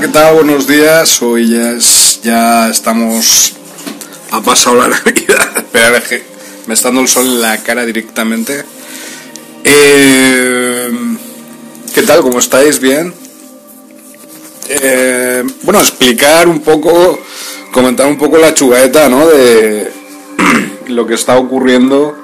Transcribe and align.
¿Qué 0.00 0.08
tal? 0.08 0.34
Buenos 0.34 0.68
días. 0.68 1.22
Hoy 1.22 1.48
ya, 1.48 1.76
ya 2.22 2.68
estamos. 2.68 3.54
Ha 4.30 4.40
pasado 4.42 4.76
la 4.76 4.88
Navidad. 4.88 5.48
Espera, 5.56 5.96
es 5.96 6.04
que 6.04 6.22
me 6.66 6.74
está 6.74 6.88
dando 6.88 7.00
el 7.00 7.08
sol 7.08 7.26
en 7.26 7.40
la 7.40 7.56
cara 7.58 7.84
directamente. 7.84 8.64
Eh, 9.64 10.90
¿Qué 11.92 12.02
tal? 12.02 12.20
¿Cómo 12.20 12.38
estáis? 12.38 12.78
¿Bien? 12.78 13.12
Eh, 14.68 15.42
bueno, 15.62 15.80
explicar 15.80 16.46
un 16.46 16.60
poco, 16.60 17.18
comentar 17.72 18.06
un 18.06 18.18
poco 18.18 18.38
la 18.38 18.54
chugaeta, 18.54 19.08
¿no? 19.08 19.26
De 19.26 19.90
lo 20.88 21.06
que 21.06 21.14
está 21.14 21.36
ocurriendo 21.36 22.16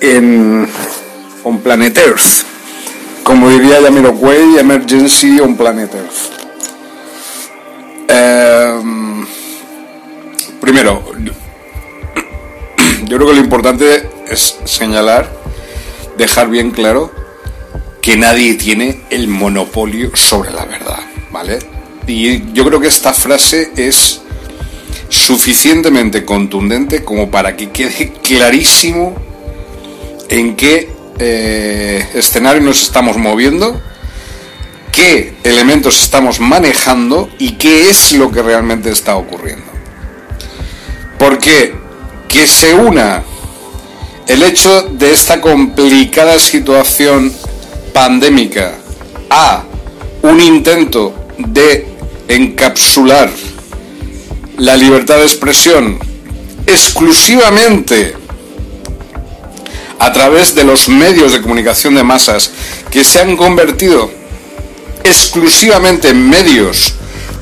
en 0.00 0.68
on 1.44 1.60
Planet 1.60 1.96
Earth. 1.98 2.51
Como 3.22 3.48
diría 3.50 3.80
Jamiroquai, 3.82 4.58
Emergency 4.58 5.40
on 5.40 5.56
Planet 5.56 5.94
Earth. 5.94 6.42
Eh, 8.08 8.82
primero, 10.60 11.02
yo 13.04 13.16
creo 13.16 13.28
que 13.28 13.34
lo 13.34 13.40
importante 13.40 14.08
es 14.28 14.58
señalar, 14.64 15.30
dejar 16.16 16.48
bien 16.48 16.70
claro 16.70 17.10
que 18.00 18.16
nadie 18.16 18.54
tiene 18.54 19.02
el 19.10 19.28
monopolio 19.28 20.10
sobre 20.14 20.50
la 20.50 20.64
verdad, 20.64 21.00
¿vale? 21.30 21.58
Y 22.06 22.52
yo 22.52 22.64
creo 22.64 22.80
que 22.80 22.88
esta 22.88 23.12
frase 23.12 23.70
es 23.76 24.20
suficientemente 25.08 26.24
contundente 26.24 27.04
como 27.04 27.30
para 27.30 27.56
que 27.56 27.70
quede 27.70 28.12
clarísimo 28.22 29.14
en 30.28 30.56
qué 30.56 30.90
eh, 31.24 32.08
escenario 32.14 32.60
nos 32.62 32.82
estamos 32.82 33.16
moviendo, 33.16 33.80
qué 34.90 35.34
elementos 35.44 36.02
estamos 36.02 36.40
manejando 36.40 37.30
y 37.38 37.52
qué 37.52 37.88
es 37.88 38.12
lo 38.12 38.30
que 38.30 38.42
realmente 38.42 38.90
está 38.90 39.16
ocurriendo. 39.16 39.70
Porque 41.18 41.74
que 42.28 42.46
se 42.46 42.74
una 42.74 43.22
el 44.26 44.42
hecho 44.42 44.82
de 44.82 45.12
esta 45.12 45.40
complicada 45.40 46.38
situación 46.38 47.32
pandémica 47.92 48.74
a 49.30 49.64
un 50.22 50.40
intento 50.40 51.26
de 51.38 51.86
encapsular 52.28 53.30
la 54.58 54.76
libertad 54.76 55.16
de 55.16 55.22
expresión 55.22 55.98
exclusivamente 56.66 58.21
a 60.02 60.12
través 60.12 60.54
de 60.54 60.64
los 60.64 60.88
medios 60.88 61.30
de 61.32 61.40
comunicación 61.40 61.94
de 61.94 62.02
masas 62.02 62.50
que 62.90 63.04
se 63.04 63.20
han 63.20 63.36
convertido 63.36 64.10
exclusivamente 65.04 66.08
en 66.08 66.28
medios 66.28 66.94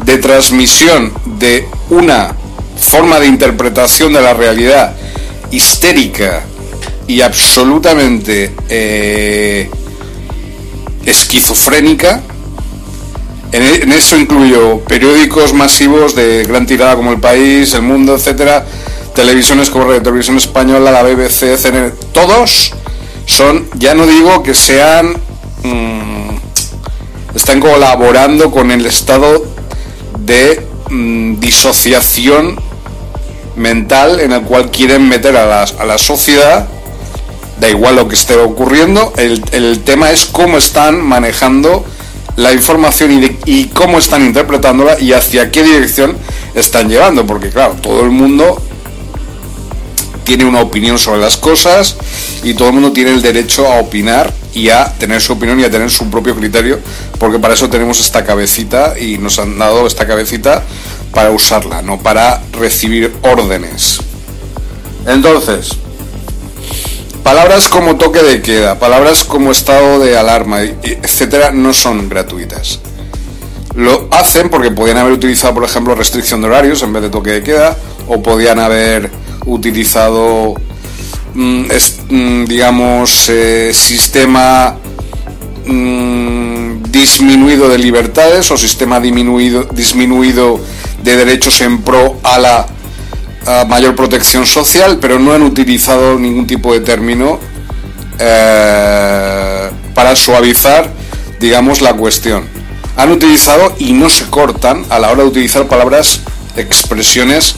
de 0.05 0.19
transmisión 0.19 1.13
de 1.39 1.67
una 1.89 2.35
forma 2.79 3.19
de 3.19 3.27
interpretación 3.29 4.13
de 4.13 4.21
la 4.21 4.35
realidad 4.35 4.95
histérica 5.51 6.43
y 7.07 7.23
absolutamente 7.23 8.53
eh, 8.69 9.71
esquizofrénica. 11.07 12.21
En, 13.53 13.63
e- 13.63 13.83
en 13.83 13.93
eso 13.93 14.17
incluyo 14.19 14.81
periódicos 14.87 15.53
masivos 15.55 16.15
de 16.15 16.45
gran 16.45 16.67
tirada 16.67 16.95
como 16.97 17.11
El 17.13 17.21
País, 17.21 17.73
El 17.75 17.83
Mundo, 17.83 18.15
etcétera, 18.15 18.65
televisiones 19.15 19.71
como 19.71 19.87
Radio 19.87 20.03
Televisión 20.03 20.37
Española, 20.37 20.91
la 20.91 21.03
BBC, 21.03 21.57
CNN, 21.57 21.93
todos 22.13 22.73
son, 23.27 23.69
ya 23.75 23.95
no 23.95 24.07
digo 24.07 24.43
que 24.43 24.55
sean, 24.55 25.15
mm, 25.63 26.31
están 27.35 27.61
colaborando 27.61 28.51
con 28.51 28.71
el 28.71 28.87
estado 28.87 29.45
de 30.19 30.67
mm, 30.91 31.41
disociación 31.41 32.57
mental 33.57 34.21
en 34.21 34.33
el 34.33 34.43
cual 34.43 34.71
quieren 34.71 35.09
meter 35.09 35.37
a 35.37 35.47
la, 35.47 35.63
a 35.63 35.85
la 35.85 35.99
sociedad, 35.99 36.69
da 37.59 37.69
igual 37.69 37.97
lo 37.97 38.09
que 38.09 38.15
esté 38.15 38.37
ocurriendo, 38.37 39.13
el, 39.17 39.43
el 39.53 39.81
tema 39.81 40.11
es 40.11 40.25
cómo 40.25 40.59
están 40.59 41.01
manejando 41.01 41.85
la 42.37 42.53
información 42.53 43.13
y, 43.13 43.39
y 43.45 43.65
cómo 43.67 43.99
están 43.99 44.25
interpretándola 44.25 44.99
y 44.99 45.13
hacia 45.13 45.51
qué 45.51 45.63
dirección 45.63 46.17
están 46.55 46.89
llevando, 46.89 47.27
porque 47.27 47.51
claro, 47.51 47.77
todo 47.83 48.01
el 48.03 48.11
mundo 48.11 48.63
tiene 50.25 50.45
una 50.45 50.61
opinión 50.61 50.99
sobre 50.99 51.21
las 51.21 51.37
cosas 51.37 51.97
y 52.43 52.55
todo 52.55 52.69
el 52.69 52.75
mundo 52.75 52.93
tiene 52.93 53.11
el 53.13 53.23
derecho 53.23 53.71
a 53.71 53.81
opinar 53.81 54.33
y 54.55 54.71
a 54.71 54.93
tener 54.99 55.21
su 55.21 55.33
opinión 55.33 55.61
y 55.61 55.65
a 55.65 55.71
tener 55.71 55.91
su 55.91 56.11
propio 56.11 56.35
criterio, 56.35 56.81
porque 57.19 57.39
para 57.39 57.55
eso 57.55 57.69
tenemos 57.71 58.01
esta 58.01 58.25
cabecita 58.25 58.99
y 58.99 59.19
nos 59.19 59.39
han 59.39 59.59
dado 59.59 59.87
esta 59.87 60.07
cabecita 60.07 60.63
para 61.13 61.31
usarla, 61.31 61.83
no 61.83 61.99
para 61.99 62.43
recibir 62.53 63.13
órdenes. 63.23 64.01
Entonces, 65.07 65.71
palabras 67.23 67.69
como 67.69 67.97
toque 67.97 68.23
de 68.23 68.43
queda, 68.43 68.79
palabras 68.79 69.25
como 69.25 69.53
estado 69.53 69.99
de 69.99 70.17
alarma, 70.17 70.63
etcétera, 70.63 71.51
no 71.53 71.73
son 71.73 72.09
gratuitas. 72.09 72.81
Lo 73.75 74.09
hacen 74.11 74.51
porque 74.51 74.73
podían 74.73 74.99
haber 74.99 75.13
utilizado, 75.13 75.55
por 75.55 75.65
ejemplo, 75.65 75.95
restricción 75.95 76.41
de 76.41 76.49
horarios 76.49 76.83
en 76.83 76.93
vez 76.93 77.03
de 77.03 77.11
toque 77.11 77.31
de 77.31 77.43
queda, 77.43 77.77
o 78.09 78.21
podían 78.21 78.59
haber 78.59 79.11
utilizado, 79.47 80.55
mm, 81.35 81.65
mm, 82.09 82.45
digamos, 82.45 83.29
eh, 83.29 83.71
sistema 83.73 84.77
mm, 85.67 86.83
disminuido 86.91 87.69
de 87.69 87.79
libertades 87.79 88.51
o 88.51 88.57
sistema 88.57 89.01
disminuido, 89.01 89.65
disminuido 89.73 90.61
de 91.03 91.17
derechos 91.17 91.61
en 91.61 91.83
pro 91.83 92.19
a 92.23 92.39
la 92.39 92.67
mayor 93.67 93.97
protección 93.97 94.47
social, 94.47 94.99
pero 95.01 95.19
no 95.19 95.33
han 95.33 95.43
utilizado 95.43 96.19
ningún 96.19 96.47
tipo 96.47 96.73
de 96.73 96.81
término 96.81 97.41
eh, 98.19 99.71
para 99.95 100.15
suavizar, 100.15 100.93
digamos, 101.41 101.81
la 101.81 101.95
cuestión. 101.95 102.45
Han 102.97 103.13
utilizado 103.13 103.75
y 103.79 103.93
no 103.93 104.11
se 104.11 104.27
cortan 104.27 104.85
a 104.91 104.99
la 104.99 105.11
hora 105.11 105.23
de 105.23 105.29
utilizar 105.29 105.67
palabras, 105.67 106.21
expresiones 106.55 107.55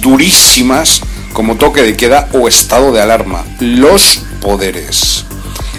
durísimas 0.00 1.00
como 1.32 1.56
toque 1.56 1.82
de 1.82 1.96
queda 1.96 2.28
o 2.32 2.48
estado 2.48 2.92
de 2.92 3.00
alarma. 3.00 3.44
Los 3.60 4.22
poderes. 4.40 5.24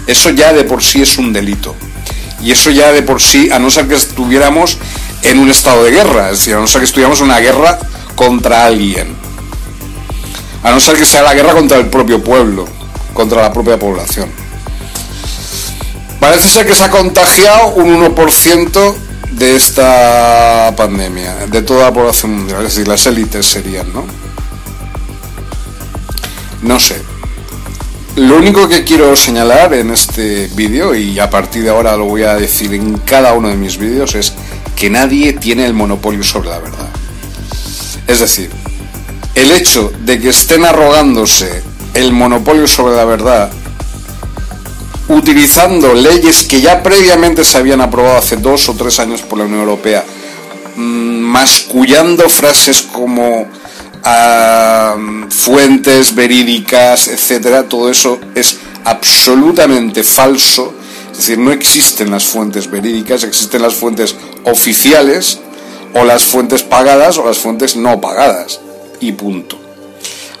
eso 0.06 0.30
ya 0.30 0.52
de 0.52 0.64
por 0.64 0.82
sí 0.82 1.02
es 1.02 1.18
un 1.18 1.32
delito. 1.32 1.74
Y 2.42 2.50
eso 2.50 2.70
ya 2.70 2.92
de 2.92 3.02
por 3.02 3.22
sí, 3.22 3.50
a 3.52 3.58
no 3.58 3.70
ser 3.70 3.86
que 3.86 3.94
estuviéramos 3.94 4.78
en 5.22 5.38
un 5.38 5.50
estado 5.50 5.84
de 5.84 5.92
guerra, 5.92 6.30
es 6.30 6.38
decir, 6.40 6.54
a 6.54 6.58
no 6.58 6.66
ser 6.66 6.80
que 6.80 6.86
estuviéramos 6.86 7.20
en 7.20 7.26
una 7.26 7.38
guerra 7.38 7.78
contra 8.16 8.66
alguien. 8.66 9.14
A 10.64 10.70
no 10.70 10.80
ser 10.80 10.96
que 10.96 11.06
sea 11.06 11.22
la 11.22 11.34
guerra 11.34 11.52
contra 11.52 11.78
el 11.78 11.86
propio 11.86 12.22
pueblo, 12.22 12.66
contra 13.14 13.42
la 13.42 13.52
propia 13.52 13.78
población. 13.78 14.28
Parece 16.18 16.48
ser 16.48 16.66
que 16.66 16.74
se 16.74 16.84
ha 16.84 16.90
contagiado 16.90 17.74
un 17.74 18.00
1% 18.00 18.94
de 19.32 19.56
esta 19.56 20.72
pandemia, 20.76 21.46
de 21.46 21.62
toda 21.62 21.84
la 21.84 21.92
población 21.92 22.36
mundial, 22.36 22.58
es 22.64 22.74
decir, 22.74 22.86
las 22.86 23.06
élites 23.06 23.46
serían, 23.46 23.92
¿no? 23.92 24.21
No 26.62 26.78
sé. 26.78 27.00
Lo 28.16 28.36
único 28.36 28.68
que 28.68 28.84
quiero 28.84 29.16
señalar 29.16 29.72
en 29.74 29.90
este 29.90 30.48
vídeo, 30.54 30.94
y 30.94 31.18
a 31.18 31.30
partir 31.30 31.62
de 31.62 31.70
ahora 31.70 31.96
lo 31.96 32.04
voy 32.04 32.22
a 32.24 32.34
decir 32.34 32.72
en 32.74 32.98
cada 32.98 33.32
uno 33.32 33.48
de 33.48 33.56
mis 33.56 33.78
vídeos, 33.78 34.14
es 34.14 34.34
que 34.76 34.90
nadie 34.90 35.32
tiene 35.32 35.64
el 35.64 35.74
monopolio 35.74 36.22
sobre 36.22 36.50
la 36.50 36.58
verdad. 36.58 36.88
Es 38.06 38.20
decir, 38.20 38.50
el 39.34 39.50
hecho 39.50 39.92
de 40.04 40.20
que 40.20 40.28
estén 40.28 40.64
arrogándose 40.64 41.62
el 41.94 42.12
monopolio 42.12 42.66
sobre 42.66 42.96
la 42.96 43.04
verdad, 43.04 43.50
utilizando 45.08 45.94
leyes 45.94 46.44
que 46.44 46.60
ya 46.60 46.82
previamente 46.82 47.44
se 47.44 47.58
habían 47.58 47.80
aprobado 47.80 48.18
hace 48.18 48.36
dos 48.36 48.68
o 48.68 48.74
tres 48.74 49.00
años 49.00 49.22
por 49.22 49.38
la 49.38 49.44
Unión 49.44 49.60
Europea, 49.60 50.04
mm, 50.76 50.80
mascullando 50.80 52.28
frases 52.28 52.82
como 52.82 53.48
ah, 54.04 54.96
fuentes 55.30 56.14
verídicas, 56.14 57.08
etcétera, 57.08 57.68
todo 57.68 57.90
eso 57.90 58.20
es 58.34 58.58
absolutamente 58.84 60.02
falso. 60.02 60.74
Es 61.10 61.18
decir, 61.18 61.38
no 61.38 61.52
existen 61.52 62.10
las 62.10 62.24
fuentes 62.24 62.70
verídicas, 62.70 63.24
existen 63.24 63.62
las 63.62 63.74
fuentes 63.74 64.16
oficiales 64.44 65.40
o 65.94 66.04
las 66.04 66.24
fuentes 66.24 66.62
pagadas 66.62 67.18
o 67.18 67.26
las 67.26 67.38
fuentes 67.38 67.76
no 67.76 68.00
pagadas. 68.00 68.60
Y 69.00 69.12
punto. 69.12 69.58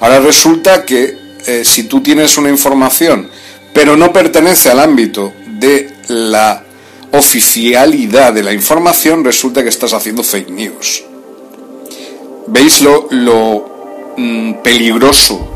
Ahora 0.00 0.20
resulta 0.20 0.84
que 0.84 1.18
eh, 1.46 1.64
si 1.64 1.84
tú 1.84 2.00
tienes 2.00 2.38
una 2.38 2.48
información 2.48 3.28
pero 3.72 3.96
no 3.96 4.12
pertenece 4.12 4.70
al 4.70 4.80
ámbito 4.80 5.32
de 5.46 5.90
la 6.08 6.64
oficialidad 7.12 8.32
de 8.32 8.42
la 8.42 8.52
información, 8.52 9.24
resulta 9.24 9.62
que 9.62 9.68
estás 9.68 9.92
haciendo 9.92 10.22
fake 10.22 10.50
news. 10.50 11.04
¿Veis 12.46 12.82
lo, 12.82 13.06
lo 13.10 14.14
mm, 14.16 14.54
peligroso, 14.62 15.48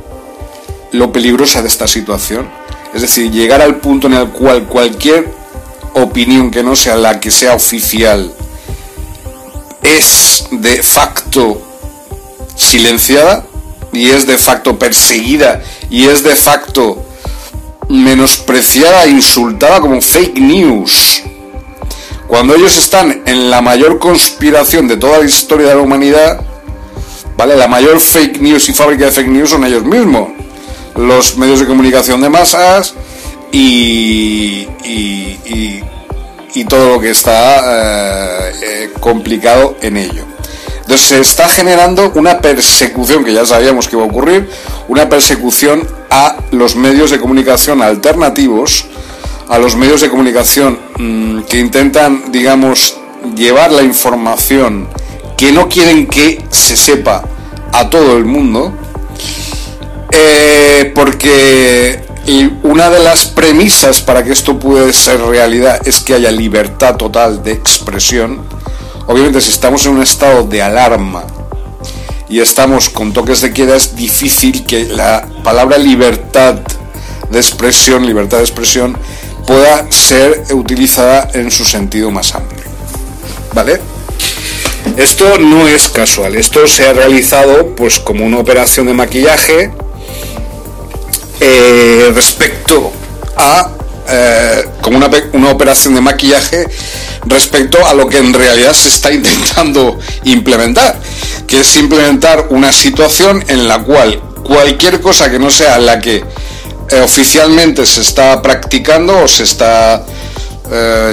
lo 0.93 1.13
peligrosa 1.13 1.63
de 1.63 1.69
esta 1.69 1.87
situación? 1.87 2.49
Es 2.95 3.03
decir, 3.03 3.31
llegar 3.31 3.61
al 3.61 3.77
punto 3.77 4.07
en 4.07 4.15
el 4.15 4.29
cual 4.29 4.65
cualquier 4.65 5.29
opinión 5.95 6.51
que 6.51 6.63
no 6.63 6.77
sea 6.77 6.97
la 6.97 7.21
que 7.21 7.31
sea 7.31 7.55
oficial 7.55 8.33
es 9.83 10.47
de 10.51 10.83
facto 10.83 11.61
silenciada 12.55 13.45
y 13.93 14.09
es 14.09 14.27
de 14.27 14.39
facto 14.39 14.79
perseguida 14.79 15.63
y 15.91 16.05
es 16.05 16.23
de 16.23 16.37
facto 16.37 17.05
menospreciada 17.89 19.05
e 19.05 19.11
insultada 19.11 19.81
como 19.81 20.01
fake 20.01 20.39
news. 20.39 21.23
Cuando 22.27 22.55
ellos 22.55 22.77
están 22.77 23.23
en 23.27 23.51
la 23.51 23.61
mayor 23.61 23.99
conspiración 23.99 24.89
de 24.89 24.97
toda 24.97 25.19
la 25.19 25.25
historia 25.25 25.69
de 25.69 25.75
la 25.77 25.81
humanidad, 25.81 26.46
¿vale? 27.37 27.57
La 27.57 27.69
mayor 27.69 28.01
fake 28.01 28.41
news 28.41 28.69
y 28.69 28.73
fábrica 28.73 29.07
de 29.07 29.13
fake 29.13 29.29
news 29.29 29.51
son 29.51 29.65
ellos 29.65 29.85
mismos. 29.85 30.31
Los 30.97 31.37
medios 31.37 31.61
de 31.61 31.67
comunicación 31.67 32.21
de 32.21 32.29
masas 32.29 32.95
y, 33.53 34.67
y, 34.85 35.83
todo 36.69 36.95
lo 36.95 37.01
que 37.01 37.11
está 37.11 37.61
eh, 37.61 38.53
eh, 38.63 38.91
complicado 38.99 39.77
en 39.83 39.99
ello. 39.99 40.25
Entonces 40.81 41.07
se 41.07 41.21
está 41.21 41.49
generando 41.49 42.13
una 42.15 42.41
persecución 42.41 43.25
que 43.25 43.35
ya 43.35 43.45
sabíamos 43.45 43.89
que 43.89 43.97
iba 43.97 44.05
a 44.05 44.09
ocurrir, 44.09 44.49
una 44.89 45.09
persecución 45.09 45.87
a 46.11 46.37
los 46.53 46.77
medios 46.77 47.11
de 47.11 47.21
comunicación 47.21 47.83
alternativos, 47.83 48.87
a 49.49 49.59
los 49.59 49.77
medios 49.77 50.01
de 50.01 50.09
comunicación 50.09 50.79
mm, 50.99 51.41
que 51.43 51.59
intentan, 51.59 52.33
digamos, 52.33 52.97
llevar 53.35 53.71
la 53.71 53.83
información 53.83 54.89
que 55.37 55.53
no 55.53 55.69
quieren 55.69 56.07
que 56.07 56.43
se 56.51 56.77
sepa 56.77 57.23
a 57.73 57.91
todo 57.91 58.17
el 58.17 58.25
mundo, 58.25 58.73
eh, 60.11 60.93
porque 60.95 62.05
una 62.63 62.91
de 62.91 62.99
las 63.01 63.27
premisas 63.27 64.01
para 64.01 64.25
que 64.25 64.33
esto 64.33 64.59
pueda 64.59 64.93
ser 64.93 65.21
realidad 65.21 65.79
es 65.87 66.01
que 66.01 66.15
haya 66.15 66.31
libertad 66.31 66.97
total 66.97 67.43
de 67.43 67.53
expresión 67.53 68.43
Obviamente 69.07 69.41
si 69.41 69.51
estamos 69.51 69.87
en 69.87 69.93
un 69.93 70.03
estado 70.03 70.43
de 70.45 70.63
alarma 70.63 71.25
y 72.29 72.41
estamos 72.41 72.91
con 72.91 73.13
toques 73.13 73.41
de 73.41 73.53
queda 73.53 73.77
es 73.77 73.95
difícil 73.95 74.67
que 74.67 74.85
la 74.85 75.25
palabra 75.45 75.79
libertad 75.79 76.57
de 77.31 77.39
expresión, 77.39 78.05
libertad 78.05 78.39
de 78.39 78.45
expresión, 78.45 78.99
pueda 79.47 79.91
ser 79.93 80.43
utilizada 80.53 81.29
en 81.35 81.53
su 81.53 81.65
sentido 81.65 82.11
más 82.11 82.35
amplio. 82.35 82.65
¿Vale? 83.55 83.81
Esto 84.97 85.39
no 85.39 85.69
es 85.69 85.91
casual, 85.91 86.37
esto 86.37 86.67
se 86.67 86.87
ha 86.87 86.95
realizado 86.95 87.75
pues 87.77 88.01
como 88.01 88.25
una 88.25 88.39
operación 88.39 88.87
de 88.87 88.95
maquillaje 88.95 89.71
eh, 91.39 92.11
respecto 92.15 92.93
a 93.37 93.73
eh, 94.09 94.65
como 94.81 94.97
una, 94.97 95.11
una 95.35 95.51
operación 95.51 95.95
de 95.97 96.01
maquillaje 96.01 96.67
respecto 97.27 97.85
a 97.87 97.93
lo 97.93 98.09
que 98.09 98.17
en 98.17 98.33
realidad 98.33 98.73
se 98.73 98.89
está 98.89 99.13
intentando 99.13 99.99
implementar, 100.25 100.99
que 101.47 101.61
es 101.61 101.77
implementar 101.77 102.47
una 102.49 102.73
situación 102.73 103.45
en 103.49 103.69
la 103.69 103.81
cual 103.81 104.19
cualquier 104.45 105.03
cosa 105.03 105.31
que 105.31 105.39
no 105.39 105.51
sea 105.51 105.79
la 105.79 105.99
que 105.99 106.25
eh, 106.89 107.01
oficialmente 107.01 107.85
se 107.85 108.01
está 108.01 108.41
practicando 108.41 109.25
o 109.25 109.29
se 109.29 109.43
está 109.43 110.07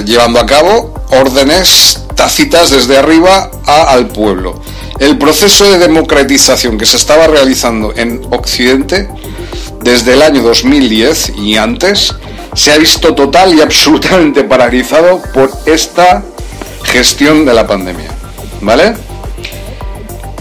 llevando 0.04 0.40
a 0.40 0.46
cabo, 0.46 0.92
órdenes 1.10 2.03
tácitas 2.14 2.70
desde 2.70 2.96
arriba 2.96 3.50
al 3.66 4.08
pueblo. 4.08 4.60
El 4.98 5.18
proceso 5.18 5.70
de 5.70 5.78
democratización 5.78 6.78
que 6.78 6.86
se 6.86 6.96
estaba 6.96 7.26
realizando 7.26 7.92
en 7.96 8.22
Occidente 8.30 9.08
desde 9.82 10.14
el 10.14 10.22
año 10.22 10.42
2010 10.42 11.32
y 11.36 11.56
antes 11.56 12.14
se 12.54 12.72
ha 12.72 12.78
visto 12.78 13.14
total 13.14 13.54
y 13.54 13.60
absolutamente 13.62 14.44
paralizado 14.44 15.20
por 15.32 15.50
esta 15.66 16.22
gestión 16.84 17.44
de 17.44 17.54
la 17.54 17.66
pandemia. 17.66 18.10
¿Vale? 18.60 18.94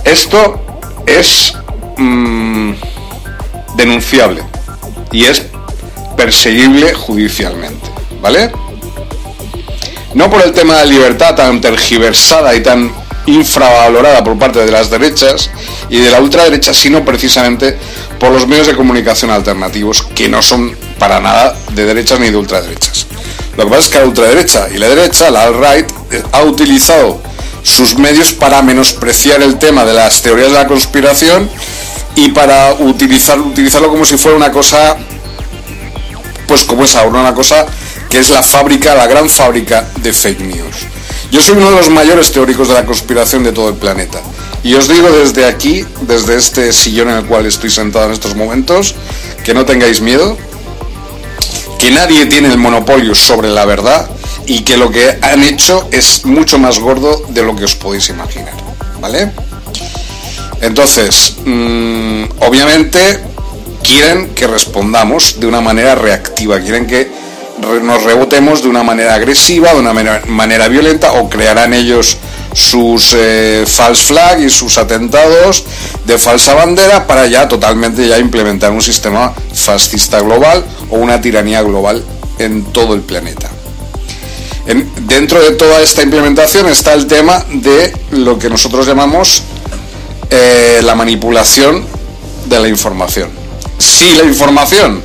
Esto 0.06 0.62
es 1.06 1.54
mm, 1.98 2.74
denunciable 3.76 4.44
y 5.12 5.26
es 5.26 5.44
perseguible 6.16 6.94
judicialmente. 6.94 7.90
¿Vale? 8.22 8.52
No 10.14 10.30
por 10.30 10.42
el 10.44 10.52
tema 10.52 10.78
de 10.78 10.88
libertad 10.88 11.36
tan 11.36 11.60
tergiversada 11.60 12.54
y 12.56 12.62
tan 12.62 12.92
infravalorada 13.26 14.24
por 14.24 14.38
parte 14.38 14.60
de 14.60 14.72
las 14.72 14.90
derechas 14.90 15.50
y 15.90 15.98
de 15.98 16.12
la 16.12 16.20
ultraderecha, 16.20 16.74
sino 16.74 17.04
precisamente 17.04 17.78
por 18.20 18.32
los 18.32 18.48
medios 18.48 18.68
de 18.68 18.76
comunicación 18.76 19.32
alternativos 19.32 20.04
que 20.04 20.30
no 20.30 20.42
son 20.42 20.76
para 21.00 21.20
nada 21.20 21.56
de 21.72 21.86
derechas 21.86 22.20
ni 22.20 22.30
de 22.30 22.38
ultraderechas. 22.38 23.08
Lo 23.58 23.66
que 23.66 23.70
pasa 23.70 23.82
es 23.82 23.90
que 23.90 24.00
la 24.00 24.06
ultraderecha 24.06 24.68
y 24.74 24.78
la 24.78 24.90
derecha, 24.90 25.30
la 25.30 25.44
alt-right, 25.44 25.92
eh, 26.12 26.24
ha 26.32 26.44
utilizado 26.44 27.22
sus 27.64 27.98
medios 27.98 28.34
para 28.34 28.62
menospreciar 28.62 29.42
el 29.42 29.58
tema 29.58 29.86
de 29.86 29.94
las 29.94 30.22
teorías 30.22 30.52
de 30.52 30.58
la 30.58 30.68
conspiración 30.68 31.50
y 32.16 32.30
para 32.30 32.74
utilizar, 32.74 33.40
utilizarlo 33.40 33.90
como 33.90 34.06
si 34.06 34.18
fuera 34.18 34.38
una 34.38 34.52
cosa, 34.52 34.98
pues 36.48 36.64
como 36.66 36.84
es 36.84 36.96
ahora, 36.96 37.22
una 37.22 37.34
cosa 37.34 37.66
que 38.14 38.20
es 38.20 38.30
la 38.30 38.44
fábrica, 38.44 38.94
la 38.94 39.08
gran 39.08 39.28
fábrica 39.28 39.90
de 40.04 40.14
fake 40.14 40.42
news. 40.42 40.86
Yo 41.32 41.42
soy 41.42 41.58
uno 41.58 41.72
de 41.72 41.78
los 41.78 41.90
mayores 41.90 42.32
teóricos 42.32 42.68
de 42.68 42.76
la 42.76 42.86
conspiración 42.86 43.44
de 43.44 43.52
todo 43.52 43.70
el 43.70 43.74
planeta. 43.74 44.22
Y 44.64 44.76
os 44.76 44.88
digo 44.88 45.10
desde 45.10 45.46
aquí, 45.46 45.84
desde 46.02 46.36
este 46.36 46.72
sillón 46.74 47.10
en 47.10 47.16
el 47.16 47.26
cual 47.26 47.48
estoy 47.48 47.72
sentado 47.72 48.06
en 48.06 48.12
estos 48.12 48.36
momentos, 48.36 48.94
que 49.44 49.56
no 49.56 49.66
tengáis 49.66 50.00
miedo, 50.00 50.38
que 51.80 51.90
nadie 51.90 52.28
tiene 52.28 52.50
el 52.50 52.60
monopolio 52.60 53.16
sobre 53.16 53.50
la 53.50 53.66
verdad 53.66 54.08
y 54.46 54.60
que 54.60 54.78
lo 54.78 54.92
que 54.92 55.18
han 55.24 55.42
hecho 55.42 55.88
es 55.92 56.24
mucho 56.24 56.60
más 56.60 56.78
gordo 56.78 57.24
de 57.30 57.42
lo 57.42 57.56
que 57.56 57.64
os 57.64 57.74
podéis 57.74 58.10
imaginar. 58.10 58.54
¿Vale? 59.02 59.32
Entonces, 60.62 61.38
mm, 61.44 62.26
obviamente 62.42 63.22
quieren 63.82 64.36
que 64.36 64.46
respondamos 64.46 65.40
de 65.40 65.48
una 65.48 65.62
manera 65.62 65.96
reactiva, 65.96 66.60
quieren 66.60 66.86
que 66.86 67.10
nos 67.82 68.04
rebotemos 68.04 68.62
de 68.62 68.70
una 68.70 68.84
manera 68.84 69.16
agresiva, 69.16 69.74
de 69.74 69.80
una 69.80 69.94
manera, 69.94 70.68
violenta, 70.68 71.14
o 71.14 71.30
crearán 71.30 71.74
ellos 71.74 72.18
sus 72.54 73.16
eh, 73.16 73.66
false 73.68 74.04
flag 74.06 74.42
y 74.42 74.50
sus 74.50 74.78
atentados 74.78 75.64
de 76.06 76.18
falsa 76.20 76.54
bandera 76.54 77.08
para 77.08 77.26
ya 77.26 77.48
totalmente 77.48 78.08
ya 78.08 78.20
implementar 78.20 78.72
un 78.72 78.82
sistema 78.82 79.34
fascista 79.54 80.20
global 80.20 80.64
o 80.92 80.98
una 80.98 81.20
tiranía 81.20 81.64
global 81.64 82.04
en 82.38 82.64
todo 82.66 82.94
el 82.94 83.02
planeta. 83.02 83.50
dentro 85.08 85.42
de 85.42 85.52
toda 85.52 85.82
esta 85.82 86.04
implementación 86.04 86.68
está 86.70 86.94
el 86.94 87.08
tema 87.08 87.44
de 87.52 87.94
lo 88.12 88.38
que 88.38 88.50
nosotros 88.50 88.86
llamamos 88.86 89.44
eh, 90.30 90.82
la 90.84 90.96
manipulación 90.96 91.86
de 92.46 92.60
la 92.60 92.68
información. 92.68 93.30
Si 93.78 94.14
la 94.14 94.24
información 94.24 95.04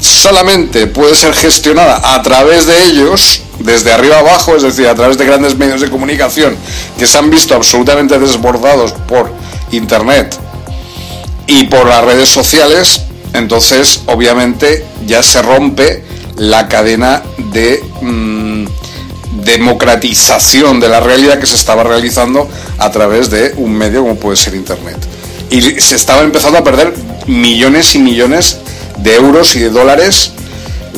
solamente 0.00 0.86
puede 0.86 1.14
ser 1.14 1.34
gestionada 1.34 2.14
a 2.14 2.22
través 2.22 2.66
de 2.66 2.86
ellos, 2.86 3.42
desde 3.58 3.92
arriba 3.92 4.18
abajo, 4.18 4.54
es 4.54 4.62
decir, 4.62 4.86
a 4.86 4.94
través 4.94 5.18
de 5.18 5.24
grandes 5.24 5.56
medios 5.56 5.80
de 5.80 5.90
comunicación 5.90 6.56
que 6.98 7.06
se 7.06 7.18
han 7.18 7.30
visto 7.30 7.54
absolutamente 7.54 8.18
desbordados 8.18 8.92
por 8.92 9.32
Internet 9.72 10.36
y 11.46 11.64
por 11.64 11.86
las 11.86 12.04
redes 12.04 12.28
sociales, 12.28 13.02
entonces 13.32 14.02
obviamente 14.06 14.84
ya 15.06 15.22
se 15.22 15.42
rompe 15.42 16.04
la 16.36 16.68
cadena 16.68 17.22
de 17.52 17.82
mm, 18.00 18.66
democratización 19.44 20.78
de 20.78 20.88
la 20.88 21.00
realidad 21.00 21.38
que 21.38 21.46
se 21.46 21.56
estaba 21.56 21.82
realizando 21.82 22.48
a 22.78 22.90
través 22.90 23.30
de 23.30 23.54
un 23.56 23.72
medio 23.72 24.02
como 24.02 24.16
puede 24.16 24.36
ser 24.36 24.54
Internet. 24.54 24.98
Y 25.50 25.62
se 25.62 25.96
estaba 25.96 26.22
empezando 26.22 26.58
a 26.58 26.64
perder 26.64 26.94
millones 27.26 27.94
y 27.94 27.98
millones 27.98 28.58
euros 29.04 29.56
y 29.56 29.60
de 29.60 29.70
dólares 29.70 30.32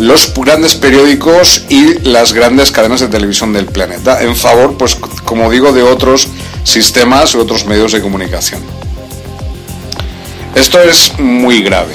los 0.00 0.33
grandes 0.35 0.76
periódicos 0.76 1.64
y 1.69 1.99
las 2.09 2.33
grandes 2.33 2.71
cadenas 2.71 3.00
de 3.00 3.09
televisión 3.09 3.52
del 3.52 3.66
planeta 3.66 4.23
en 4.23 4.35
favor, 4.35 4.76
pues 4.78 4.97
como 5.25 5.50
digo, 5.50 5.73
de 5.73 5.83
otros 5.83 6.28
sistemas 6.64 7.35
u 7.35 7.40
otros 7.40 7.66
medios 7.66 7.92
de 7.92 8.00
comunicación. 8.00 8.62
Esto 10.54 10.80
es 10.80 11.19
muy 11.19 11.62
grave. 11.62 11.95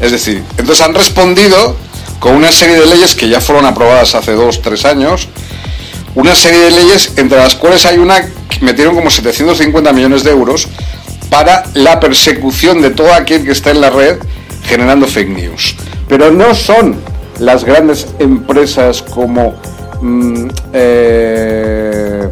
es 0.00 0.12
decir, 0.12 0.42
entonces 0.56 0.84
han 0.84 0.94
respondido 0.94 1.76
con 2.20 2.34
una 2.34 2.52
serie 2.52 2.76
de 2.78 2.86
leyes 2.86 3.14
que 3.14 3.28
ya 3.28 3.40
fueron 3.40 3.66
aprobadas 3.66 4.14
hace 4.14 4.32
dos, 4.32 4.62
tres 4.62 4.84
años, 4.84 5.28
una 6.14 6.34
serie 6.34 6.60
de 6.60 6.70
leyes 6.70 7.12
entre 7.16 7.38
las 7.38 7.54
cuales 7.56 7.84
hay 7.84 7.98
una 7.98 8.24
que 8.48 8.60
metieron 8.60 8.94
como 8.94 9.10
750 9.10 9.92
millones 9.92 10.22
de 10.22 10.30
euros 10.30 10.68
para 11.28 11.64
la 11.74 11.98
persecución 11.98 12.80
de 12.80 12.90
todo 12.90 13.12
aquel 13.12 13.44
que 13.44 13.52
está 13.52 13.72
en 13.72 13.80
la 13.80 13.90
red 13.90 14.18
generando 14.64 15.06
fake 15.06 15.30
news. 15.30 15.76
Pero 16.08 16.30
no 16.30 16.54
son 16.54 16.96
las 17.38 17.64
grandes 17.64 18.06
empresas 18.18 19.02
como 19.02 19.54
mm, 20.00 20.48
eh, 20.72 22.28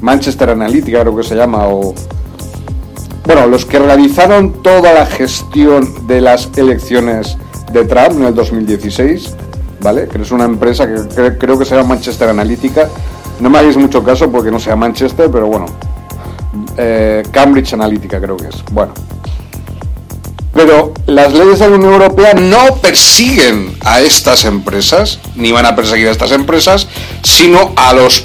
Manchester 0.00 0.50
Analytica, 0.50 1.00
creo 1.00 1.16
que 1.16 1.22
se 1.22 1.34
llama, 1.34 1.68
o... 1.68 1.94
Bueno, 3.24 3.46
los 3.46 3.66
que 3.66 3.78
realizaron 3.78 4.62
toda 4.62 4.92
la 4.94 5.04
gestión 5.04 6.06
de 6.06 6.20
las 6.20 6.48
elecciones 6.56 7.36
de 7.72 7.84
Trump 7.84 8.12
en 8.20 8.24
el 8.24 8.34
2016, 8.34 9.34
¿vale? 9.80 10.08
Que 10.08 10.22
es 10.22 10.30
una 10.30 10.44
empresa 10.44 10.86
que 10.88 11.36
creo 11.36 11.58
que 11.58 11.66
se 11.66 11.76
llama 11.76 11.90
Manchester 11.90 12.30
Analytica. 12.30 12.88
No 13.40 13.50
me 13.50 13.58
hagáis 13.58 13.76
mucho 13.76 14.02
caso 14.02 14.30
porque 14.30 14.50
no 14.50 14.58
sea 14.58 14.76
Manchester, 14.76 15.30
pero 15.30 15.46
bueno. 15.46 15.66
Eh, 16.78 17.22
Cambridge 17.30 17.74
Analytica 17.74 18.18
creo 18.18 18.36
que 18.36 18.48
es. 18.48 18.64
Bueno, 18.72 18.94
pero 20.58 20.92
las 21.06 21.32
leyes 21.34 21.60
de 21.60 21.70
la 21.70 21.76
Unión 21.76 21.92
Europea 21.92 22.34
no 22.34 22.74
persiguen 22.82 23.76
a 23.84 24.00
estas 24.00 24.44
empresas, 24.44 25.20
ni 25.36 25.52
van 25.52 25.64
a 25.66 25.76
perseguir 25.76 26.08
a 26.08 26.10
estas 26.10 26.32
empresas, 26.32 26.88
sino 27.22 27.72
a 27.76 27.92
los 27.92 28.24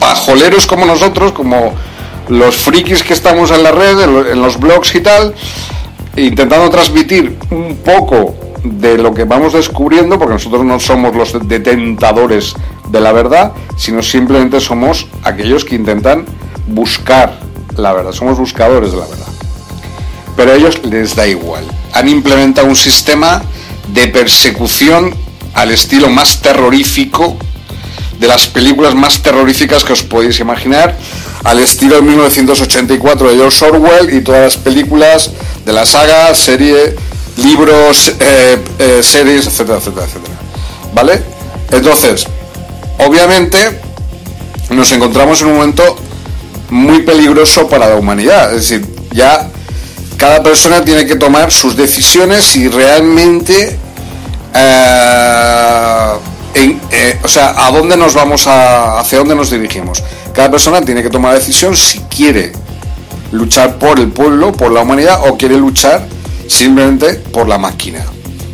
pajoleros 0.00 0.66
como 0.66 0.86
nosotros, 0.86 1.32
como 1.32 1.74
los 2.28 2.56
frikis 2.56 3.02
que 3.02 3.12
estamos 3.12 3.50
en 3.50 3.64
la 3.64 3.72
red, 3.72 4.00
en 4.30 4.40
los 4.40 4.58
blogs 4.58 4.94
y 4.94 5.02
tal, 5.02 5.34
intentando 6.16 6.70
transmitir 6.70 7.36
un 7.50 7.76
poco 7.84 8.34
de 8.62 8.96
lo 8.96 9.12
que 9.12 9.24
vamos 9.24 9.52
descubriendo, 9.52 10.18
porque 10.18 10.32
nosotros 10.32 10.64
no 10.64 10.80
somos 10.80 11.14
los 11.14 11.46
detentadores 11.46 12.54
de 12.88 13.00
la 13.00 13.12
verdad, 13.12 13.52
sino 13.76 14.02
simplemente 14.02 14.58
somos 14.58 15.06
aquellos 15.22 15.66
que 15.66 15.74
intentan 15.74 16.24
buscar 16.66 17.38
la 17.76 17.92
verdad, 17.92 18.12
somos 18.12 18.38
buscadores 18.38 18.92
de 18.92 18.96
la 19.00 19.06
verdad 19.06 19.33
pero 20.36 20.52
a 20.52 20.54
ellos 20.54 20.80
les 20.84 21.14
da 21.14 21.26
igual. 21.26 21.64
Han 21.92 22.08
implementado 22.08 22.66
un 22.66 22.76
sistema 22.76 23.42
de 23.88 24.08
persecución 24.08 25.14
al 25.54 25.70
estilo 25.70 26.08
más 26.08 26.40
terrorífico 26.40 27.36
de 28.18 28.28
las 28.28 28.46
películas 28.46 28.94
más 28.94 29.22
terroríficas 29.22 29.84
que 29.84 29.92
os 29.92 30.02
podéis 30.02 30.40
imaginar, 30.40 30.96
al 31.44 31.58
estilo 31.58 31.96
de 31.96 32.02
1984 32.02 33.30
de 33.30 33.36
George 33.36 33.64
Orwell 33.64 34.14
y 34.14 34.22
todas 34.22 34.42
las 34.42 34.56
películas 34.56 35.30
de 35.64 35.72
la 35.72 35.84
saga, 35.84 36.34
serie, 36.34 36.96
libros, 37.36 38.14
eh, 38.18 38.58
eh, 38.78 39.00
series, 39.02 39.46
etcétera, 39.46 39.78
etcétera, 39.78 40.06
etcétera. 40.06 40.34
¿Vale? 40.94 41.22
Entonces, 41.70 42.26
obviamente, 42.98 43.80
nos 44.70 44.90
encontramos 44.92 45.40
en 45.42 45.48
un 45.48 45.54
momento 45.56 45.96
muy 46.70 47.02
peligroso 47.02 47.68
para 47.68 47.88
la 47.88 47.96
humanidad. 47.96 48.54
Es 48.54 48.68
decir, 48.68 48.86
ya 49.12 49.50
cada 50.24 50.42
persona 50.42 50.82
tiene 50.82 51.04
que 51.04 51.16
tomar 51.16 51.52
sus 51.52 51.76
decisiones 51.76 52.56
y 52.56 52.66
realmente, 52.68 53.78
eh, 54.54 56.12
eh, 56.54 57.20
o 57.22 57.28
sea, 57.28 57.54
a 57.66 57.70
dónde 57.70 57.94
nos 57.98 58.14
vamos 58.14 58.46
a, 58.46 59.00
hacia 59.00 59.18
dónde 59.18 59.34
nos 59.34 59.50
dirigimos. 59.50 60.02
Cada 60.32 60.50
persona 60.50 60.80
tiene 60.80 61.02
que 61.02 61.10
tomar 61.10 61.34
la 61.34 61.40
decisión 61.40 61.76
si 61.76 61.98
quiere 62.08 62.52
luchar 63.32 63.76
por 63.76 64.00
el 64.00 64.12
pueblo, 64.12 64.52
por 64.52 64.72
la 64.72 64.80
humanidad 64.80 65.28
o 65.28 65.36
quiere 65.36 65.58
luchar 65.58 66.06
simplemente 66.48 67.16
por 67.30 67.46
la 67.46 67.58
máquina, 67.58 68.02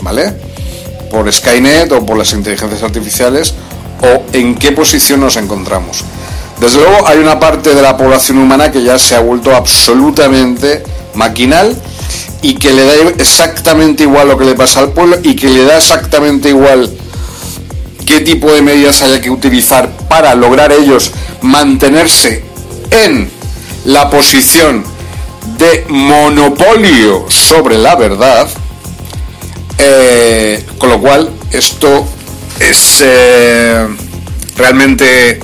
¿vale? 0.03 0.35
Por 1.09 1.33
Skynet 1.33 1.93
o 1.93 2.05
por 2.05 2.19
las 2.19 2.33
inteligencias 2.33 2.83
artificiales 2.83 3.55
o 4.03 4.25
en 4.33 4.57
qué 4.57 4.73
posición 4.73 5.21
nos 5.21 5.37
encontramos. 5.37 6.03
Desde 6.59 6.79
luego 6.79 7.07
hay 7.07 7.19
una 7.19 7.39
parte 7.39 7.77
de 7.77 7.81
la 7.81 7.97
población 7.97 8.39
humana 8.39 8.73
que 8.73 8.83
ya 8.83 8.99
se 8.99 9.15
ha 9.15 9.21
vuelto 9.21 9.55
absolutamente 9.55 10.83
maquinal 11.15 11.77
y 12.43 12.55
que 12.55 12.73
le 12.73 12.85
da 12.85 12.95
exactamente 13.19 14.05
igual 14.05 14.29
lo 14.29 14.39
que 14.39 14.45
le 14.45 14.55
pasa 14.55 14.81
al 14.81 14.93
pueblo 14.93 15.19
y 15.23 15.37
que 15.37 15.49
le 15.49 15.65
da 15.65 15.79
exactamente 15.79 16.49
igual 16.49 16.91
qué 18.07 18.21
tipo 18.21 18.51
de 18.53 18.63
medidas 18.63 19.03
haya 19.03 19.21
que 19.21 19.31
utilizar 19.31 19.91
para 20.09 20.35
lograr 20.35 20.73
ellos 20.73 21.13
mantenerse 21.43 22.43
en 22.91 23.31
la 23.85 24.11
posición 24.11 24.85
de 25.59 25.85
monopolio 25.89 27.27
sobre 27.29 27.79
la 27.79 27.95
verdad, 27.97 28.49
eh, 29.79 30.65
con 30.79 30.91
lo 30.91 31.01
cual 31.01 31.31
esto 31.53 32.07
es 32.59 33.01
eh, 33.03 33.87
realmente 34.57 35.41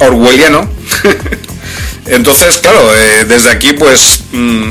orwelliano 0.00 0.68
Entonces, 2.10 2.58
claro, 2.58 2.92
eh, 2.94 3.24
desde 3.24 3.50
aquí, 3.50 3.72
pues, 3.72 4.24
mm, 4.32 4.70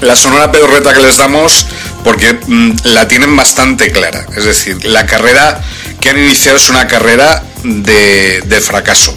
la 0.00 0.16
sonora 0.16 0.50
pedorreta 0.50 0.92
que 0.92 1.00
les 1.00 1.16
damos, 1.16 1.66
porque 2.02 2.38
mm, 2.46 2.72
la 2.84 3.06
tienen 3.06 3.36
bastante 3.36 3.92
clara. 3.92 4.26
Es 4.36 4.44
decir, 4.44 4.84
la 4.84 5.06
carrera 5.06 5.62
que 6.00 6.10
han 6.10 6.18
iniciado 6.18 6.56
es 6.56 6.68
una 6.68 6.88
carrera 6.88 7.44
de, 7.62 8.42
de 8.44 8.60
fracaso. 8.60 9.16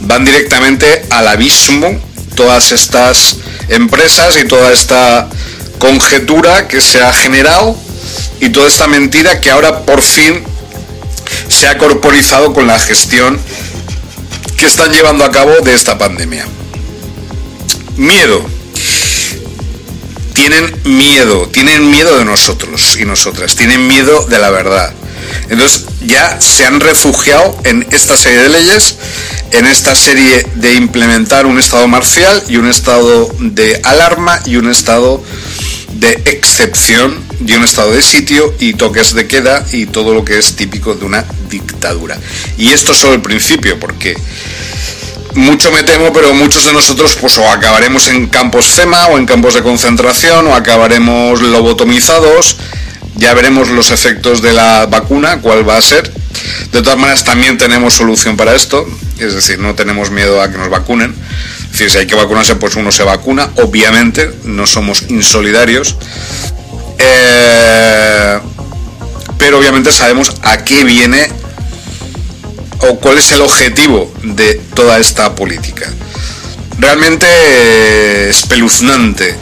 Van 0.00 0.24
directamente 0.24 1.06
al 1.10 1.26
abismo 1.26 2.00
todas 2.36 2.70
estas 2.72 3.36
empresas 3.68 4.36
y 4.36 4.46
toda 4.46 4.72
esta 4.72 5.28
conjetura 5.78 6.68
que 6.68 6.80
se 6.80 7.02
ha 7.02 7.12
generado 7.12 7.76
y 8.40 8.50
toda 8.50 8.68
esta 8.68 8.86
mentira 8.86 9.40
que 9.40 9.50
ahora 9.50 9.80
por 9.80 10.02
fin 10.02 10.42
se 11.48 11.66
ha 11.66 11.78
corporizado 11.78 12.52
con 12.52 12.66
la 12.66 12.78
gestión 12.78 13.40
que 14.62 14.68
están 14.68 14.92
llevando 14.92 15.24
a 15.24 15.32
cabo 15.32 15.50
de 15.64 15.74
esta 15.74 15.98
pandemia. 15.98 16.46
Miedo. 17.96 18.46
Tienen 20.34 20.72
miedo, 20.84 21.48
tienen 21.48 21.90
miedo 21.90 22.16
de 22.16 22.24
nosotros 22.24 22.96
y 22.96 23.04
nosotras, 23.04 23.56
tienen 23.56 23.88
miedo 23.88 24.24
de 24.26 24.38
la 24.38 24.50
verdad. 24.50 24.94
Entonces 25.50 25.86
ya 26.02 26.40
se 26.40 26.64
han 26.64 26.78
refugiado 26.78 27.58
en 27.64 27.88
esta 27.90 28.16
serie 28.16 28.42
de 28.42 28.50
leyes, 28.50 28.98
en 29.50 29.66
esta 29.66 29.96
serie 29.96 30.46
de 30.54 30.74
implementar 30.74 31.44
un 31.44 31.58
estado 31.58 31.88
marcial 31.88 32.40
y 32.48 32.56
un 32.56 32.68
estado 32.68 33.34
de 33.40 33.80
alarma 33.82 34.40
y 34.46 34.58
un 34.58 34.70
estado 34.70 35.24
de 35.94 36.22
excepción 36.26 37.18
y 37.44 37.52
un 37.52 37.64
estado 37.64 37.92
de 37.92 38.02
sitio 38.02 38.54
y 38.58 38.74
toques 38.74 39.14
de 39.14 39.26
queda 39.26 39.64
y 39.72 39.86
todo 39.86 40.14
lo 40.14 40.24
que 40.24 40.38
es 40.38 40.56
típico 40.56 40.94
de 40.94 41.04
una 41.04 41.24
dictadura. 41.50 42.18
Y 42.56 42.70
esto 42.70 42.92
es 42.92 42.98
solo 42.98 43.14
el 43.14 43.22
principio, 43.22 43.78
porque 43.78 44.16
mucho 45.34 45.70
me 45.72 45.82
temo, 45.82 46.12
pero 46.12 46.34
muchos 46.34 46.64
de 46.66 46.72
nosotros 46.72 47.16
pues 47.20 47.38
o 47.38 47.48
acabaremos 47.48 48.08
en 48.08 48.26
campos 48.26 48.66
FEMA 48.72 49.08
o 49.08 49.18
en 49.18 49.26
campos 49.26 49.54
de 49.54 49.62
concentración 49.62 50.46
o 50.46 50.54
acabaremos 50.54 51.40
lobotomizados. 51.40 52.56
Ya 53.16 53.34
veremos 53.34 53.68
los 53.68 53.90
efectos 53.90 54.42
de 54.42 54.52
la 54.52 54.86
vacuna, 54.86 55.40
cuál 55.40 55.68
va 55.68 55.76
a 55.76 55.82
ser. 55.82 56.10
De 56.72 56.82
todas 56.82 56.98
maneras, 56.98 57.24
también 57.24 57.58
tenemos 57.58 57.94
solución 57.94 58.36
para 58.36 58.54
esto, 58.54 58.86
es 59.18 59.34
decir, 59.34 59.58
no 59.58 59.74
tenemos 59.74 60.10
miedo 60.10 60.40
a 60.40 60.50
que 60.50 60.58
nos 60.58 60.70
vacunen. 60.70 61.14
Es 61.72 61.78
decir, 61.78 61.90
si 61.90 61.98
hay 61.98 62.06
que 62.06 62.14
vacunarse, 62.14 62.56
pues 62.56 62.76
uno 62.76 62.92
se 62.92 63.02
vacuna. 63.02 63.48
Obviamente, 63.56 64.30
no 64.44 64.66
somos 64.66 65.06
insolidarios. 65.08 65.96
Eh, 66.98 68.38
pero 69.38 69.58
obviamente 69.58 69.90
sabemos 69.90 70.34
a 70.42 70.58
qué 70.58 70.84
viene 70.84 71.28
o 72.80 72.96
cuál 72.96 73.16
es 73.16 73.32
el 73.32 73.40
objetivo 73.40 74.12
de 74.22 74.54
toda 74.74 74.98
esta 74.98 75.34
política. 75.34 75.90
Realmente 76.78 78.28
espeluznante 78.28 79.34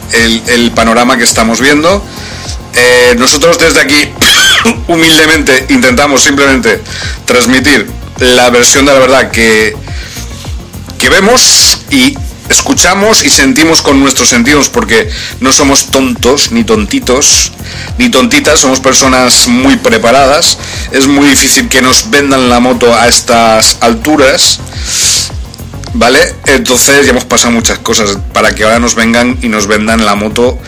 el, 0.47 0.71
panorama 0.71 1.17
que 1.17 1.23
estamos 1.25 1.59
viendo. 1.59 2.01
Eh, 2.73 3.13
nosotros 3.17 3.59
desde 3.59 3.81
aquí 3.81 4.09
humildemente 4.87 5.65
intentamos 5.67 6.23
simplemente 6.23 6.81
transmitir 7.25 7.85
la 8.19 8.49
versión 8.51 8.85
de 8.85 8.93
la 8.93 8.99
verdad 8.99 9.31
que, 9.31 9.75
que 11.01 11.09
vemos 11.09 11.79
y 11.89 12.15
escuchamos 12.47 13.25
y 13.25 13.31
sentimos 13.31 13.81
con 13.81 13.99
nuestros 13.99 14.29
sentidos 14.29 14.69
porque 14.69 15.09
no 15.39 15.51
somos 15.51 15.87
tontos 15.87 16.51
ni 16.51 16.63
tontitos 16.63 17.51
ni 17.97 18.09
tontitas, 18.09 18.59
somos 18.59 18.79
personas 18.81 19.47
muy 19.47 19.77
preparadas. 19.77 20.59
Es 20.91 21.07
muy 21.07 21.27
difícil 21.27 21.69
que 21.69 21.81
nos 21.81 22.11
vendan 22.11 22.49
la 22.49 22.59
moto 22.59 22.93
a 22.93 23.07
estas 23.07 23.77
alturas. 23.81 24.59
¿Vale? 25.95 26.19
Entonces 26.45 27.05
ya 27.05 27.11
hemos 27.11 27.25
pasado 27.25 27.51
muchas 27.51 27.79
cosas 27.79 28.19
para 28.31 28.53
que 28.53 28.63
ahora 28.63 28.77
nos 28.77 28.93
vengan 28.93 29.39
y 29.41 29.47
nos 29.47 29.65
vendan 29.65 30.05
la 30.05 30.13
moto 30.13 30.59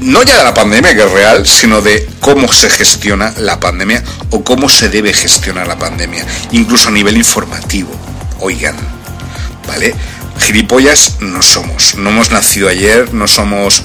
no 0.00 0.22
ya 0.24 0.36
de 0.36 0.44
la 0.44 0.52
pandemia, 0.52 0.94
que 0.94 1.04
es 1.04 1.10
real, 1.10 1.46
sino 1.46 1.80
de 1.80 2.06
cómo 2.20 2.52
se 2.52 2.68
gestiona 2.68 3.32
la 3.38 3.58
pandemia 3.60 4.04
o 4.28 4.44
cómo 4.44 4.68
se 4.68 4.90
debe 4.90 5.14
gestionar 5.14 5.66
la 5.66 5.78
pandemia, 5.78 6.26
incluso 6.52 6.88
a 6.88 6.92
nivel 6.92 7.16
informativo. 7.16 7.88
Oigan, 8.40 8.76
¿vale? 9.66 9.94
Gilipollas 10.38 11.16
no 11.20 11.42
somos, 11.42 11.94
no 11.96 12.10
hemos 12.10 12.30
nacido 12.30 12.68
ayer, 12.68 13.14
no 13.14 13.26
somos 13.28 13.82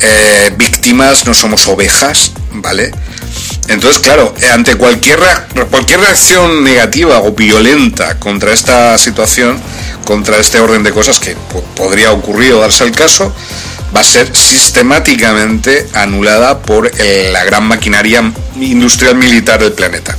eh, 0.00 0.52
víctimas, 0.56 1.26
no 1.26 1.34
somos 1.34 1.68
ovejas, 1.68 2.32
¿vale? 2.54 2.90
Entonces, 3.68 4.00
claro, 4.00 4.34
ante 4.52 4.74
cualquier, 4.74 5.20
cualquier 5.70 6.00
reacción 6.00 6.64
negativa 6.64 7.20
o 7.20 7.32
violenta 7.32 8.18
contra 8.18 8.52
esta 8.52 8.98
situación, 8.98 9.60
contra 10.04 10.38
este 10.38 10.60
orden 10.60 10.82
de 10.82 10.92
cosas 10.92 11.20
que 11.20 11.36
podría 11.76 12.12
ocurrir 12.12 12.54
o 12.54 12.60
darse 12.60 12.84
el 12.84 12.92
caso, 12.92 13.32
va 13.94 14.00
a 14.00 14.04
ser 14.04 14.34
sistemáticamente 14.34 15.88
anulada 15.94 16.60
por 16.60 16.90
eh, 16.98 17.30
la 17.32 17.44
gran 17.44 17.64
maquinaria 17.64 18.32
industrial 18.56 19.14
militar 19.14 19.60
del 19.60 19.72
planeta. 19.72 20.16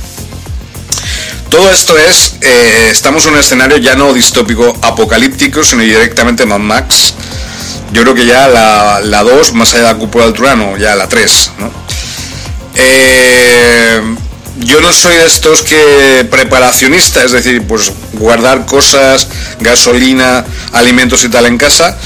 Todo 1.54 1.70
esto 1.70 1.96
es, 1.96 2.34
eh, 2.40 2.88
estamos 2.90 3.24
en 3.26 3.34
un 3.34 3.38
escenario 3.38 3.76
ya 3.76 3.94
no 3.94 4.12
distópico 4.12 4.76
apocalíptico, 4.82 5.62
sino 5.62 5.82
directamente 5.82 6.44
Mad 6.46 6.58
Max. 6.58 7.14
Yo 7.92 8.02
creo 8.02 8.12
que 8.12 8.26
ya 8.26 8.48
la, 8.48 9.22
2, 9.22 9.52
más 9.52 9.72
allá 9.72 9.82
de 9.82 9.92
la 9.92 9.96
cúpula 9.96 10.24
del 10.24 10.34
Turano, 10.34 10.76
ya 10.76 10.96
la 10.96 11.08
3. 11.08 11.50
Eh, 12.74 14.16
yo 14.56 14.80
no 14.80 14.92
soy 14.92 15.14
de 15.14 15.26
estos 15.26 15.62
que 15.62 16.26
preparacionista, 16.28 17.22
es 17.22 17.30
decir, 17.30 17.62
pues 17.68 17.92
guardar 18.14 18.66
cosas, 18.66 19.28
gasolina, 19.60 20.44
alimentos 20.72 21.22
y 21.22 21.28
tal 21.28 21.46
en 21.46 21.56
casa, 21.56 21.96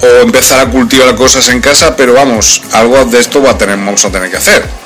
o 0.00 0.22
empezar 0.22 0.60
a 0.60 0.70
cultivar 0.70 1.16
cosas 1.16 1.48
en 1.48 1.60
casa, 1.60 1.96
pero 1.96 2.12
vamos, 2.12 2.62
algo 2.70 3.04
de 3.04 3.18
esto 3.18 3.42
va 3.42 3.50
a 3.50 3.58
tener, 3.58 3.78
vamos 3.78 4.04
a 4.04 4.12
tener 4.12 4.30
que 4.30 4.36
hacer. 4.36 4.85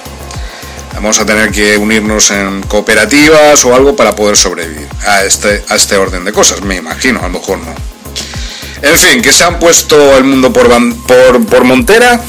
Vamos 0.95 1.19
a 1.19 1.27
tener 1.27 1.51
que 1.51 1.77
unirnos 1.77 2.31
en 2.31 2.63
cooperativas 2.63 3.65
o 3.65 3.75
algo 3.75 3.97
para 3.97 4.15
poder 4.15 4.37
sobrevivir 4.37 4.87
a 5.07 5.23
este, 5.23 5.65
a 5.69 5.77
este 5.77 5.97
orden 5.97 6.25
de 6.25 6.33
cosas, 6.33 6.63
me 6.63 6.77
imagino, 6.77 7.21
a 7.21 7.23
lo 7.23 7.41
mejor 7.41 7.59
no. 7.59 7.75
En 8.83 8.99
fin, 8.99 9.23
que 9.23 9.33
se 9.33 9.45
han 9.45 9.59
puesto 9.59 10.17
el 10.17 10.25
mundo 10.25 10.53
por, 10.53 10.69
por, 11.07 11.47
por 11.47 11.65
montera, 11.65 12.21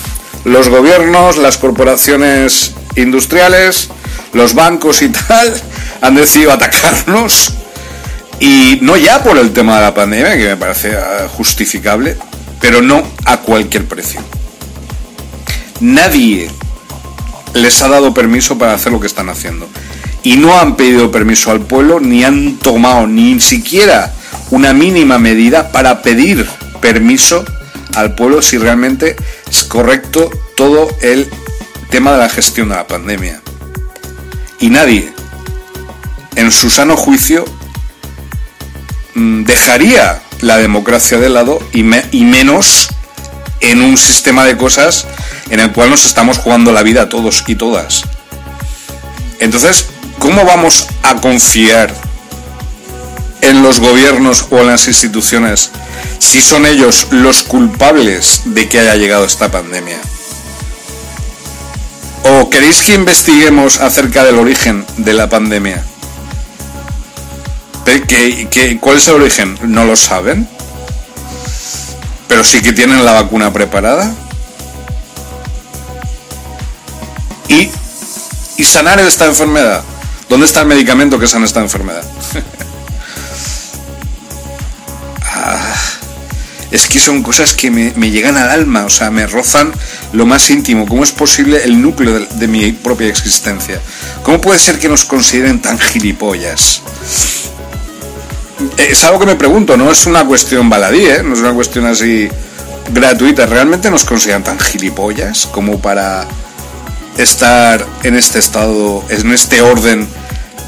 los 0.45 0.69
gobiernos, 0.69 1.38
las 1.38 1.58
corporaciones 1.58 2.74
industriales, 2.95 3.89
los 4.34 4.54
bancos 4.54 5.02
y 5.02 5.10
tal, 5.28 5.62
han 6.02 6.15
decidido 6.15 6.52
atacarnos. 6.52 7.54
Y 8.39 8.80
no 8.82 8.97
ya 8.97 9.24
por 9.24 9.38
el 9.38 9.54
tema 9.54 9.76
de 9.76 9.82
la 9.82 9.93
pandemia, 9.93 10.36
que 10.36 10.47
me 10.47 10.58
parece 10.58 10.95
ah, 10.95 11.28
justificable, 11.30 12.17
pero 12.60 12.82
no 12.82 13.04
a 13.26 13.38
cualquier 13.38 13.86
precio. 13.86 14.21
Nadie 15.80 16.50
les 17.54 17.82
ha 17.82 17.88
dado 17.88 18.14
permiso 18.14 18.58
para 18.58 18.74
hacer 18.74 18.92
lo 18.92 19.00
que 19.00 19.08
están 19.08 19.30
haciendo. 19.30 19.68
Y 20.24 20.38
no 20.38 20.58
han 20.60 20.76
pedido 20.76 21.12
permiso 21.12 21.52
al 21.52 21.62
pueblo, 21.62 22.00
ni 22.00 22.24
han 22.24 22.58
tomado 22.58 23.08
ni 23.08 23.40
siquiera 23.42 24.14
una 24.52 24.74
mínima 24.74 25.18
medida 25.18 25.72
para 25.72 26.02
pedir 26.02 26.48
permiso 26.82 27.44
al 27.96 28.16
pueblo 28.16 28.42
si 28.42 28.58
realmente 28.58 29.16
es 29.50 29.64
correcto 29.64 30.30
todo 30.56 30.90
el 31.02 31.30
tema 31.90 32.12
de 32.14 32.20
la 32.20 32.30
gestión 32.30 32.70
de 32.70 32.76
la 32.76 32.88
pandemia. 32.88 33.42
Y 34.60 34.70
nadie, 34.70 35.12
en 36.36 36.52
su 36.52 36.70
sano 36.70 36.96
juicio, 36.96 37.46
mm, 39.16 39.44
dejaría 39.44 40.22
la 40.42 40.58
democracia 40.58 41.18
de 41.18 41.30
lado 41.30 41.60
y, 41.74 41.80
y 42.12 42.26
menos 42.26 42.90
en 43.60 43.82
un 43.82 43.98
sistema 43.98 44.46
de 44.46 44.58
cosas 44.58 45.08
en 45.52 45.60
el 45.60 45.72
cual 45.72 45.92
nos 45.92 46.06
estamos 46.06 46.40
jugando 46.40 46.72
la 46.72 46.82
vida 46.82 47.10
todos 47.10 47.44
y 47.46 47.56
todas. 47.56 48.04
Entonces, 49.40 49.88
¿cómo 50.18 50.46
vamos 50.46 50.88
a 51.04 51.16
confiar 51.16 51.94
en 53.42 53.62
los 53.62 53.80
gobiernos 53.80 54.48
o 54.50 54.60
en 54.60 54.68
las 54.68 54.88
instituciones 54.88 55.72
si 56.20 56.42
son 56.42 56.66
ellos 56.66 57.08
los 57.12 57.44
culpables 57.44 58.42
de 58.46 58.70
que 58.70 58.80
haya 58.80 58.96
llegado 58.96 59.26
esta 59.26 59.52
pandemia? 59.52 60.00
¿O 62.24 62.50
queréis 62.50 62.82
que 62.84 62.94
investiguemos 62.94 63.82
acerca 63.82 64.24
del 64.24 64.40
origen 64.40 64.86
de 64.98 65.14
la 65.14 65.30
pandemia? 65.30 65.84
cuál 68.80 68.98
es 68.98 69.08
el 69.08 69.16
origen? 69.16 69.58
¿No 69.64 69.84
lo 69.86 69.96
saben? 69.96 70.48
Pero 72.28 72.44
sí 72.44 72.62
que 72.62 72.72
tienen 72.72 73.04
la 73.04 73.12
vacuna 73.12 73.52
preparada. 73.52 74.14
¿Y, 77.52 78.64
sanar 78.64 79.00
esta 79.00 79.26
enfermedad? 79.26 79.84
¿Dónde 80.30 80.46
está 80.46 80.62
el 80.62 80.68
medicamento 80.68 81.20
que 81.20 81.28
sana 81.28 81.46
esta 81.46 81.60
enfermedad? 81.60 82.04
Ah, 85.34 85.76
es 86.70 86.88
que 86.88 87.00
son 87.00 87.24
cosas 87.24 87.54
que 87.54 87.72
me, 87.72 88.12
llegan 88.12 88.38
al 88.38 88.50
alma, 88.50 88.84
o 88.86 88.90
sea, 88.90 89.10
me 89.10 89.26
rozan 89.26 89.72
lo 90.14 90.26
más 90.26 90.52
íntimo. 90.52 90.86
¿Cómo 90.86 91.04
es 91.04 91.12
posible 91.12 91.64
el 91.64 91.82
núcleo 91.82 92.20
de 92.20 92.48
mi 92.48 92.74
propia 92.74 93.08
existencia? 93.08 93.82
¿Cómo 94.22 94.40
puede 94.40 94.60
ser 94.60 94.78
que 94.78 94.88
nos 94.88 95.06
consideren 95.06 95.62
tan 95.62 95.80
gilipollas? 95.80 96.82
es 98.78 99.04
algo 99.04 99.20
que 99.20 99.26
me 99.26 99.36
pregunto, 99.36 99.78
no 99.78 99.92
es 99.92 100.06
una 100.06 100.26
cuestión 100.26 100.70
baladí, 100.70 101.06
¿eh? 101.06 101.24
no 101.24 101.34
es 101.34 101.40
una 101.40 101.54
cuestión 101.54 101.86
así 101.86 102.30
gratuita. 102.94 103.46
¿Realmente 103.48 103.90
nos 103.90 104.06
consideran 104.06 104.44
tan 104.44 104.60
gilipollas 104.60 105.48
como 105.48 105.80
para 105.82 106.28
estar 107.17 107.86
en 108.04 108.15
este 108.15 108.39
estado, 108.39 109.04
en 109.10 109.32
este 109.32 109.62
orden 109.62 110.08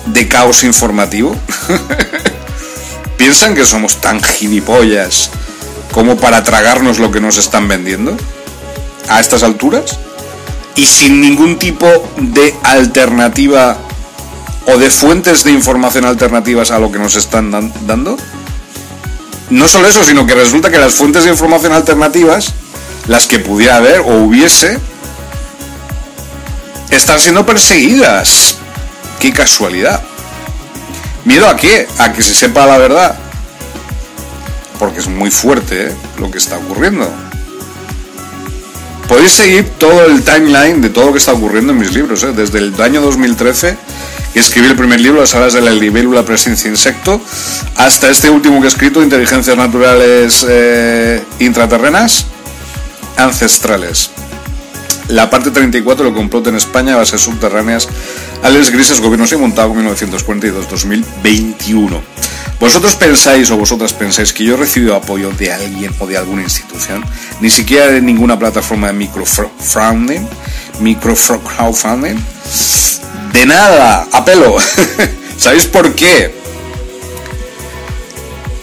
de 0.07 0.27
caos 0.27 0.63
informativo? 0.63 1.35
¿Piensan 3.17 3.55
que 3.55 3.65
somos 3.65 4.01
tan 4.01 4.21
gilipollas 4.21 5.29
como 5.91 6.17
para 6.17 6.43
tragarnos 6.43 6.99
lo 6.99 7.11
que 7.11 7.21
nos 7.21 7.37
están 7.37 7.67
vendiendo 7.67 8.17
a 9.09 9.19
estas 9.19 9.43
alturas? 9.43 9.99
Y 10.75 10.85
sin 10.87 11.21
ningún 11.21 11.59
tipo 11.59 11.87
de 12.17 12.53
alternativa 12.63 13.77
o 14.65 14.77
de 14.77 14.89
fuentes 14.89 15.43
de 15.43 15.51
información 15.51 16.05
alternativas 16.05 16.71
a 16.71 16.79
lo 16.79 16.91
que 16.91 16.99
nos 16.99 17.15
están 17.15 17.51
dando. 17.85 18.17
No 19.49 19.67
solo 19.67 19.87
eso, 19.87 20.03
sino 20.03 20.25
que 20.25 20.35
resulta 20.35 20.71
que 20.71 20.79
las 20.79 20.95
fuentes 20.95 21.25
de 21.25 21.29
información 21.29 21.73
alternativas, 21.73 22.53
las 23.07 23.27
que 23.27 23.39
pudiera 23.39 23.77
haber 23.77 23.99
o 23.99 24.23
hubiese, 24.23 24.79
están 26.95 27.19
siendo 27.19 27.45
perseguidas. 27.45 28.57
Qué 29.19 29.31
casualidad. 29.31 30.01
¿Miedo 31.25 31.47
a 31.47 31.55
qué? 31.55 31.87
A 31.99 32.11
que 32.11 32.21
se 32.21 32.33
sepa 32.33 32.65
la 32.65 32.77
verdad. 32.77 33.15
Porque 34.79 34.99
es 34.99 35.07
muy 35.07 35.31
fuerte 35.31 35.87
¿eh? 35.87 35.95
lo 36.19 36.29
que 36.29 36.37
está 36.37 36.57
ocurriendo. 36.57 37.09
Podéis 39.07 39.33
seguir 39.33 39.69
todo 39.77 40.05
el 40.05 40.23
timeline 40.23 40.81
de 40.81 40.89
todo 40.89 41.07
lo 41.07 41.11
que 41.13 41.19
está 41.19 41.33
ocurriendo 41.33 41.73
en 41.73 41.79
mis 41.79 41.93
libros, 41.93 42.23
¿eh? 42.23 42.33
desde 42.33 42.59
el 42.59 42.81
año 42.81 43.01
2013 43.01 43.77
que 44.33 44.39
escribí 44.39 44.67
el 44.67 44.75
primer 44.75 44.99
libro, 44.99 45.21
Las 45.21 45.35
alas 45.35 45.53
de 45.53 45.61
la 45.61 45.69
libélula 45.69 46.25
presencia 46.25 46.69
insecto, 46.69 47.21
hasta 47.77 48.09
este 48.09 48.31
último 48.31 48.59
que 48.59 48.65
he 48.65 48.69
escrito, 48.69 49.03
Inteligencias 49.03 49.55
Naturales 49.55 50.43
eh, 50.49 51.23
Intraterrenas 51.39 52.25
Ancestrales. 53.15 54.09
La 55.09 55.29
parte 55.29 55.51
34 55.51 56.05
lo 56.05 56.13
complot 56.13 56.47
en 56.47 56.55
España, 56.55 56.95
bases 56.95 57.21
subterráneas, 57.21 57.89
Alex 58.41 58.71
Grises, 58.71 59.01
Gobiernos 59.01 59.31
y 59.31 59.37
Montago, 59.37 59.75
1942-2021. 59.75 62.01
¿Vosotros 62.59 62.95
pensáis 62.95 63.51
o 63.51 63.57
vosotras 63.57 63.93
pensáis 63.93 64.31
que 64.31 64.45
yo 64.45 64.53
he 64.53 64.57
recibido 64.57 64.95
apoyo 64.95 65.31
de 65.31 65.51
alguien 65.51 65.91
o 65.99 66.07
de 66.07 66.17
alguna 66.17 66.43
institución? 66.43 67.03
Ni 67.41 67.49
siquiera 67.49 67.87
de 67.87 68.01
ninguna 68.01 68.39
plataforma 68.39 68.87
de 68.87 68.93
microfunding 68.93 70.25
micro 70.79 71.15
crowdfunding. 71.15 72.17
De 73.33 73.45
nada, 73.45 74.07
a 74.11 74.25
pelo. 74.25 74.57
¿Sabéis 75.37 75.65
por 75.65 75.93
qué? 75.95 76.33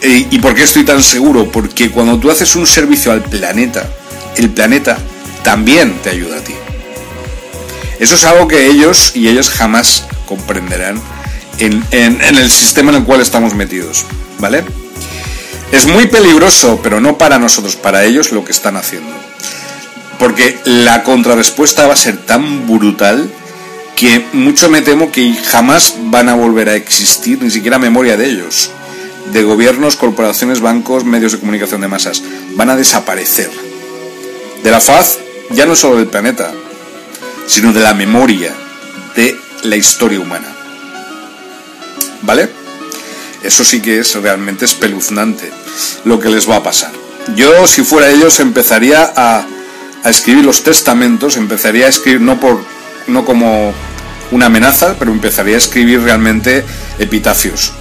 ¿Y 0.02 0.38
por 0.38 0.54
qué 0.54 0.62
estoy 0.62 0.84
tan 0.84 1.02
seguro? 1.02 1.50
Porque 1.50 1.90
cuando 1.90 2.18
tú 2.18 2.30
haces 2.30 2.56
un 2.56 2.66
servicio 2.66 3.12
al 3.12 3.22
planeta, 3.22 3.86
el 4.36 4.50
planeta 4.50 4.98
también 5.42 5.94
te 6.02 6.10
ayuda 6.10 6.38
a 6.38 6.44
ti. 6.44 6.54
Eso 7.98 8.14
es 8.14 8.24
algo 8.24 8.48
que 8.48 8.66
ellos 8.66 9.12
y 9.14 9.28
ellas 9.28 9.50
jamás 9.50 10.04
comprenderán 10.26 11.00
en, 11.58 11.84
el 12.22 12.50
sistema 12.50 12.90
en 12.90 12.98
el 12.98 13.04
cual 13.04 13.20
estamos 13.20 13.54
metidos, 13.54 14.06
¿vale? 14.38 14.64
Es 15.72 15.86
muy 15.86 16.06
peligroso, 16.06 16.80
pero 16.82 17.00
no 17.00 17.18
para 17.18 17.38
nosotros, 17.38 17.76
para 17.76 18.04
ellos 18.04 18.32
lo 18.32 18.44
que 18.44 18.52
están 18.52 18.76
haciendo. 18.76 19.12
Porque 20.18 20.58
la 20.64 21.02
contrarrespuesta 21.02 21.86
va 21.86 21.92
a 21.92 21.96
ser 21.96 22.16
tan 22.16 22.66
brutal 22.66 23.30
que 23.96 24.24
mucho 24.32 24.70
me 24.70 24.82
temo 24.82 25.12
que 25.12 25.34
jamás 25.34 25.96
van 26.04 26.28
a 26.28 26.34
volver 26.34 26.70
a 26.70 26.74
existir 26.74 27.42
ni 27.42 27.50
siquiera 27.50 27.78
memoria 27.78 28.16
de 28.16 28.26
ellos, 28.26 28.70
de 29.32 29.42
gobiernos, 29.42 29.96
corporaciones, 29.96 30.60
bancos, 30.60 31.04
medios 31.04 31.32
de 31.32 31.38
comunicación 31.38 31.82
de 31.82 31.88
masas. 31.88 32.22
Van 32.56 32.70
a 32.70 32.76
desaparecer. 32.76 33.50
De 34.64 34.70
la 34.70 34.80
faz, 34.80 35.18
ya 35.50 35.66
no 35.66 35.74
solo 35.74 35.96
del 35.96 36.06
planeta, 36.06 36.50
sino 37.46 37.72
de 37.72 37.80
la 37.80 37.94
memoria 37.94 38.54
de 39.16 39.38
la 39.64 39.76
historia 39.76 40.20
humana. 40.20 40.48
¿Vale? 42.22 42.48
Eso 43.42 43.64
sí 43.64 43.80
que 43.80 43.98
es 43.98 44.14
realmente 44.14 44.64
espeluznante 44.64 45.50
lo 46.04 46.20
que 46.20 46.28
les 46.28 46.48
va 46.48 46.56
a 46.56 46.62
pasar. 46.62 46.92
Yo, 47.34 47.66
si 47.66 47.82
fuera 47.82 48.10
ellos, 48.10 48.40
empezaría 48.40 49.12
a, 49.16 49.46
escribir 50.04 50.44
los 50.44 50.62
testamentos, 50.62 51.36
empezaría 51.36 51.86
a 51.86 51.88
escribir 51.88 52.20
no, 52.20 52.40
por, 52.40 52.62
no 53.06 53.24
como 53.24 53.72
una 54.30 54.46
amenaza, 54.46 54.96
pero 54.98 55.10
empezaría 55.10 55.54
a 55.54 55.58
escribir 55.58 56.02
realmente 56.02 56.64
epitafios. 56.98 57.72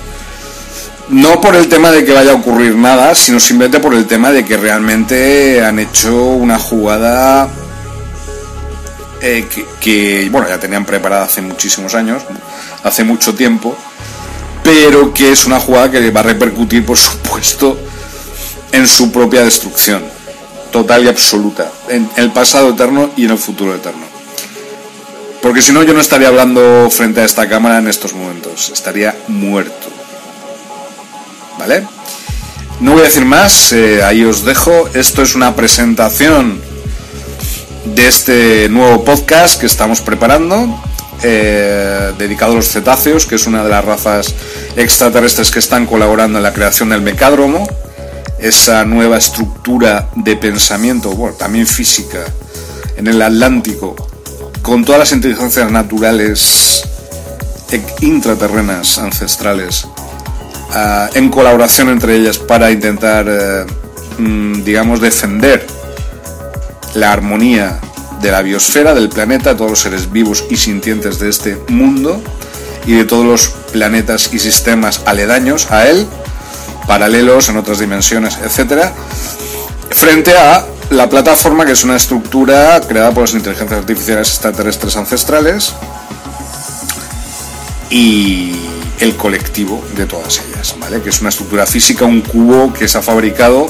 No 1.10 1.41
por 1.41 1.55
el 1.55 1.67
tema 1.69 1.91
de 1.91 2.05
que 2.05 2.13
vaya 2.13 2.32
a 2.32 2.36
ocurrir 2.36 2.75
nada, 2.75 3.15
sino 3.15 3.39
simplemente 3.39 3.79
por 3.79 3.95
el 3.95 4.05
tema 4.05 4.32
de 4.32 4.45
que 4.45 4.58
realmente 4.58 5.63
han 5.63 5.79
hecho 5.79 6.15
una 6.15 6.60
jugada 6.60 7.49
eh, 9.21 9.47
que, 9.79 10.29
bueno, 10.32 10.47
ya 10.47 10.60
tenían 10.60 10.86
preparada 10.86 11.25
hace 11.25 11.41
muchísimos 11.41 11.95
años, 11.95 12.23
hace 12.84 13.03
mucho 13.03 13.36
tiempo, 13.36 13.75
pero 14.63 15.13
que 15.13 15.32
es 15.32 15.45
una 15.45 15.60
jugada 15.60 15.91
que 15.91 16.12
va 16.12 16.21
a 16.21 16.23
repercutir, 16.23 16.86
por 16.86 16.97
supuesto, 17.10 17.77
en 18.71 18.88
su 18.88 19.12
propia 19.12 19.43
destrucción, 19.43 20.03
total 20.71 21.05
y 21.05 21.08
absoluta, 21.08 21.71
en 21.89 22.10
el 22.15 22.32
pasado 22.32 22.69
eterno 22.69 23.10
y 23.17 23.25
en 23.25 23.32
el 23.32 23.38
futuro 23.38 23.75
eterno. 23.75 24.05
Porque 25.41 25.62
si 25.62 25.71
no, 25.71 25.84
yo 25.84 25.93
no 25.93 26.01
estaría 26.01 26.27
hablando 26.27 26.89
frente 26.91 27.21
a 27.21 27.25
esta 27.25 27.47
cámara 27.47 27.79
en 27.79 27.88
estos 27.88 28.13
momentos, 28.13 28.71
estaría 28.73 29.15
muerto. 29.27 29.88
¿Vale? 31.58 31.86
No 32.82 32.93
voy 32.93 33.01
a 33.01 33.05
decir 33.05 33.25
más, 33.25 33.73
eh, 33.73 34.03
ahí 34.03 34.23
os 34.23 34.45
dejo. 34.45 34.89
Esto 34.93 35.21
es 35.21 35.36
una 35.36 35.55
presentación 35.55 36.62
de 37.95 38.08
este 38.08 38.69
nuevo 38.69 39.04
podcast 39.04 39.60
que 39.60 39.65
estamos 39.65 40.02
preparando, 40.02 40.82
eh, 41.23 42.12
dedicado 42.17 42.54
a 42.54 42.56
los 42.56 42.69
cetáceos, 42.69 43.25
que 43.25 43.36
es 43.36 43.47
una 43.47 43.63
de 43.63 43.69
las 43.69 43.84
razas 43.84 44.34
extraterrestres 44.75 45.52
que 45.52 45.60
están 45.60 45.86
colaborando 45.86 46.38
en 46.38 46.43
la 46.43 46.54
creación 46.54 46.89
del 46.89 47.02
mecádromo, 47.02 47.67
esa 48.39 48.86
nueva 48.86 49.17
estructura 49.17 50.10
de 50.15 50.36
pensamiento, 50.38 51.12
bueno, 51.12 51.36
también 51.36 51.67
física, 51.67 52.19
en 52.97 53.08
el 53.08 53.21
Atlántico, 53.21 53.95
con 54.62 54.84
todas 54.86 54.99
las 54.99 55.12
inteligencias 55.12 55.71
naturales 55.71 56.84
e 57.71 57.82
intraterrenas 58.02 58.97
ancestrales, 58.97 59.88
ah, 60.71 61.10
en 61.13 61.30
colaboración 61.30 61.89
entre 61.89 62.15
ellas 62.15 62.38
para 62.38 62.71
intentar, 62.71 63.25
eh, 63.28 63.65
mm, 64.17 64.63
digamos, 64.63 65.02
defender 65.02 65.79
la 66.93 67.12
armonía 67.12 67.80
de 68.21 68.32
la 68.32 68.41
biosfera, 68.41 68.93
del 68.93 69.10
planeta, 69.10 69.56
todos 69.56 69.71
los 69.71 69.82
seres 69.82 70.12
vivos 70.12 70.45
y 70.49 70.58
sintientes 70.58 71.19
de 71.19 71.30
este 71.30 71.58
mundo 71.69 72.21
y 72.86 72.93
de 72.93 73.06
todos 73.06 73.25
los 73.25 73.49
planetas 73.71 74.34
y 74.34 74.39
sistemas 74.39 75.02
aledaños 75.06 75.71
a 75.71 75.88
él, 75.88 76.08
paralelos 76.88 77.49
en 77.49 77.58
otras 77.58 77.80
dimensiones, 77.80 78.38
etcétera, 78.43 78.93
frente 79.91 80.38
a 80.38 80.65
la 80.89 81.08
plataforma 81.08 81.65
que 81.65 81.73
es 81.73 81.84
una 81.84 81.95
estructura 81.95 82.82
creada 82.88 83.12
por 83.12 83.23
las 83.23 83.34
inteligencias 83.34 83.80
artificiales 83.80 84.30
extraterrestres 84.30 84.95
ancestrales 84.95 85.73
y 87.89 88.56
el 88.99 89.15
colectivo 89.15 89.84
de 89.95 90.06
todas 90.06 90.41
ellas, 90.47 90.75
¿vale? 90.80 91.02
Que 91.02 91.10
es 91.10 91.21
una 91.21 91.30
estructura 91.30 91.65
física, 91.65 92.06
un 92.06 92.21
cubo 92.21 92.73
que 92.73 92.88
se 92.88 92.97
ha 92.97 93.02
fabricado 93.02 93.67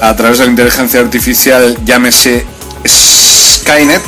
a 0.00 0.16
través 0.16 0.38
de 0.38 0.44
la 0.44 0.50
inteligencia 0.50 1.00
artificial, 1.00 1.78
llámese 1.84 2.44
Skynet, 2.86 4.02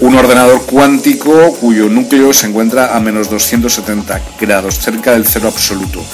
un 0.00 0.14
ordenador 0.14 0.62
cuántico 0.66 1.54
cuyo 1.54 1.88
núcleo 1.88 2.32
se 2.32 2.46
encuentra 2.46 2.94
a 2.94 3.00
menos 3.00 3.30
270 3.30 4.20
grados, 4.40 4.78
cerca 4.78 5.12
del 5.12 5.26
cero 5.26 5.48
absoluto. 5.48 6.04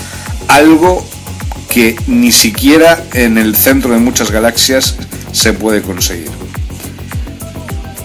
Algo 0.48 1.04
que 1.68 1.96
ni 2.06 2.30
siquiera 2.30 3.04
en 3.12 3.38
el 3.38 3.56
centro 3.56 3.92
de 3.92 3.98
muchas 3.98 4.30
galaxias 4.30 4.96
se 5.32 5.52
puede 5.52 5.82
conseguir. 5.82 6.30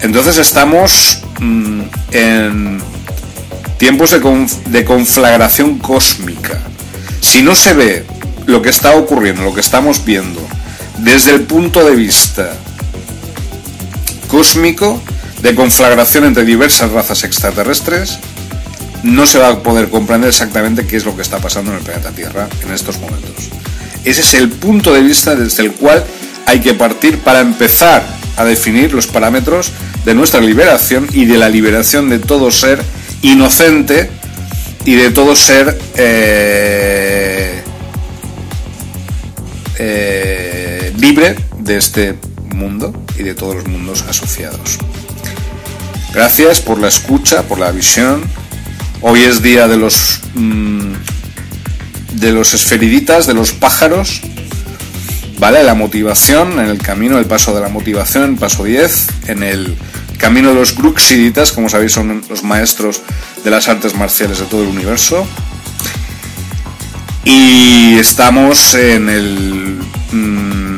Entonces 0.00 0.38
estamos 0.38 1.22
mm, 1.40 1.82
en 2.12 2.78
tiempos 3.78 4.14
de 4.66 4.84
conflagración 4.84 5.78
cósmica. 5.78 6.58
Si 7.20 7.42
no 7.42 7.54
se 7.54 7.74
ve 7.74 8.17
lo 8.48 8.62
que 8.62 8.70
está 8.70 8.96
ocurriendo, 8.96 9.42
lo 9.42 9.52
que 9.52 9.60
estamos 9.60 10.06
viendo, 10.06 10.40
desde 10.96 11.32
el 11.32 11.42
punto 11.42 11.84
de 11.84 11.94
vista 11.94 12.50
cósmico 14.26 15.02
de 15.42 15.54
conflagración 15.54 16.24
entre 16.24 16.46
diversas 16.46 16.90
razas 16.90 17.24
extraterrestres, 17.24 18.18
no 19.02 19.26
se 19.26 19.38
va 19.38 19.48
a 19.48 19.62
poder 19.62 19.90
comprender 19.90 20.30
exactamente 20.30 20.86
qué 20.86 20.96
es 20.96 21.04
lo 21.04 21.14
que 21.14 21.20
está 21.20 21.38
pasando 21.38 21.72
en 21.72 21.76
el 21.76 21.84
planeta 21.84 22.10
Tierra 22.10 22.48
en 22.64 22.72
estos 22.72 22.98
momentos. 22.98 23.50
Ese 24.06 24.22
es 24.22 24.32
el 24.32 24.48
punto 24.48 24.94
de 24.94 25.02
vista 25.02 25.36
desde 25.36 25.64
el 25.64 25.72
cual 25.72 26.02
hay 26.46 26.60
que 26.60 26.72
partir 26.72 27.18
para 27.18 27.40
empezar 27.40 28.02
a 28.38 28.44
definir 28.46 28.94
los 28.94 29.06
parámetros 29.06 29.72
de 30.06 30.14
nuestra 30.14 30.40
liberación 30.40 31.06
y 31.12 31.26
de 31.26 31.36
la 31.36 31.50
liberación 31.50 32.08
de 32.08 32.18
todo 32.18 32.50
ser 32.50 32.82
inocente 33.20 34.10
y 34.86 34.94
de 34.94 35.10
todo 35.10 35.36
ser 35.36 35.78
eh, 35.96 37.62
eh, 39.78 40.92
libre 40.98 41.36
de 41.58 41.76
este 41.76 42.14
mundo 42.54 42.92
y 43.18 43.22
de 43.22 43.34
todos 43.34 43.54
los 43.56 43.66
mundos 43.68 44.04
asociados. 44.08 44.78
Gracias 46.12 46.60
por 46.60 46.78
la 46.78 46.88
escucha, 46.88 47.42
por 47.42 47.58
la 47.58 47.70
visión. 47.70 48.22
Hoy 49.02 49.22
es 49.22 49.42
día 49.42 49.68
de 49.68 49.76
los 49.76 50.20
mm, 50.34 50.94
de 52.12 52.32
los 52.32 52.54
esferiditas, 52.54 53.26
de 53.26 53.34
los 53.34 53.52
pájaros. 53.52 54.20
¿Vale? 55.38 55.62
La 55.62 55.74
motivación 55.74 56.58
en 56.58 56.66
el 56.66 56.78
camino, 56.78 57.18
el 57.18 57.26
paso 57.26 57.54
de 57.54 57.60
la 57.60 57.68
motivación, 57.68 58.36
paso 58.36 58.64
10, 58.64 59.28
en 59.28 59.44
el 59.44 59.76
camino 60.18 60.48
de 60.48 60.56
los 60.56 60.76
gruxiditas, 60.76 61.52
como 61.52 61.68
sabéis 61.68 61.92
son 61.92 62.24
los 62.28 62.42
maestros 62.42 63.02
de 63.44 63.50
las 63.50 63.68
artes 63.68 63.94
marciales 63.94 64.40
de 64.40 64.46
todo 64.46 64.62
el 64.62 64.68
universo. 64.68 65.24
Y 67.24 67.96
estamos 67.98 68.74
en 68.74 69.08
el 69.08 69.67
mm, 70.12 70.68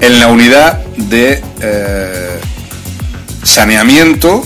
en 0.00 0.18
la 0.18 0.26
unidad 0.28 0.84
de 0.96 1.42
eh, 1.60 2.40
saneamiento 3.42 4.44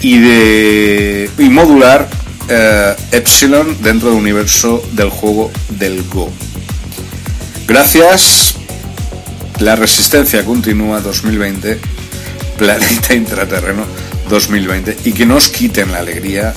y 0.00 0.18
de 0.18 1.30
y 1.38 1.48
modular 1.50 2.08
eh, 2.48 2.96
Epsilon 3.12 3.76
dentro 3.82 4.10
del 4.10 4.18
universo 4.18 4.82
del 4.92 5.10
juego 5.10 5.50
del 5.68 6.02
Go. 6.08 6.30
Gracias. 7.66 8.54
La 9.58 9.76
resistencia 9.76 10.42
continúa 10.46 11.00
2020, 11.02 11.78
planeta 12.56 13.12
intraterreno 13.14 13.84
2020 14.30 14.96
y 15.04 15.12
que 15.12 15.26
nos 15.26 15.50
quiten 15.50 15.92
la 15.92 15.98
alegría 15.98 16.54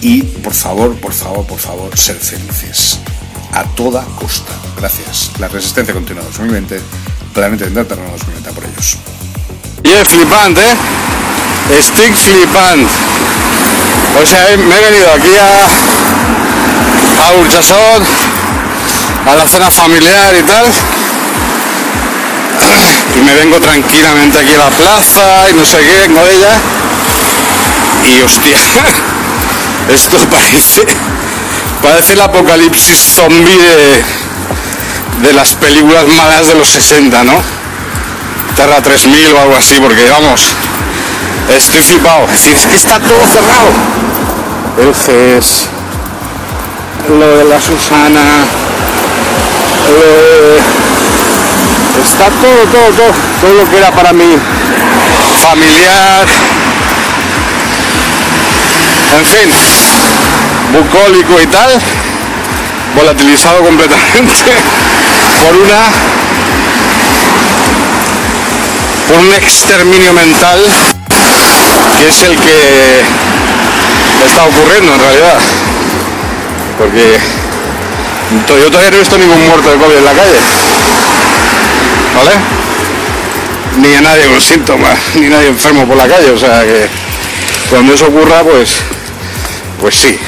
y 0.00 0.22
por 0.22 0.52
favor, 0.52 0.96
por 0.96 1.12
favor, 1.12 1.46
por 1.46 1.58
favor, 1.58 1.96
ser 1.96 2.16
felices 2.16 2.98
a 3.56 3.64
toda 3.74 4.04
costa. 4.20 4.52
Gracias. 4.76 5.30
La 5.38 5.48
resistencia 5.48 5.94
continúa 5.94 6.24
2020, 6.24 6.78
planeta 7.32 7.64
intraterreno 7.64 8.10
2020 8.10 8.52
por 8.52 8.64
ellos. 8.64 8.98
Y 9.82 9.92
es 9.92 10.08
flipante, 10.08 10.60
¿eh? 10.60 10.76
Estoy 11.78 12.12
flipante. 12.12 12.86
O 14.22 14.26
sea, 14.26 14.56
me 14.58 14.76
he 14.76 14.80
venido 14.90 15.10
aquí 15.12 15.36
a, 15.36 15.66
a 17.24 17.32
Urchasot, 17.40 18.02
a 19.26 19.34
la 19.34 19.46
cena 19.46 19.70
familiar 19.70 20.34
y 20.36 20.42
tal. 20.42 20.66
Y 23.16 23.20
me 23.22 23.34
vengo 23.34 23.58
tranquilamente 23.58 24.38
aquí 24.38 24.54
a 24.54 24.58
la 24.58 24.70
plaza 24.70 25.50
y 25.50 25.54
no 25.54 25.64
sé 25.64 25.78
qué, 25.78 25.98
vengo 26.08 26.22
de 26.24 26.36
ella. 26.36 26.54
Y 28.04 28.20
hostia, 28.22 28.58
esto 29.88 30.18
parece, 30.30 30.84
parece 31.82 32.14
el 32.14 32.20
apocalipsis 32.20 32.98
zombie 32.98 33.58
de, 33.58 34.04
de 35.22 35.32
las 35.32 35.54
películas 35.54 36.06
malas 36.08 36.48
de 36.48 36.54
los 36.54 36.68
60, 36.68 37.24
¿no? 37.24 37.34
Terra 38.56 38.82
3000 38.82 39.32
o 39.34 39.40
algo 39.40 39.56
así, 39.56 39.80
porque 39.80 40.08
vamos, 40.10 40.52
estoy 41.50 41.82
flipado. 41.82 42.24
Es 42.24 42.32
decir, 42.32 42.54
es 42.54 42.66
que 42.66 42.76
está 42.76 42.98
todo 43.00 43.26
cerrado. 43.26 43.68
El 44.78 44.94
CES, 44.94 45.68
lo 47.08 47.38
de 47.38 47.44
la 47.44 47.60
Susana, 47.60 48.44
lo 49.88 50.00
de... 50.00 50.60
Está 52.02 52.28
todo, 52.28 52.62
todo, 52.70 52.90
todo, 52.92 53.12
todo 53.40 53.54
lo 53.54 53.70
que 53.70 53.78
era 53.78 53.90
para 53.90 54.12
mí 54.12 54.36
familiar. 55.36 56.26
En 59.12 59.26
fin, 59.26 59.50
bucólico 60.72 61.40
y 61.40 61.46
tal, 61.46 61.80
volatilizado 62.94 63.62
completamente 63.64 64.32
por 65.44 65.56
una 65.56 65.90
por 69.08 69.18
un 69.18 69.34
exterminio 69.34 70.12
mental 70.12 70.58
que 71.98 72.08
es 72.08 72.22
el 72.22 72.36
que 72.36 73.02
está 74.24 74.44
ocurriendo 74.44 74.92
en 74.92 75.00
realidad. 75.00 75.38
Porque 76.78 77.18
yo 78.48 78.70
todavía 78.70 78.90
no 78.90 78.96
he 78.96 79.00
visto 79.00 79.18
ningún 79.18 79.46
muerto 79.46 79.70
de 79.70 79.76
COVID 79.76 79.96
en 79.96 80.04
la 80.04 80.12
calle. 80.12 80.38
¿Vale? 82.16 82.36
Ni 83.78 83.94
a 83.94 84.00
nadie 84.00 84.26
con 84.26 84.40
síntomas, 84.40 84.98
ni 85.14 85.28
nadie 85.28 85.48
enfermo 85.48 85.86
por 85.86 85.96
la 85.96 86.08
calle. 86.08 86.30
O 86.30 86.38
sea 86.38 86.62
que 86.62 86.88
cuando 87.70 87.94
eso 87.94 88.06
ocurra, 88.06 88.42
pues, 88.42 88.76
pues 89.80 89.94
sí, 89.94 90.18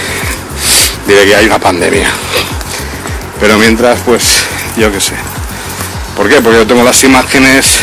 diré 1.08 1.24
que 1.24 1.34
hay 1.34 1.46
una 1.46 1.58
pandemia. 1.58 2.08
Pero 3.40 3.58
mientras, 3.58 3.98
pues, 4.00 4.44
yo 4.76 4.92
qué 4.92 5.00
sé. 5.00 5.14
¿Por 6.16 6.28
qué? 6.28 6.40
Porque 6.40 6.58
yo 6.58 6.66
tengo 6.66 6.84
las 6.84 7.02
imágenes 7.02 7.80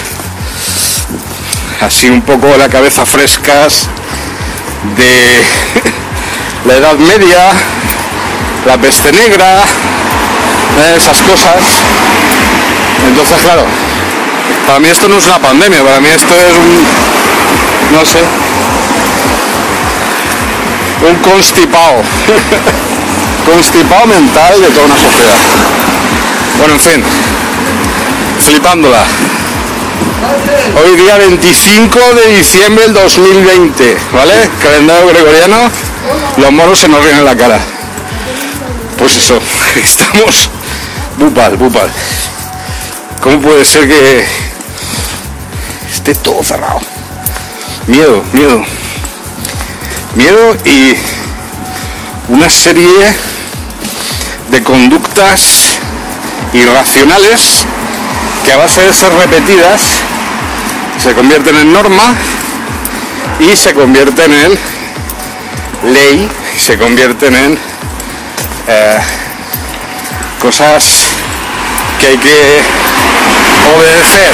así 1.81 2.09
un 2.09 2.21
poco 2.21 2.47
la 2.57 2.69
cabeza 2.69 3.05
frescas 3.05 3.88
de 4.95 5.43
la 6.65 6.75
Edad 6.75 6.95
Media, 6.95 7.51
la 8.65 8.77
peste 8.77 9.11
negra, 9.11 9.63
esas 10.95 11.21
cosas. 11.21 11.55
Entonces, 13.07 13.41
claro, 13.41 13.65
para 14.67 14.79
mí 14.79 14.89
esto 14.89 15.07
no 15.07 15.17
es 15.17 15.25
una 15.25 15.39
pandemia, 15.39 15.83
para 15.83 15.99
mí 15.99 16.09
esto 16.09 16.33
es 16.33 16.53
un, 16.53 17.97
no 17.97 18.05
sé, 18.05 18.19
un 21.09 21.15
constipado, 21.17 22.01
constipado 23.45 24.08
mental 24.08 24.60
de 24.60 24.67
toda 24.69 24.86
una 24.86 24.97
sociedad. 24.97 25.39
Bueno, 26.58 26.73
en 26.73 26.79
fin, 26.79 27.03
flipándola. 28.39 29.03
Hoy 30.84 30.95
día 30.97 31.17
25 31.17 31.99
de 32.15 32.38
diciembre 32.38 32.84
del 32.86 32.93
2020, 32.93 33.97
¿vale? 34.13 34.49
Calendario 34.62 35.08
gregoriano, 35.08 35.71
los 36.38 36.51
moros 36.51 36.79
se 36.79 36.88
nos 36.88 37.03
ríen 37.03 37.19
en 37.19 37.25
la 37.25 37.36
cara. 37.36 37.60
Pues 38.97 39.15
eso, 39.15 39.39
estamos 39.75 40.49
bupal, 41.17 41.55
bupal. 41.58 41.91
¿Cómo 43.21 43.39
puede 43.41 43.63
ser 43.65 43.88
que 43.88 44.25
esté 45.91 46.15
todo 46.15 46.43
cerrado? 46.43 46.79
Miedo, 47.88 48.23
miedo. 48.34 48.63
Miedo 50.15 50.58
y 50.65 50.95
una 52.29 52.49
serie 52.49 53.13
de 54.55 54.63
conductas 54.63 55.77
irracionales 56.53 57.65
que 58.45 58.53
a 58.53 58.57
base 58.57 58.79
de 58.83 58.93
ser 58.93 59.11
repetidas 59.11 59.81
se 60.97 61.13
convierten 61.13 61.57
en 61.57 61.73
norma 61.73 62.15
y 63.41 63.53
se 63.57 63.73
convierten 63.73 64.31
en 64.31 65.93
ley, 65.93 66.29
se 66.57 66.77
convierten 66.77 67.35
en 67.35 67.59
eh, 68.69 68.99
cosas 70.39 71.09
que 71.99 72.07
hay 72.07 72.17
que 72.17 72.61
obedecer, 73.75 74.31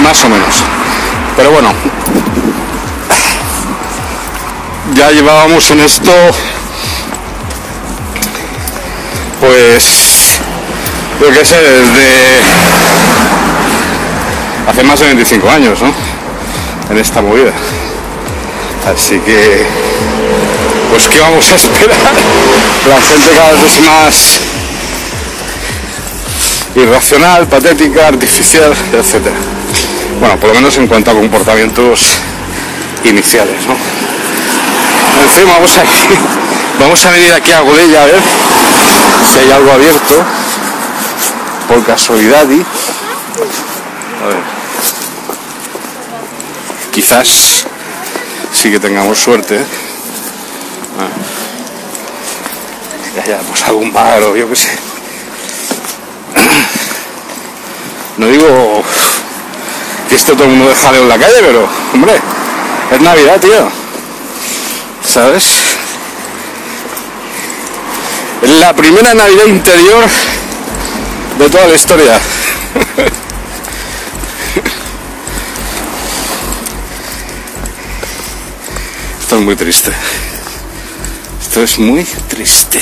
más 0.00 0.24
o 0.24 0.28
menos. 0.30 0.64
Pero 1.36 1.50
bueno, 1.50 1.74
ya 4.94 5.10
llevábamos 5.10 5.70
en 5.70 5.80
esto, 5.80 6.12
pues, 9.48 10.40
yo 11.20 11.32
qué 11.32 11.44
sé, 11.44 11.56
desde 11.56 12.06
hace 14.68 14.82
más 14.84 15.00
de 15.00 15.06
25 15.06 15.50
años, 15.50 15.80
¿no? 15.80 15.92
En 16.90 16.98
esta 16.98 17.22
movida. 17.22 17.52
Así 18.86 19.18
que, 19.20 19.64
pues, 20.90 21.08
¿qué 21.08 21.20
vamos 21.20 21.50
a 21.50 21.54
esperar? 21.54 21.96
La 22.88 23.00
gente 23.00 23.30
cada 23.34 23.52
vez 23.52 23.64
es 23.64 23.80
más 23.80 24.40
irracional, 26.76 27.46
patética, 27.46 28.08
artificial, 28.08 28.72
etc. 28.92 29.28
Bueno, 30.20 30.36
por 30.36 30.50
lo 30.50 30.56
menos 30.56 30.76
en 30.76 30.86
cuanto 30.88 31.10
a 31.10 31.14
comportamientos 31.14 32.18
iniciales, 33.04 33.66
¿no? 33.66 33.76
En 35.22 35.30
fin, 35.30 35.44
vamos 35.46 35.74
a, 35.78 35.84
vamos 36.78 37.04
a 37.04 37.10
venir 37.10 37.32
aquí 37.32 37.52
a 37.52 37.60
Godella 37.60 38.02
a 38.02 38.06
ver 38.06 38.47
si 39.32 39.38
hay 39.38 39.50
algo 39.52 39.72
abierto 39.72 40.14
por 41.68 41.84
casualidad 41.84 42.48
y 42.48 42.60
a 44.22 44.26
ver 44.26 44.42
quizás 46.92 47.66
sí 48.52 48.70
que 48.70 48.80
tengamos 48.80 49.18
suerte 49.18 49.56
¿eh? 49.56 49.64
ah. 50.98 51.08
que 53.14 53.20
haya 53.20 53.38
pues 53.40 53.62
algún 53.64 53.92
bar 53.92 54.22
o 54.22 54.36
yo 54.36 54.48
qué 54.48 54.56
sé 54.56 54.70
no 58.16 58.26
digo 58.26 58.82
que 60.08 60.14
esté 60.14 60.32
todo 60.32 60.44
el 60.44 60.50
mundo 60.50 60.68
de 60.68 60.74
jaleo 60.74 61.02
en 61.02 61.08
la 61.08 61.18
calle 61.18 61.36
pero 61.40 61.68
hombre 61.92 62.20
es 62.92 63.00
navidad 63.00 63.40
tío 63.40 63.70
¿sabes? 65.04 65.57
La 68.42 68.72
primera 68.72 69.14
navidad 69.14 69.46
interior 69.46 70.04
de 71.38 71.50
toda 71.50 71.66
la 71.66 71.74
historia 71.74 72.20
Esto 79.20 79.36
es 79.36 79.42
muy 79.42 79.56
triste. 79.56 79.92
Esto 81.42 81.62
es 81.62 81.78
muy 81.78 82.04
triste. 82.04 82.80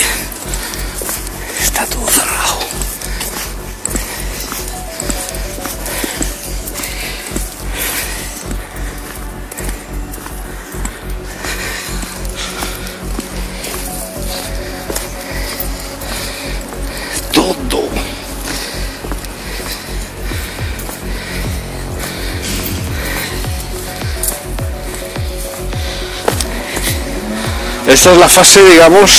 Esta 27.97 28.13
es 28.13 28.19
la 28.19 28.29
fase, 28.29 28.63
digamos, 28.63 29.11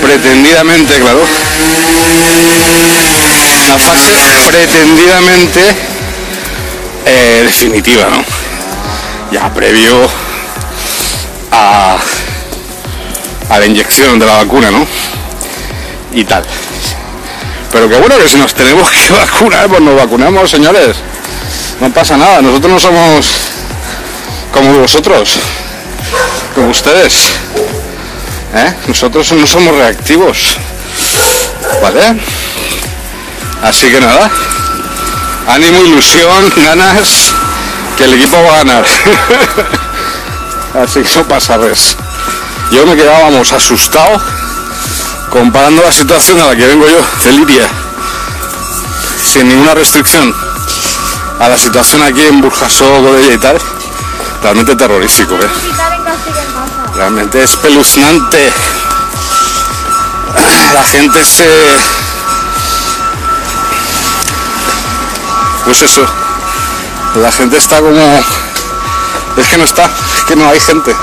pretendidamente, 0.00 1.00
claro, 1.00 1.18
la 3.68 3.76
fase 3.76 4.12
pretendidamente 4.46 5.60
eh, 7.06 7.42
definitiva, 7.44 8.04
¿no? 8.08 8.24
Ya 9.32 9.52
previo 9.52 10.08
a, 11.50 11.98
la 13.50 13.66
inyección 13.66 14.20
de 14.20 14.24
la 14.26 14.44
vacuna, 14.44 14.70
¿no? 14.70 14.86
Y 16.12 16.22
tal. 16.22 16.44
Pero 17.72 17.88
que 17.88 17.96
bueno 17.96 18.16
que 18.16 18.28
si 18.28 18.36
nos 18.36 18.54
tenemos 18.54 18.88
que 18.88 19.12
vacunar, 19.12 19.68
pues 19.68 19.80
nos 19.80 19.96
vacunamos, 19.96 20.48
señores. 20.48 20.98
No 21.80 21.92
pasa 21.92 22.16
nada, 22.16 22.40
nosotros 22.40 22.74
no 22.74 22.78
somos 22.78 23.26
como 24.52 24.78
vosotros 24.78 25.40
ustedes. 26.68 27.30
¿eh? 28.54 28.74
Nosotros 28.86 29.32
no 29.32 29.46
somos 29.46 29.74
reactivos. 29.74 30.56
¿Vale? 31.82 32.20
Así 33.62 33.86
que 33.90 34.00
nada. 34.00 34.30
ánimo, 35.48 35.82
ilusión, 35.82 36.52
ganas, 36.56 37.32
que 37.96 38.04
el 38.04 38.14
equipo 38.14 38.36
va 38.42 38.54
a 38.54 38.58
ganar. 38.58 38.84
Así 40.82 41.02
que 41.02 41.14
no 41.16 41.28
pasa 41.28 41.56
res. 41.56 41.96
Yo 42.70 42.86
me 42.86 42.96
quedábamos 42.96 43.52
asustado 43.52 44.20
comparando 45.30 45.82
la 45.82 45.92
situación 45.92 46.40
a 46.40 46.46
la 46.46 46.56
que 46.56 46.66
vengo 46.66 46.86
yo, 46.86 47.00
de 47.24 47.32
Liria, 47.32 47.68
sin 49.22 49.48
ninguna 49.48 49.74
restricción, 49.74 50.34
a 51.40 51.48
la 51.48 51.56
situación 51.56 52.02
aquí 52.02 52.22
en 52.22 52.40
Burjasó, 52.40 53.00
Godella 53.00 53.34
y 53.34 53.38
tal, 53.38 53.58
realmente 54.42 54.76
terrorífico, 54.76 55.34
¿eh? 55.34 55.71
Realmente 56.94 57.42
es 57.42 57.56
peluznante. 57.56 58.52
La 60.74 60.84
gente 60.84 61.24
se... 61.24 61.48
Pues 65.64 65.82
eso. 65.82 66.06
La 67.16 67.30
gente 67.32 67.56
está 67.56 67.80
como... 67.80 68.00
Es 69.36 69.48
que 69.48 69.56
no 69.58 69.64
está, 69.64 69.90
es 70.16 70.24
que 70.24 70.36
no 70.36 70.48
hay 70.48 70.60
gente. 70.60 70.94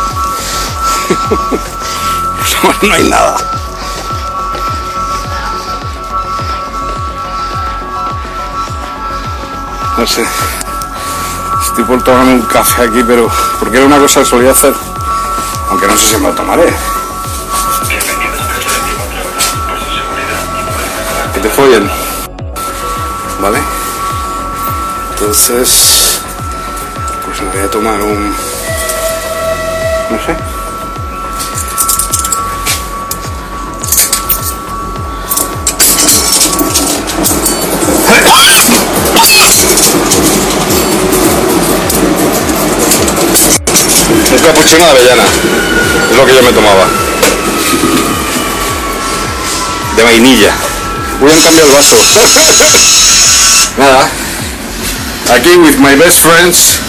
no, 2.83 2.93
hay 2.93 3.03
nada. 3.09 3.37
No 9.97 10.05
sé. 10.05 10.25
Estoy 11.61 11.83
por 11.83 12.01
tomarme 12.03 12.33
un 12.33 12.41
café 12.43 12.83
aquí, 12.83 13.03
pero 13.05 13.29
porque 13.59 13.77
era 13.77 13.85
una 13.85 13.97
cosa 13.97 14.21
que 14.21 14.25
solía 14.27 14.51
hacer. 14.51 14.88
Aunque 15.69 15.87
no 15.87 15.95
sé 15.95 16.05
si 16.07 16.17
me 16.17 16.29
lo 16.29 16.35
tomaré. 16.35 16.73
Que 21.33 21.39
te 21.39 21.49
follen. 21.49 21.89
¿Vale? 23.39 23.59
Entonces, 25.11 26.21
pues 27.25 27.41
me 27.41 27.51
voy 27.51 27.61
a 27.61 27.69
tomar 27.69 28.01
un... 28.01 28.35
No 30.09 30.17
sé. 30.25 30.48
Un 44.31 44.37
capuchino 44.37 44.85
de 44.85 44.91
avellana. 44.91 45.23
Es 46.11 46.17
lo 46.17 46.25
que 46.25 46.35
yo 46.35 46.43
me 46.43 46.51
tomaba. 46.53 46.85
De 49.95 50.03
vainilla. 50.03 50.53
Voy 51.19 51.31
a 51.31 51.41
cambiar 51.41 51.65
el 51.65 51.71
vaso. 51.73 51.95
Nada. 53.77 54.09
Aquí 55.35 55.57
with 55.57 55.77
my 55.77 55.95
best 55.95 56.19
friends, 56.21 56.79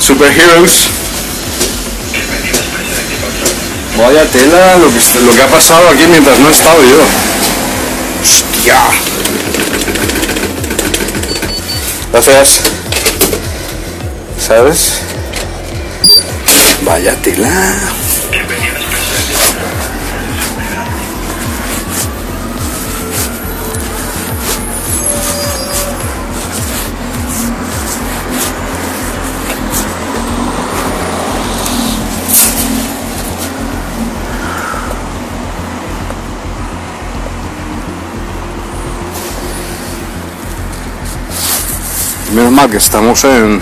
superheroes. 0.00 0.88
Vaya 3.96 4.24
tela 4.30 4.76
lo 4.76 4.88
que, 4.88 5.00
lo 5.24 5.32
que 5.34 5.42
ha 5.42 5.48
pasado 5.48 5.88
aquí 5.88 6.04
mientras 6.08 6.38
no 6.38 6.48
he 6.48 6.52
estado 6.52 6.82
yo. 6.82 7.02
Hostia. 8.22 8.76
Gracias. 12.12 12.60
¿Sabes? 14.38 15.05
Vaya 16.96 17.14
tela. 17.16 17.46
Menos 42.32 42.52
mal 42.52 42.70
que 42.70 42.78
estamos 42.78 43.22
en, 43.24 43.60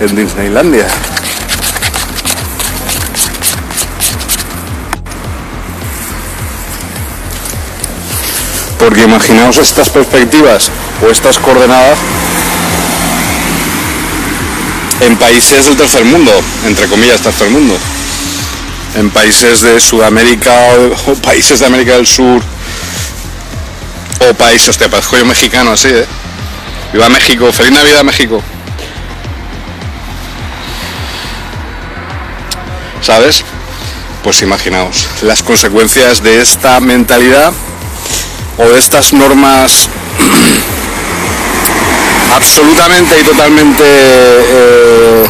en 0.00 0.16
Disneylandia. 0.16 0.86
Porque 8.80 9.02
imaginaos 9.02 9.58
estas 9.58 9.90
perspectivas 9.90 10.72
o 11.06 11.10
estas 11.10 11.38
coordenadas 11.38 11.98
en 15.00 15.16
países 15.16 15.66
del 15.66 15.76
tercer 15.76 16.04
mundo, 16.04 16.32
entre 16.66 16.88
comillas 16.88 17.20
tercer 17.20 17.50
mundo, 17.50 17.76
en 18.96 19.10
países 19.10 19.60
de 19.60 19.78
Sudamérica 19.78 20.52
o, 21.06 21.14
países 21.16 21.60
de 21.60 21.66
América 21.66 21.96
del 21.96 22.06
Sur 22.06 22.42
o 24.28 24.34
países, 24.34 24.70
hostia, 24.70 24.90
parezco 24.90 25.16
yo 25.16 25.26
mexicano 25.26 25.72
así, 25.72 25.88
¿eh? 25.88 26.06
Viva 26.92 27.08
México, 27.08 27.52
feliz 27.52 27.72
Navidad 27.72 28.02
México. 28.02 28.42
¿Sabes? 33.00 33.44
Pues 34.22 34.42
imaginaos 34.42 35.06
las 35.22 35.42
consecuencias 35.42 36.22
de 36.22 36.40
esta 36.40 36.80
mentalidad 36.80 37.52
o 38.60 38.68
de 38.68 38.78
estas 38.78 39.12
normas 39.12 39.88
absolutamente 42.36 43.18
y 43.18 43.24
totalmente 43.24 43.84
eh, 43.84 45.24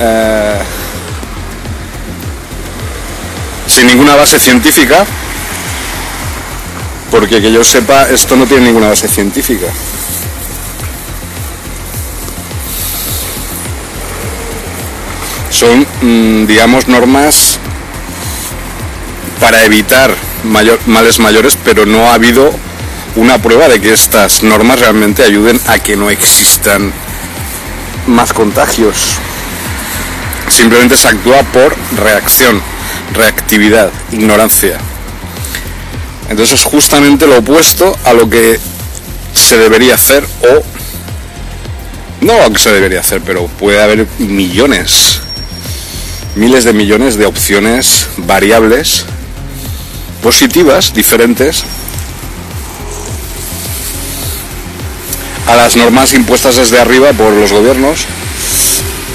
eh, 0.00 0.58
sin 3.66 3.86
ninguna 3.86 4.14
base 4.14 4.38
científica 4.38 5.04
porque 7.10 7.40
que 7.40 7.52
yo 7.52 7.64
sepa 7.64 8.08
esto 8.08 8.36
no 8.36 8.46
tiene 8.46 8.66
ninguna 8.66 8.88
base 8.88 9.08
científica. 9.08 9.66
Son 15.50 15.86
mm, 16.02 16.46
digamos 16.46 16.86
normas 16.86 17.58
para 19.40 19.64
evitar 19.64 20.27
males 20.44 21.18
mayores, 21.18 21.58
pero 21.64 21.86
no 21.86 22.10
ha 22.10 22.14
habido 22.14 22.52
una 23.16 23.38
prueba 23.38 23.68
de 23.68 23.80
que 23.80 23.92
estas 23.92 24.42
normas 24.42 24.80
realmente 24.80 25.24
ayuden 25.24 25.60
a 25.66 25.78
que 25.78 25.96
no 25.96 26.10
existan 26.10 26.92
más 28.06 28.32
contagios. 28.32 29.16
Simplemente 30.48 30.96
se 30.96 31.08
actúa 31.08 31.42
por 31.42 31.76
reacción, 31.96 32.62
reactividad, 33.12 33.90
ignorancia. 34.12 34.78
Entonces 36.28 36.60
es 36.60 36.64
justamente 36.64 37.26
lo 37.26 37.38
opuesto 37.38 37.96
a 38.04 38.12
lo 38.12 38.28
que 38.28 38.58
se 39.34 39.58
debería 39.58 39.94
hacer 39.94 40.24
o 40.42 40.62
no 42.24 42.38
lo 42.38 42.52
que 42.52 42.58
se 42.58 42.72
debería 42.72 43.00
hacer, 43.00 43.20
pero 43.24 43.46
puede 43.46 43.82
haber 43.82 44.06
millones, 44.18 45.20
miles 46.34 46.64
de 46.64 46.72
millones 46.72 47.16
de 47.16 47.26
opciones 47.26 48.08
variables 48.16 49.06
positivas, 50.22 50.92
diferentes, 50.94 51.64
a 55.46 55.56
las 55.56 55.76
normas 55.76 56.12
impuestas 56.12 56.56
desde 56.56 56.78
arriba 56.78 57.12
por 57.12 57.32
los 57.32 57.52
gobiernos, 57.52 58.06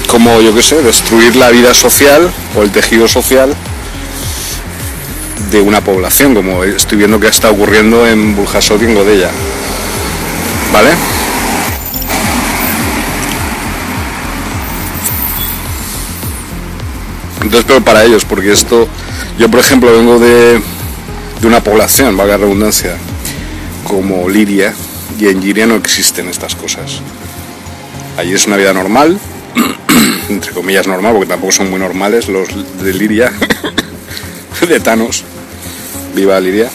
como 0.08 0.40
yo 0.40 0.54
que 0.54 0.62
sé, 0.62 0.82
destruir 0.82 1.36
la 1.36 1.50
vida 1.50 1.74
social 1.74 2.30
o 2.56 2.62
el 2.62 2.70
tejido 2.70 3.06
social 3.06 3.54
de 5.50 5.60
una 5.60 5.80
población, 5.80 6.34
como 6.34 6.64
estoy 6.64 6.98
viendo 6.98 7.20
que 7.20 7.28
está 7.28 7.50
ocurriendo 7.50 8.06
en 8.06 8.34
Burjasot 8.34 8.82
y 8.82 8.86
en 8.86 8.94
Godella. 8.94 9.30
¿Vale? 10.72 10.90
Entonces, 17.42 17.64
pero 17.68 17.84
para 17.84 18.02
ellos, 18.04 18.24
porque 18.24 18.50
esto, 18.50 18.88
yo 19.38 19.48
por 19.48 19.60
ejemplo 19.60 19.92
vengo 19.92 20.18
de, 20.18 20.60
de 21.44 21.48
una 21.48 21.62
población, 21.62 22.16
valga 22.16 22.38
la 22.38 22.44
redundancia, 22.44 22.96
como 23.86 24.30
Liria, 24.30 24.72
y 25.20 25.28
en 25.28 25.42
Liria 25.42 25.66
no 25.66 25.74
existen 25.74 26.30
estas 26.30 26.54
cosas. 26.54 27.00
Allí 28.16 28.32
es 28.32 28.46
una 28.46 28.56
vida 28.56 28.72
normal, 28.72 29.20
entre 30.30 30.52
comillas 30.52 30.86
normal, 30.86 31.12
porque 31.12 31.28
tampoco 31.28 31.52
son 31.52 31.68
muy 31.68 31.78
normales 31.78 32.28
los 32.28 32.48
de 32.82 32.94
Liria, 32.94 33.30
de 34.66 34.80
Thanos, 34.80 35.22
viva 36.14 36.40
Liria. 36.40 36.70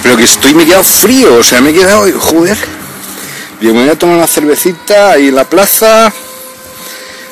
Pero 0.00 0.16
que 0.16 0.22
estoy, 0.22 0.54
me 0.54 0.62
he 0.62 0.66
quedado 0.66 0.84
frío, 0.84 1.34
o 1.34 1.42
sea, 1.42 1.60
me 1.60 1.70
he 1.70 1.74
quedado, 1.74 2.06
joder. 2.16 2.56
Digo, 3.60 3.74
me 3.74 3.80
voy 3.80 3.90
a 3.90 3.98
tomar 3.98 4.18
una 4.18 4.28
cervecita 4.28 5.10
ahí 5.10 5.30
en 5.30 5.34
la 5.34 5.50
plaza, 5.50 6.12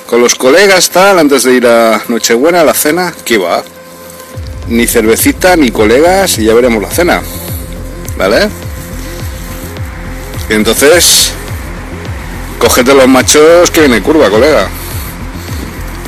con 0.06 0.20
los 0.20 0.34
colegas, 0.34 0.90
tal, 0.90 1.20
antes 1.20 1.44
de 1.44 1.54
ir 1.54 1.68
a 1.68 2.02
Nochebuena, 2.08 2.62
a 2.62 2.64
la 2.64 2.74
cena, 2.74 3.14
¿qué 3.24 3.38
va? 3.38 3.62
Ni 4.68 4.86
cervecita, 4.86 5.56
ni 5.56 5.70
colegas, 5.70 6.38
y 6.38 6.44
ya 6.44 6.54
veremos 6.54 6.82
la 6.82 6.90
cena. 6.90 7.22
¿Vale? 8.16 8.48
Entonces, 10.48 11.32
cógete 12.58 12.94
los 12.94 13.08
machos 13.08 13.70
que 13.70 13.80
viene 13.80 14.02
curva, 14.02 14.30
colega. 14.30 14.68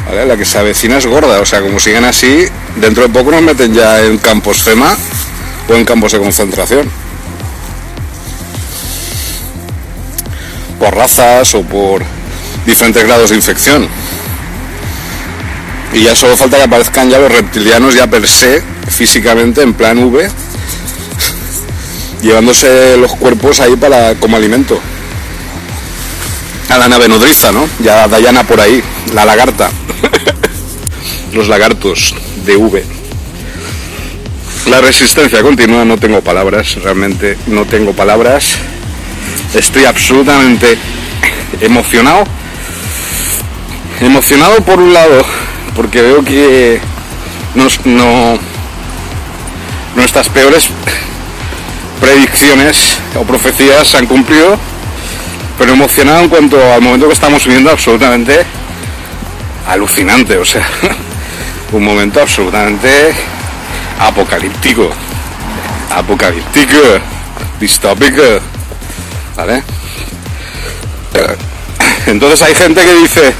¿Vale? 0.06 0.26
La 0.26 0.36
que 0.36 0.44
se 0.44 0.58
avecina 0.58 0.98
es 0.98 1.06
gorda, 1.06 1.40
o 1.40 1.46
sea, 1.46 1.60
como 1.60 1.78
siguen 1.78 2.04
así, 2.04 2.46
dentro 2.76 3.04
de 3.04 3.08
poco 3.10 3.30
nos 3.30 3.42
meten 3.42 3.74
ya 3.74 4.00
en 4.02 4.18
campos 4.18 4.62
FEMA 4.62 4.96
o 5.68 5.74
en 5.74 5.84
campos 5.84 6.12
de 6.12 6.18
concentración. 6.18 6.90
Por 10.78 10.94
razas 10.94 11.54
o 11.54 11.62
por 11.62 12.02
diferentes 12.66 13.04
grados 13.04 13.30
de 13.30 13.36
infección. 13.36 13.88
Y 15.92 16.04
ya 16.04 16.14
solo 16.14 16.36
falta 16.36 16.56
que 16.56 16.62
aparezcan 16.64 17.10
ya 17.10 17.18
los 17.18 17.32
reptilianos 17.32 17.94
ya 17.94 18.06
per 18.06 18.26
se, 18.28 18.62
físicamente, 18.88 19.62
en 19.62 19.74
plan 19.74 19.98
V, 19.98 20.30
llevándose 22.22 22.96
los 22.96 23.12
cuerpos 23.16 23.60
ahí 23.60 23.76
para 23.76 24.14
como 24.14 24.36
alimento. 24.36 24.80
A 26.68 26.78
la 26.78 26.88
nave 26.88 27.08
nodriza, 27.08 27.50
¿no? 27.50 27.68
Ya 27.80 28.06
Dayana 28.06 28.46
por 28.46 28.60
ahí, 28.60 28.82
la 29.12 29.24
lagarta. 29.24 29.70
los 31.32 31.48
lagartos 31.48 32.14
de 32.46 32.56
V. 32.56 32.84
La 34.66 34.80
resistencia 34.80 35.42
continúa, 35.42 35.84
no 35.84 35.98
tengo 35.98 36.20
palabras, 36.20 36.76
realmente 36.82 37.36
no 37.48 37.64
tengo 37.64 37.92
palabras. 37.92 38.54
Estoy 39.54 39.84
absolutamente 39.84 40.78
emocionado. 41.60 42.24
Emocionado 44.00 44.60
por 44.62 44.78
un 44.78 44.92
lado, 44.92 45.24
porque 45.74 46.02
veo 46.02 46.24
que 46.24 46.80
no, 47.54 48.38
nuestras 49.96 50.28
peores 50.28 50.70
predicciones 52.00 52.98
o 53.16 53.24
profecías 53.24 53.86
se 53.88 53.98
han 53.98 54.06
cumplido, 54.06 54.58
pero 55.58 55.72
emocionado 55.72 56.20
en 56.20 56.28
cuanto 56.28 56.72
al 56.72 56.80
momento 56.80 57.06
que 57.08 57.14
estamos 57.14 57.44
viviendo 57.44 57.70
absolutamente 57.70 58.44
alucinante, 59.66 60.36
o 60.38 60.44
sea, 60.44 60.66
un 61.72 61.84
momento 61.84 62.20
absolutamente 62.20 63.14
apocalíptico, 63.98 64.90
apocalíptico, 65.94 66.78
distópico, 67.60 68.22
¿vale? 69.36 69.62
Entonces 72.06 72.42
hay 72.42 72.54
gente 72.54 72.80
que 72.82 72.94
dice, 72.94 73.34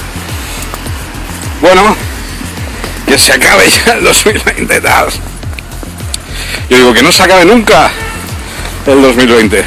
bueno, 1.60 1.96
que 3.10 3.18
se 3.18 3.32
acabe 3.32 3.68
ya 3.68 3.94
el 3.94 4.04
2020 4.04 4.80
tal. 4.82 5.08
Yo 6.68 6.76
digo 6.76 6.94
que 6.94 7.02
no 7.02 7.10
se 7.10 7.24
acabe 7.24 7.44
nunca 7.44 7.90
el 8.86 9.02
2020. 9.02 9.64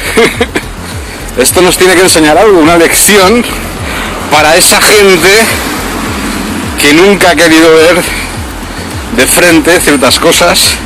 Esto 1.36 1.60
nos 1.60 1.76
tiene 1.76 1.94
que 1.94 2.00
enseñar 2.00 2.38
algo, 2.38 2.58
una 2.58 2.78
lección 2.78 3.44
para 4.30 4.56
esa 4.56 4.80
gente 4.80 5.28
que 6.80 6.94
nunca 6.94 7.32
ha 7.32 7.36
querido 7.36 7.70
ver 7.74 8.02
de 9.14 9.26
frente 9.26 9.78
ciertas 9.78 10.18
cosas. 10.18 10.76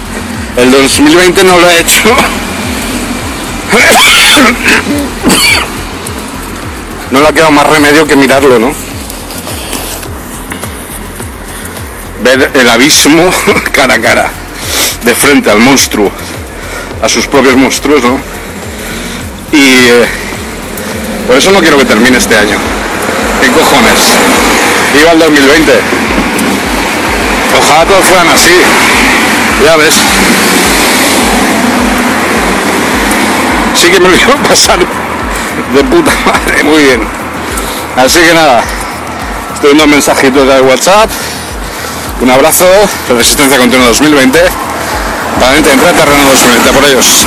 El 0.57 0.73
2020 0.73 1.45
no 1.45 1.59
lo 1.59 1.65
ha 1.69 1.79
hecho. 1.79 2.03
No 7.11 7.23
le 7.23 7.29
ha 7.29 7.33
quedado 7.33 7.53
más 7.53 7.67
remedio 7.67 8.07
que 8.07 8.17
mirarlo, 8.17 8.59
¿no? 8.59 8.88
El 12.33 12.69
abismo 12.69 13.33
cara 13.73 13.95
a 13.95 14.01
cara, 14.01 14.31
de 15.03 15.15
frente 15.15 15.51
al 15.51 15.61
monstruo, 15.61 16.13
a 17.03 17.09
sus 17.09 17.27
propios 17.27 17.57
monstruos, 17.57 18.03
¿no? 18.03 18.21
Y 19.51 19.63
eh, 19.63 20.07
por 21.27 21.37
eso 21.39 21.51
no 21.53 21.61
quiero 21.61 21.79
que 21.79 21.87
termine 21.87 22.19
este 22.19 22.37
año. 22.37 22.59
¿Qué 23.41 23.51
cojones? 23.51 24.01
Iba 25.01 25.13
el 25.13 25.19
2020. 25.21 25.73
Ojalá 27.63 27.85
todos 27.87 28.05
fueran 28.05 28.29
así. 28.29 28.55
Ya 29.65 29.77
ves. 29.77 29.95
Sí 33.75 33.91
que 33.91 34.01
me 34.01 34.09
lo 34.11 34.17
a 34.17 34.49
pasar 34.49 34.79
de 34.79 35.85
puta 35.85 36.13
madre, 36.27 36.63
muy 36.63 36.83
bien. 36.83 37.01
Así 37.97 38.19
que 38.21 38.35
nada, 38.35 38.63
estoy 39.55 39.73
viendo 39.73 39.87
mensajitos 39.87 40.47
de 40.47 40.61
WhatsApp. 40.61 41.11
Un 42.21 42.31
abrazo, 42.31 42.65
Resistencia 43.09 43.59
Continua 43.59 43.87
2020. 43.87 44.39
Para 45.39 45.57
entrar 45.57 45.79
terreno 45.79 46.25
2020 46.25 46.73
por 46.73 46.85
ellos. 46.85 47.27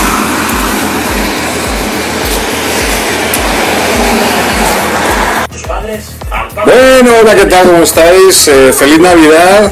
Bueno, 6.65 7.11
hola, 7.21 7.35
¿qué 7.35 7.45
tal? 7.45 7.67
¿Cómo 7.67 7.83
estáis? 7.83 8.47
Eh, 8.49 8.73
feliz 8.73 8.99
Navidad. 8.99 9.71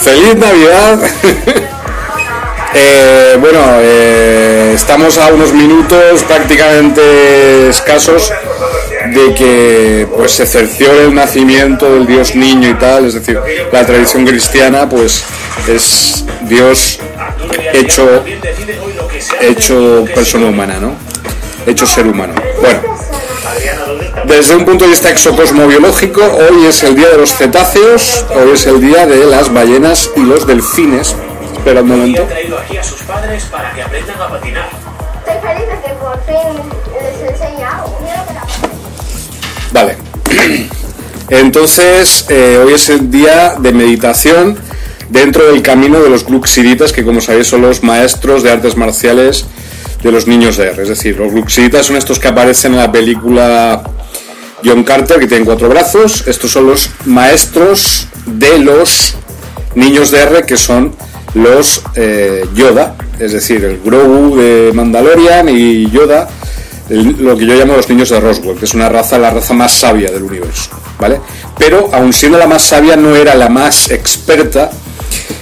Feliz 0.00 0.36
Navidad. 0.36 0.98
Eh, 2.78 3.38
bueno, 3.40 3.58
eh, 3.80 4.72
estamos 4.74 5.16
a 5.16 5.28
unos 5.28 5.50
minutos 5.54 6.22
prácticamente 6.24 7.70
escasos 7.70 8.30
de 9.12 9.34
que 9.34 10.08
pues 10.16 10.32
se 10.32 10.46
cerciore 10.46 11.04
el 11.04 11.14
nacimiento 11.14 11.92
del 11.92 12.06
Dios 12.06 12.34
niño 12.34 12.70
y 12.70 12.74
tal, 12.74 13.06
es 13.06 13.14
decir, 13.14 13.38
la 13.72 13.84
tradición 13.84 14.24
cristiana 14.24 14.88
pues 14.88 15.24
es 15.68 16.24
Dios 16.42 16.98
hecho 17.72 18.24
hecho 19.40 20.04
persona 20.14 20.46
humana, 20.46 20.78
¿no? 20.80 20.94
Hecho 21.66 21.86
ser 21.86 22.06
humano. 22.06 22.34
Bueno, 22.60 22.80
desde 24.24 24.56
un 24.56 24.64
punto 24.64 24.84
de 24.84 24.90
vista 24.90 25.10
exocosmobiológico, 25.10 26.22
hoy 26.22 26.66
es 26.66 26.82
el 26.82 26.96
día 26.96 27.08
de 27.08 27.18
los 27.18 27.34
cetáceos, 27.34 28.24
hoy 28.30 28.52
es 28.54 28.66
el 28.66 28.80
día 28.80 29.06
de 29.06 29.24
las 29.26 29.52
ballenas 29.52 30.10
y 30.16 30.20
los 30.20 30.46
delfines, 30.46 31.16
Espera 31.66 31.80
un 31.82 31.88
momento. 31.88 32.28
Vale. 39.76 39.94
Entonces, 41.28 42.24
eh, 42.30 42.58
hoy 42.64 42.72
es 42.72 42.88
el 42.88 43.10
día 43.10 43.56
de 43.58 43.72
meditación 43.72 44.56
dentro 45.10 45.52
del 45.52 45.60
camino 45.60 46.00
de 46.00 46.08
los 46.08 46.24
Gluxiditas, 46.24 46.94
que 46.94 47.04
como 47.04 47.20
sabéis 47.20 47.48
son 47.48 47.60
los 47.60 47.82
maestros 47.82 48.42
de 48.42 48.52
artes 48.52 48.74
marciales 48.78 49.44
de 50.02 50.10
los 50.10 50.26
niños 50.26 50.56
de 50.56 50.68
R. 50.68 50.82
Es 50.82 50.88
decir, 50.88 51.18
los 51.18 51.30
Gluxiditas 51.30 51.84
son 51.84 51.96
estos 51.96 52.18
que 52.18 52.28
aparecen 52.28 52.72
en 52.72 52.78
la 52.78 52.90
película 52.90 53.82
John 54.64 54.82
Carter, 54.82 55.18
que 55.18 55.26
tienen 55.26 55.44
cuatro 55.44 55.68
brazos. 55.68 56.26
Estos 56.26 56.50
son 56.52 56.68
los 56.68 56.88
maestros 57.04 58.08
de 58.24 58.58
los 58.60 59.14
niños 59.74 60.10
de 60.10 60.20
R, 60.20 60.46
que 60.46 60.56
son 60.56 60.96
los 61.34 61.82
eh, 61.96 62.46
Yoda, 62.54 62.96
es 63.18 63.32
decir, 63.32 63.62
el 63.62 63.80
Grogu 63.84 64.38
de 64.38 64.70
Mandalorian 64.72 65.50
y 65.50 65.90
Yoda, 65.90 66.30
lo 66.88 67.36
que 67.36 67.46
yo 67.46 67.54
llamo 67.54 67.76
los 67.76 67.88
niños 67.88 68.10
de 68.10 68.20
Roswell, 68.20 68.56
que 68.56 68.64
es 68.64 68.74
una 68.74 68.88
raza, 68.88 69.18
la 69.18 69.30
raza 69.30 69.54
más 69.54 69.72
sabia 69.72 70.10
del 70.10 70.22
universo, 70.22 70.70
¿vale? 70.98 71.20
Pero 71.58 71.90
aun 71.92 72.12
siendo 72.12 72.38
la 72.38 72.46
más 72.46 72.62
sabia, 72.62 72.96
no 72.96 73.16
era 73.16 73.34
la 73.34 73.48
más 73.48 73.90
experta 73.90 74.70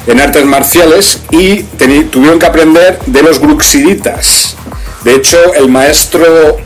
en 0.06 0.20
artes 0.20 0.44
marciales 0.44 1.20
y 1.30 1.62
tuvieron 2.10 2.38
que 2.38 2.46
aprender 2.46 2.98
de 3.06 3.22
los 3.22 3.38
Gruxiditas. 3.38 4.56
De 5.02 5.14
hecho, 5.14 5.36
el 5.54 5.68
maestro 5.68 6.56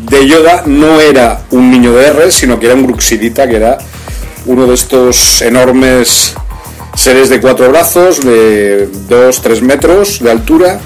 de 0.00 0.26
Yoda 0.26 0.64
no 0.66 1.00
era 1.00 1.42
un 1.50 1.70
niño 1.70 1.92
de 1.92 2.08
R, 2.08 2.32
sino 2.32 2.58
que 2.58 2.66
era 2.66 2.74
un 2.74 2.86
Gruxidita, 2.86 3.48
que 3.48 3.56
era 3.56 3.78
uno 4.46 4.66
de 4.66 4.74
estos 4.74 5.40
enormes 5.42 6.34
seres 6.96 7.28
de 7.28 7.40
cuatro 7.40 7.68
brazos, 7.70 8.24
de 8.24 8.88
2-3 9.08 9.60
metros 9.62 10.20
de 10.20 10.30
altura 10.30 10.80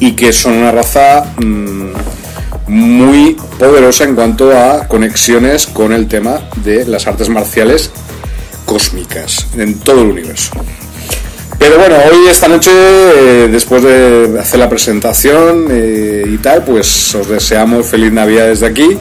y 0.00 0.12
que 0.12 0.32
son 0.32 0.54
una 0.54 0.72
raza 0.72 1.24
mm, 1.36 1.92
muy 2.66 3.36
poderosa 3.58 4.04
en 4.04 4.14
cuanto 4.16 4.56
a 4.56 4.88
conexiones 4.88 5.66
con 5.66 5.92
el 5.92 6.08
tema 6.08 6.40
de 6.64 6.84
las 6.86 7.06
artes 7.06 7.28
marciales 7.28 7.90
cósmicas 8.64 9.46
en 9.56 9.78
todo 9.78 10.02
el 10.02 10.08
universo. 10.08 10.50
Pero 11.58 11.78
bueno, 11.78 11.96
hoy 11.96 12.26
esta 12.28 12.48
noche, 12.48 12.70
eh, 12.72 13.48
después 13.52 13.82
de 13.82 14.36
hacer 14.40 14.58
la 14.58 14.68
presentación 14.68 15.66
eh, 15.70 16.24
y 16.26 16.38
tal, 16.38 16.64
pues 16.64 17.14
os 17.14 17.28
deseamos 17.28 17.86
feliz 17.86 18.12
Navidad 18.12 18.46
desde 18.48 18.66
aquí 18.66 18.98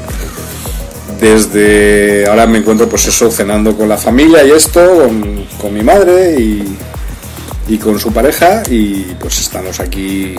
desde 1.19 2.27
ahora 2.27 2.47
me 2.47 2.59
encuentro 2.59 2.87
pues 2.87 3.07
eso 3.07 3.29
cenando 3.29 3.75
con 3.75 3.89
la 3.89 3.97
familia 3.97 4.43
y 4.43 4.51
esto 4.51 5.09
con, 5.59 5.73
mi 5.73 5.81
madre 5.81 6.35
y, 6.39 7.77
con 7.77 7.99
su 7.99 8.11
pareja 8.11 8.63
y 8.69 9.01
pues 9.19 9.39
estamos 9.39 9.79
aquí 9.79 10.35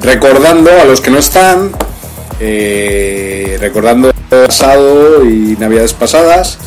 recordando 0.00 0.70
a 0.80 0.84
los 0.84 1.00
que 1.00 1.10
no 1.10 1.18
están 1.18 1.70
eh, 2.40 3.56
recordando 3.60 4.08
el 4.08 4.14
pasado 4.28 5.24
y 5.24 5.56
navidades 5.58 5.92
pasadas 5.92 6.58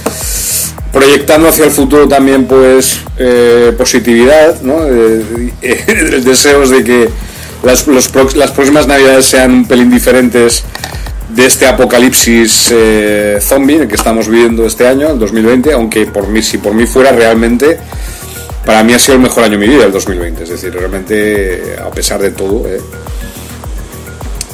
proyectando 0.91 1.49
hacia 1.49 1.65
el 1.65 1.71
futuro 1.71 2.07
también 2.07 2.45
pues 2.45 2.99
eh, 3.17 3.73
positividad 3.77 4.61
¿no? 4.61 4.85
el 4.87 6.23
deseo 6.23 6.67
de 6.67 6.83
que 6.83 7.09
las, 7.63 7.87
las 7.87 8.51
próximas 8.51 8.87
navidades 8.87 9.25
sean 9.25 9.51
un 9.51 9.67
pelín 9.67 9.89
diferentes 9.89 10.63
de 11.29 11.45
este 11.45 11.65
apocalipsis 11.65 12.69
eh, 12.71 13.39
zombie 13.41 13.87
que 13.87 13.95
estamos 13.95 14.27
viviendo 14.27 14.65
este 14.65 14.87
año, 14.87 15.11
el 15.11 15.19
2020, 15.19 15.73
aunque 15.73 16.05
por 16.05 16.27
mí, 16.27 16.41
si 16.41 16.57
por 16.57 16.73
mí 16.73 16.85
fuera 16.85 17.11
realmente, 17.11 17.79
para 18.65 18.83
mí 18.83 18.93
ha 18.93 18.99
sido 18.99 19.15
el 19.15 19.21
mejor 19.21 19.45
año 19.45 19.57
de 19.57 19.65
mi 19.65 19.73
vida 19.73 19.85
el 19.85 19.91
2020, 19.91 20.43
es 20.43 20.49
decir, 20.49 20.73
realmente 20.73 21.75
a 21.83 21.89
pesar 21.89 22.21
de 22.21 22.31
todo, 22.31 22.67
eh, 22.67 22.79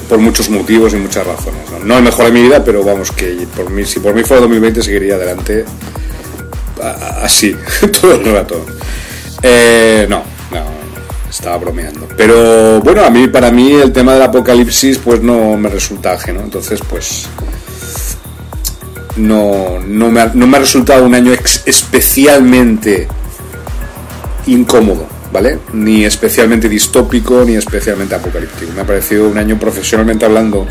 por 0.10 0.18
muchos 0.18 0.49
motivos 0.49 0.93
y 0.93 0.97
muchas 0.97 1.26
razones. 1.26 1.62
¿no? 1.86 1.97
el 1.97 2.03
mejor 2.03 2.26
de 2.26 2.32
mi 2.32 2.41
vida, 2.41 2.64
pero 2.66 2.84
vamos, 2.84 3.12
que 3.12 3.47
por 3.55 3.70
mí, 3.70 3.86
si 3.86 3.99
por 3.99 4.14
mí 4.16 4.24
fuera 4.24 4.41
2020 4.41 4.82
seguiría 4.82 5.16
adelante 5.16 5.64
así, 7.22 7.55
todo 8.01 8.16
el 8.16 8.26
rato. 8.26 8.66
Eh, 9.43 10.07
no, 10.10 10.24
no, 10.51 10.66
estaba 11.30 11.57
bromeando. 11.57 12.07
Pero 12.18 12.82
bueno, 12.82 13.03
a 13.03 13.10
mí, 13.10 13.28
para 13.28 13.51
mí 13.51 13.72
el 13.72 13.93
tema 13.93 14.14
del 14.14 14.24
apocalipsis 14.24 14.97
pues 14.97 15.22
no 15.22 15.55
me 15.55 15.70
resulta 15.70 16.14
ajeno. 16.14 16.41
Entonces 16.41 16.80
pues 16.89 17.28
no, 19.16 19.80
no, 19.80 20.10
me, 20.10 20.22
ha, 20.22 20.32
no 20.34 20.47
me 20.47 20.57
ha 20.57 20.62
resultado 20.62 21.05
un 21.05 21.14
año 21.14 21.34
especialmente 21.66 23.07
incómodo, 24.47 25.07
¿vale? 25.32 25.59
Ni 25.73 26.05
especialmente 26.05 26.69
distópico, 26.69 27.43
ni 27.45 27.55
especialmente 27.55 28.15
apocalíptico. 28.15 28.71
Me 28.73 28.82
ha 28.82 28.86
parecido 28.86 29.27
un 29.27 29.38
año 29.38 29.57
profesionalmente 29.59 30.25
hablando 30.25 30.67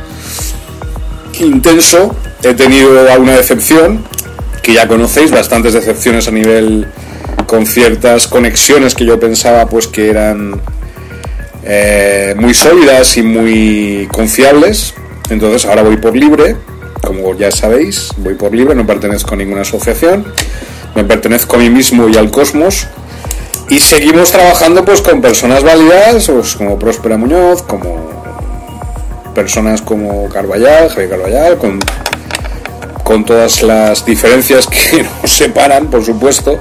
intenso. 1.41 2.15
He 2.43 2.55
tenido 2.55 3.11
alguna 3.11 3.37
decepción, 3.37 4.05
que 4.63 4.75
ya 4.75 4.89
conocéis, 4.89 5.31
bastantes 5.31 5.73
decepciones 5.73 6.29
a 6.29 6.31
nivel 6.31 6.87
con 7.47 7.67
ciertas 7.67 8.29
conexiones 8.29 8.95
que 8.95 9.07
yo 9.07 9.19
pensaba 9.19 9.67
pues 9.69 9.87
que 9.87 10.11
eran 10.11 10.61
eh, 11.65 12.35
muy 12.37 12.55
sólidas 12.55 13.17
y 13.17 13.23
muy 13.23 14.09
confiables. 14.13 14.95
Entonces 15.31 15.65
ahora 15.67 15.83
voy 15.83 15.97
por 15.97 16.17
libre, 16.17 16.57
como 17.03 17.35
ya 17.37 17.51
sabéis, 17.51 18.11
voy 18.19 18.35
por 18.35 18.55
libre, 18.55 18.75
no 18.75 18.87
pertenezco 18.87 19.35
a 19.35 19.37
ninguna 19.37 19.63
asociación, 19.63 20.27
me 20.95 21.05
pertenezco 21.05 21.57
a 21.57 21.59
mí 21.59 21.71
mismo 21.71 22.09
y 22.09 22.17
al 22.17 22.31
cosmos. 22.31 22.87
Y 23.71 23.81
seguimos 23.81 24.33
trabajando 24.33 24.85
pues 24.85 25.03
con 25.03 25.21
personas 25.21 25.63
válidas, 25.63 26.27
pues, 26.31 26.57
como 26.57 26.79
Próspera 26.79 27.19
Muñoz, 27.19 27.63
como 27.63 28.09
personas 29.35 29.83
como 29.83 30.29
Carballal, 30.31 30.89
Javier 30.89 31.11
Carballal, 31.11 31.59
con, 31.59 31.79
con 33.05 33.25
todas 33.27 33.63
las 33.63 34.07
diferencias 34.07 34.67
que 34.67 35.05
nos 35.23 35.31
separan, 35.31 35.89
por 35.89 36.03
supuesto, 36.03 36.59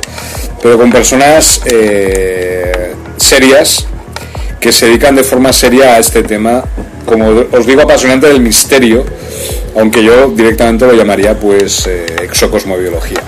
pero 0.62 0.78
con 0.78 0.92
personas 0.92 1.62
eh, 1.66 2.94
serias 3.16 3.88
que 4.60 4.74
se 4.74 4.88
dedican 4.88 5.16
de 5.16 5.24
forma 5.24 5.54
seria 5.54 5.94
a 5.94 6.00
este 6.00 6.24
tema, 6.24 6.64
como 7.06 7.30
os 7.52 7.66
digo, 7.66 7.84
apasionante 7.84 8.28
del 8.28 8.42
misterio, 8.42 9.06
aunque 9.78 10.04
yo 10.04 10.30
directamente 10.32 10.86
lo 10.86 10.94
llamaría 10.94 11.40
pues 11.40 11.88
eh, 11.88 12.06
exocosmobiología. 12.22 13.22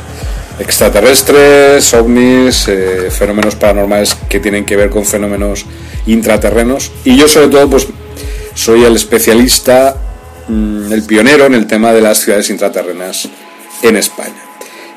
Extraterrestres, 0.59 1.93
ovnis, 1.93 2.67
eh, 2.67 3.09
fenómenos 3.09 3.55
paranormales 3.55 4.15
que 4.27 4.39
tienen 4.39 4.65
que 4.65 4.75
ver 4.75 4.89
con 4.89 5.05
fenómenos 5.05 5.65
intraterrenos. 6.05 6.91
Y 7.05 7.15
yo 7.15 7.27
sobre 7.27 7.47
todo 7.47 7.69
pues 7.69 7.87
soy 8.53 8.83
el 8.83 8.95
especialista, 8.95 9.95
mm, 10.47 10.91
el 10.91 11.03
pionero 11.03 11.45
en 11.45 11.53
el 11.53 11.65
tema 11.65 11.93
de 11.93 12.01
las 12.01 12.19
ciudades 12.19 12.49
intraterrenas 12.49 13.29
en 13.83 13.95
España. 13.95 14.43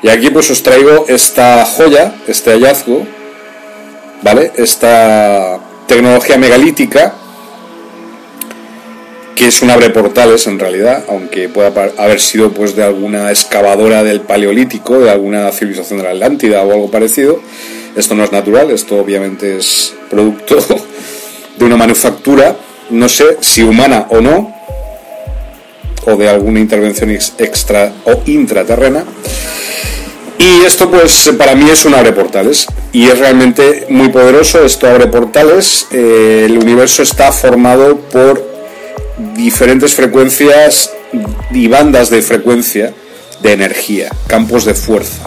Y 0.01 0.09
aquí 0.09 0.29
pues 0.31 0.51
os 0.51 0.61
traigo 0.63 1.05
esta 1.07 1.65
joya, 1.65 2.15
este 2.27 2.51
hallazgo, 2.51 3.07
¿vale? 4.21 4.51
Esta 4.57 5.59
tecnología 5.87 6.37
megalítica, 6.37 7.15
que 9.35 9.47
es 9.47 9.61
un 9.61 9.71
abre 9.71 9.89
portales 9.89 10.47
en 10.47 10.59
realidad, 10.59 11.03
aunque 11.09 11.49
pueda 11.49 11.71
haber 11.97 12.19
sido 12.19 12.51
pues 12.51 12.75
de 12.75 12.83
alguna 12.83 13.29
excavadora 13.29 14.03
del 14.03 14.21
Paleolítico, 14.21 14.99
de 14.99 15.09
alguna 15.09 15.51
civilización 15.51 15.99
de 15.99 16.05
la 16.05 16.11
Atlántida 16.11 16.61
o 16.63 16.71
algo 16.71 16.91
parecido. 16.91 17.39
Esto 17.95 18.15
no 18.15 18.23
es 18.23 18.31
natural, 18.31 18.71
esto 18.71 18.97
obviamente 18.97 19.57
es 19.57 19.93
producto 20.09 20.57
de 21.57 21.65
una 21.65 21.77
manufactura, 21.77 22.55
no 22.89 23.09
sé 23.09 23.37
si 23.41 23.63
humana 23.63 24.07
o 24.09 24.21
no, 24.21 24.53
o 26.05 26.15
de 26.15 26.29
alguna 26.29 26.59
intervención 26.59 27.11
extra 27.11 27.93
o 28.05 28.21
intraterrena. 28.25 29.03
Y 30.37 30.65
esto 30.65 30.89
pues 30.89 31.31
para 31.37 31.55
mí 31.55 31.69
es 31.69 31.85
un 31.85 31.93
abre 31.93 32.11
portales 32.11 32.67
y 32.91 33.07
es 33.07 33.17
realmente 33.17 33.85
muy 33.89 34.09
poderoso, 34.09 34.65
esto 34.65 34.87
abre 34.87 35.07
portales, 35.07 35.87
eh, 35.91 36.43
el 36.45 36.57
universo 36.57 37.01
está 37.01 37.31
formado 37.31 37.97
por 37.97 38.52
diferentes 39.35 39.93
frecuencias 39.93 40.91
y 41.51 41.67
bandas 41.67 42.09
de 42.09 42.21
frecuencia 42.21 42.93
de 43.41 43.51
energía, 43.53 44.09
campos 44.27 44.65
de 44.65 44.73
fuerza. 44.73 45.23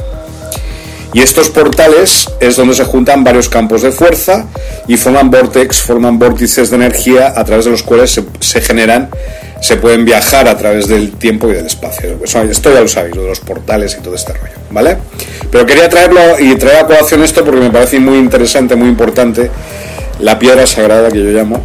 Y 1.12 1.22
estos 1.22 1.48
portales 1.48 2.28
es 2.40 2.56
donde 2.56 2.74
se 2.74 2.84
juntan 2.84 3.24
varios 3.24 3.48
campos 3.48 3.82
de 3.82 3.92
fuerza 3.92 4.46
y 4.86 4.96
forman 4.96 5.30
vortex, 5.30 5.80
forman 5.80 6.18
vórtices 6.18 6.70
de 6.70 6.76
energía 6.76 7.32
a 7.34 7.44
través 7.44 7.64
de 7.64 7.70
los 7.70 7.82
cuales 7.82 8.10
se, 8.10 8.24
se 8.40 8.60
generan 8.60 9.08
se 9.60 9.76
pueden 9.76 10.04
viajar 10.04 10.46
a 10.48 10.56
través 10.56 10.86
del 10.86 11.12
tiempo 11.12 11.48
y 11.48 11.54
del 11.54 11.66
espacio. 11.66 12.16
Esto 12.50 12.72
ya 12.72 12.80
lo 12.80 12.88
sabéis, 12.88 13.16
lo 13.16 13.22
de 13.22 13.28
los 13.28 13.40
portales 13.40 13.96
y 13.98 14.02
todo 14.02 14.14
este 14.14 14.32
rollo, 14.32 14.52
¿vale? 14.70 14.98
Pero 15.50 15.64
quería 15.64 15.88
traerlo 15.88 16.20
y 16.38 16.54
traer 16.56 16.84
a 16.84 16.86
colación 16.86 17.22
esto 17.22 17.44
porque 17.44 17.60
me 17.60 17.70
parece 17.70 17.98
muy 17.98 18.18
interesante, 18.18 18.76
muy 18.76 18.88
importante, 18.88 19.50
la 20.20 20.38
piedra 20.38 20.66
sagrada 20.66 21.10
que 21.10 21.18
yo 21.18 21.30
llamo, 21.30 21.64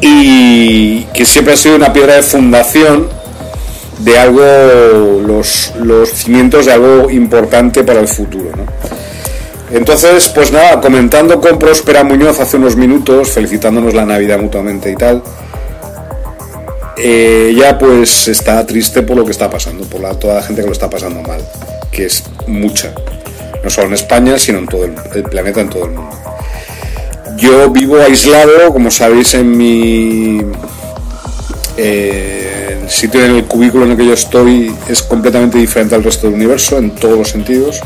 y 0.00 1.04
que 1.14 1.24
siempre 1.24 1.54
ha 1.54 1.56
sido 1.56 1.76
una 1.76 1.92
piedra 1.92 2.14
de 2.14 2.22
fundación 2.22 3.08
de 3.98 4.18
algo, 4.18 4.42
los, 5.26 5.72
cimientos 6.14 6.66
de 6.66 6.72
algo 6.72 7.10
importante 7.10 7.84
para 7.84 8.00
el 8.00 8.08
futuro, 8.08 8.50
¿no? 8.56 8.64
Entonces, 9.70 10.28
pues 10.30 10.50
nada, 10.50 10.80
comentando 10.80 11.40
con 11.40 11.58
Próspera 11.58 12.02
Muñoz 12.02 12.40
hace 12.40 12.56
unos 12.56 12.74
minutos, 12.74 13.30
felicitándonos 13.30 13.94
la 13.94 14.04
Navidad 14.04 14.40
mutuamente 14.40 14.90
y 14.90 14.96
tal, 14.96 15.22
ella 16.96 17.78
pues 17.78 18.28
está 18.28 18.66
triste 18.66 19.02
por 19.02 19.16
lo 19.16 19.24
que 19.24 19.30
está 19.30 19.48
pasando, 19.48 19.84
por 19.84 20.00
la, 20.00 20.14
toda 20.18 20.34
la 20.34 20.42
gente 20.42 20.62
que 20.62 20.66
lo 20.66 20.72
está 20.72 20.90
pasando 20.90 21.22
mal, 21.22 21.40
que 21.92 22.06
es 22.06 22.24
mucha, 22.46 22.92
no 23.62 23.70
solo 23.70 23.88
en 23.88 23.94
España, 23.94 24.38
sino 24.38 24.58
en 24.58 24.66
todo 24.66 24.84
el, 24.84 25.22
planeta, 25.24 25.60
en 25.60 25.70
todo 25.70 25.84
el 25.84 25.90
mundo. 25.92 26.19
Yo 27.36 27.70
vivo 27.70 27.96
aislado, 28.00 28.72
como 28.72 28.90
sabéis, 28.90 29.34
en 29.34 29.56
mi 29.56 30.40
eh, 31.76 32.84
sitio 32.88 33.24
en 33.24 33.36
el 33.36 33.44
cubículo 33.44 33.84
en 33.84 33.92
el 33.92 33.96
que 33.96 34.06
yo 34.06 34.14
estoy 34.14 34.74
es 34.88 35.02
completamente 35.02 35.58
diferente 35.58 35.94
al 35.94 36.04
resto 36.04 36.26
del 36.26 36.34
universo 36.34 36.78
en 36.78 36.90
todos 36.90 37.16
los 37.16 37.28
sentidos. 37.28 37.80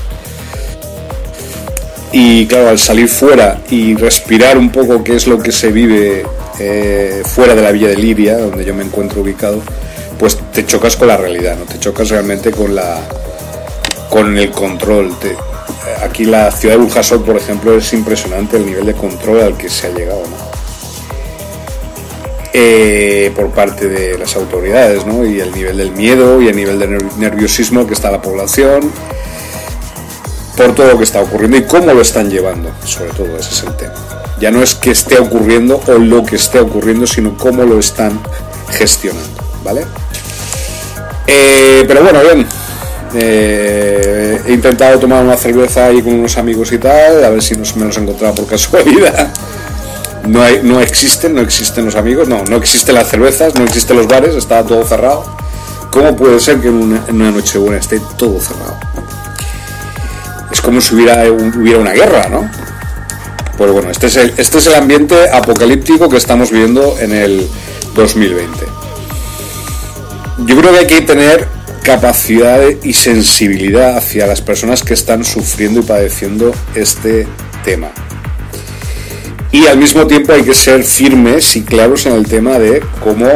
Y 2.12 2.46
claro, 2.46 2.68
al 2.68 2.78
salir 2.78 3.08
fuera 3.08 3.60
y 3.70 3.94
respirar 3.96 4.56
un 4.56 4.70
poco 4.70 5.02
qué 5.02 5.16
es 5.16 5.26
lo 5.26 5.38
que 5.38 5.52
se 5.52 5.72
vive 5.72 6.24
eh, 6.60 7.22
fuera 7.24 7.54
de 7.54 7.62
la 7.62 7.72
villa 7.72 7.88
de 7.88 7.96
Libia, 7.96 8.38
donde 8.38 8.64
yo 8.64 8.74
me 8.74 8.84
encuentro 8.84 9.20
ubicado, 9.20 9.60
pues 10.18 10.38
te 10.52 10.64
chocas 10.64 10.96
con 10.96 11.08
la 11.08 11.16
realidad, 11.16 11.56
no 11.58 11.64
te 11.64 11.78
chocas 11.78 12.10
realmente 12.10 12.50
con 12.50 12.74
la 12.74 13.00
con 14.08 14.38
el 14.38 14.50
control. 14.50 15.12
Aquí 16.04 16.24
la 16.24 16.50
ciudad 16.50 16.76
de 16.76 16.82
Burjasot, 16.82 17.24
por 17.24 17.36
ejemplo, 17.36 17.76
es 17.76 17.92
impresionante 17.92 18.56
el 18.56 18.66
nivel 18.66 18.86
de 18.86 18.94
control 18.94 19.40
al 19.40 19.56
que 19.56 19.68
se 19.68 19.88
ha 19.88 19.90
llegado, 19.90 20.22
eh, 22.52 23.32
por 23.34 23.50
parte 23.50 23.88
de 23.88 24.16
las 24.16 24.36
autoridades, 24.36 25.04
¿no? 25.06 25.24
Y 25.24 25.40
el 25.40 25.52
nivel 25.52 25.76
del 25.76 25.90
miedo 25.92 26.40
y 26.40 26.48
el 26.48 26.56
nivel 26.56 26.78
de 26.78 26.86
nerviosismo 27.18 27.86
que 27.86 27.94
está 27.94 28.10
la 28.10 28.22
población 28.22 28.92
por 30.56 30.74
todo 30.74 30.92
lo 30.92 30.98
que 30.98 31.04
está 31.04 31.20
ocurriendo 31.20 31.56
y 31.56 31.64
cómo 31.64 31.92
lo 31.92 32.00
están 32.00 32.30
llevando, 32.30 32.70
sobre 32.84 33.10
todo 33.10 33.36
ese 33.36 33.50
es 33.52 33.62
el 33.64 33.76
tema. 33.76 33.94
Ya 34.40 34.50
no 34.50 34.62
es 34.62 34.74
que 34.74 34.92
esté 34.92 35.18
ocurriendo 35.18 35.80
o 35.86 35.92
lo 35.98 36.24
que 36.24 36.36
esté 36.36 36.60
ocurriendo, 36.60 37.06
sino 37.06 37.36
cómo 37.36 37.64
lo 37.64 37.78
están 37.80 38.20
gestionando, 38.70 39.42
¿vale? 39.64 39.84
Eh, 41.26 41.84
pero 41.88 42.02
bueno, 42.02 42.20
bien. 42.20 42.46
Eh, 43.16 44.40
he 44.46 44.52
intentado 44.52 44.98
tomar 44.98 45.24
una 45.24 45.36
cerveza 45.36 45.86
ahí 45.86 46.02
con 46.02 46.14
unos 46.14 46.36
amigos 46.36 46.72
y 46.72 46.78
tal, 46.78 47.24
a 47.24 47.30
ver 47.30 47.42
si 47.42 47.56
nos, 47.56 47.76
me 47.76 47.84
los 47.86 47.96
encontraba 47.96 48.34
por 48.34 48.46
casualidad. 48.48 49.32
No, 50.26 50.42
hay, 50.42 50.60
no 50.62 50.80
existen, 50.80 51.34
no 51.34 51.42
existen 51.42 51.84
los 51.84 51.96
amigos, 51.96 52.28
no, 52.28 52.44
no 52.44 52.56
existen 52.56 52.94
las 52.94 53.08
cervezas, 53.08 53.54
no 53.54 53.64
existen 53.64 53.96
los 53.96 54.08
bares, 54.08 54.34
está 54.34 54.64
todo 54.64 54.84
cerrado. 54.84 55.24
¿Cómo 55.90 56.16
puede 56.16 56.40
ser 56.40 56.60
que 56.60 56.68
en 56.68 57.02
una, 57.08 57.30
noche 57.30 57.58
buena 57.58 57.76
esté 57.76 58.00
todo 58.16 58.40
cerrado? 58.40 58.76
Es 60.50 60.60
como 60.60 60.80
si 60.80 60.94
hubiera, 60.94 61.22
hubiera 61.30 61.78
una 61.78 61.92
guerra, 61.92 62.28
¿no? 62.28 62.50
Pues 63.56 63.70
bueno, 63.70 63.90
este 63.90 64.06
es, 64.06 64.16
el, 64.16 64.34
este 64.36 64.58
es 64.58 64.66
el 64.66 64.74
ambiente 64.74 65.30
apocalíptico 65.30 66.08
que 66.08 66.16
estamos 66.16 66.50
viviendo 66.50 66.96
en 66.98 67.12
el 67.12 67.48
2020. 67.94 68.66
Yo 70.46 70.56
creo 70.56 70.72
que 70.72 70.78
hay 70.78 70.86
que 70.86 71.02
tener 71.02 71.46
capacidad 71.84 72.60
y 72.82 72.94
sensibilidad 72.94 73.98
hacia 73.98 74.26
las 74.26 74.40
personas 74.40 74.82
que 74.82 74.94
están 74.94 75.22
sufriendo 75.22 75.80
y 75.80 75.82
padeciendo 75.82 76.52
este 76.74 77.26
tema. 77.62 77.92
Y 79.52 79.66
al 79.66 79.76
mismo 79.76 80.06
tiempo 80.06 80.32
hay 80.32 80.42
que 80.42 80.54
ser 80.54 80.82
firmes 80.82 81.54
y 81.56 81.62
claros 81.62 82.06
en 82.06 82.14
el 82.14 82.26
tema 82.26 82.58
de 82.58 82.82
cómo, 83.00 83.26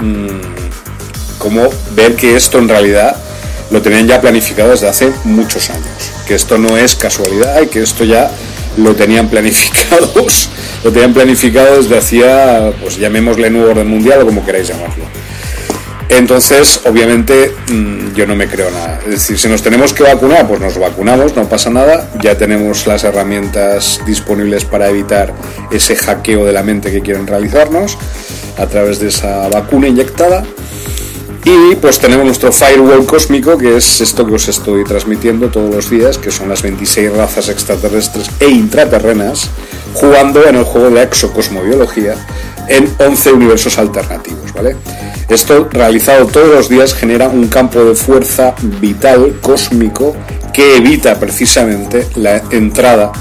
mm, 0.00 1.38
cómo 1.38 1.68
ver 1.96 2.14
que 2.14 2.36
esto 2.36 2.58
en 2.58 2.68
realidad 2.68 3.16
lo 3.70 3.80
tenían 3.80 4.06
ya 4.06 4.20
planificado 4.20 4.70
desde 4.70 4.88
hace 4.88 5.10
muchos 5.24 5.70
años. 5.70 6.12
Que 6.26 6.34
esto 6.34 6.58
no 6.58 6.76
es 6.76 6.94
casualidad 6.94 7.62
y 7.62 7.68
que 7.68 7.82
esto 7.82 8.04
ya 8.04 8.30
lo 8.76 8.94
tenían 8.94 9.28
planificados, 9.30 10.50
lo 10.84 10.92
tenían 10.92 11.14
planificado 11.14 11.78
desde 11.78 11.96
hacía, 11.96 12.70
pues 12.82 12.98
llamémosle 12.98 13.48
nuevo 13.48 13.70
orden 13.70 13.88
mundial 13.88 14.20
o 14.22 14.26
como 14.26 14.44
queráis 14.44 14.68
llamarlo. 14.68 15.04
Entonces, 16.08 16.80
obviamente, 16.84 17.54
mm, 17.68 18.14
yo 18.14 18.26
no 18.26 18.34
me 18.34 18.48
creo 18.48 18.70
nada. 18.70 19.00
Es 19.04 19.10
decir, 19.10 19.38
si 19.38 19.48
nos 19.48 19.62
tenemos 19.62 19.92
que 19.92 20.02
vacunar, 20.02 20.48
pues 20.48 20.60
nos 20.60 20.78
vacunamos, 20.78 21.36
no 21.36 21.48
pasa 21.48 21.70
nada. 21.70 22.10
Ya 22.22 22.36
tenemos 22.36 22.86
las 22.86 23.04
herramientas 23.04 24.00
disponibles 24.06 24.64
para 24.64 24.88
evitar 24.88 25.34
ese 25.70 25.96
hackeo 25.96 26.44
de 26.44 26.52
la 26.52 26.62
mente 26.62 26.90
que 26.90 27.02
quieren 27.02 27.26
realizarnos 27.26 27.98
a 28.56 28.66
través 28.66 29.00
de 29.00 29.08
esa 29.08 29.48
vacuna 29.48 29.88
inyectada. 29.88 30.44
Y 31.44 31.76
pues 31.76 31.98
tenemos 31.98 32.26
nuestro 32.26 32.52
firewall 32.52 33.06
cósmico, 33.06 33.56
que 33.56 33.76
es 33.76 34.00
esto 34.00 34.26
que 34.26 34.34
os 34.34 34.48
estoy 34.48 34.84
transmitiendo 34.84 35.48
todos 35.48 35.74
los 35.74 35.88
días, 35.88 36.18
que 36.18 36.30
son 36.30 36.48
las 36.48 36.62
26 36.62 37.12
razas 37.12 37.48
extraterrestres 37.48 38.30
e 38.40 38.48
intraterrenas, 38.48 39.48
jugando 39.94 40.46
en 40.46 40.56
el 40.56 40.64
juego 40.64 40.90
de 40.90 41.02
exocosmobiología 41.02 42.16
en 42.68 42.88
11 42.98 43.32
universos 43.32 43.78
alternativos, 43.78 44.52
¿vale? 44.52 44.76
Esto 45.28 45.68
realizado 45.70 46.26
todos 46.26 46.48
los 46.48 46.68
días 46.68 46.94
genera 46.94 47.28
un 47.28 47.48
campo 47.48 47.84
de 47.84 47.94
fuerza 47.94 48.54
vital 48.80 49.38
cósmico 49.40 50.16
que 50.52 50.76
evita 50.76 51.18
precisamente 51.20 52.06
la 52.16 52.42
entrada 52.50 53.12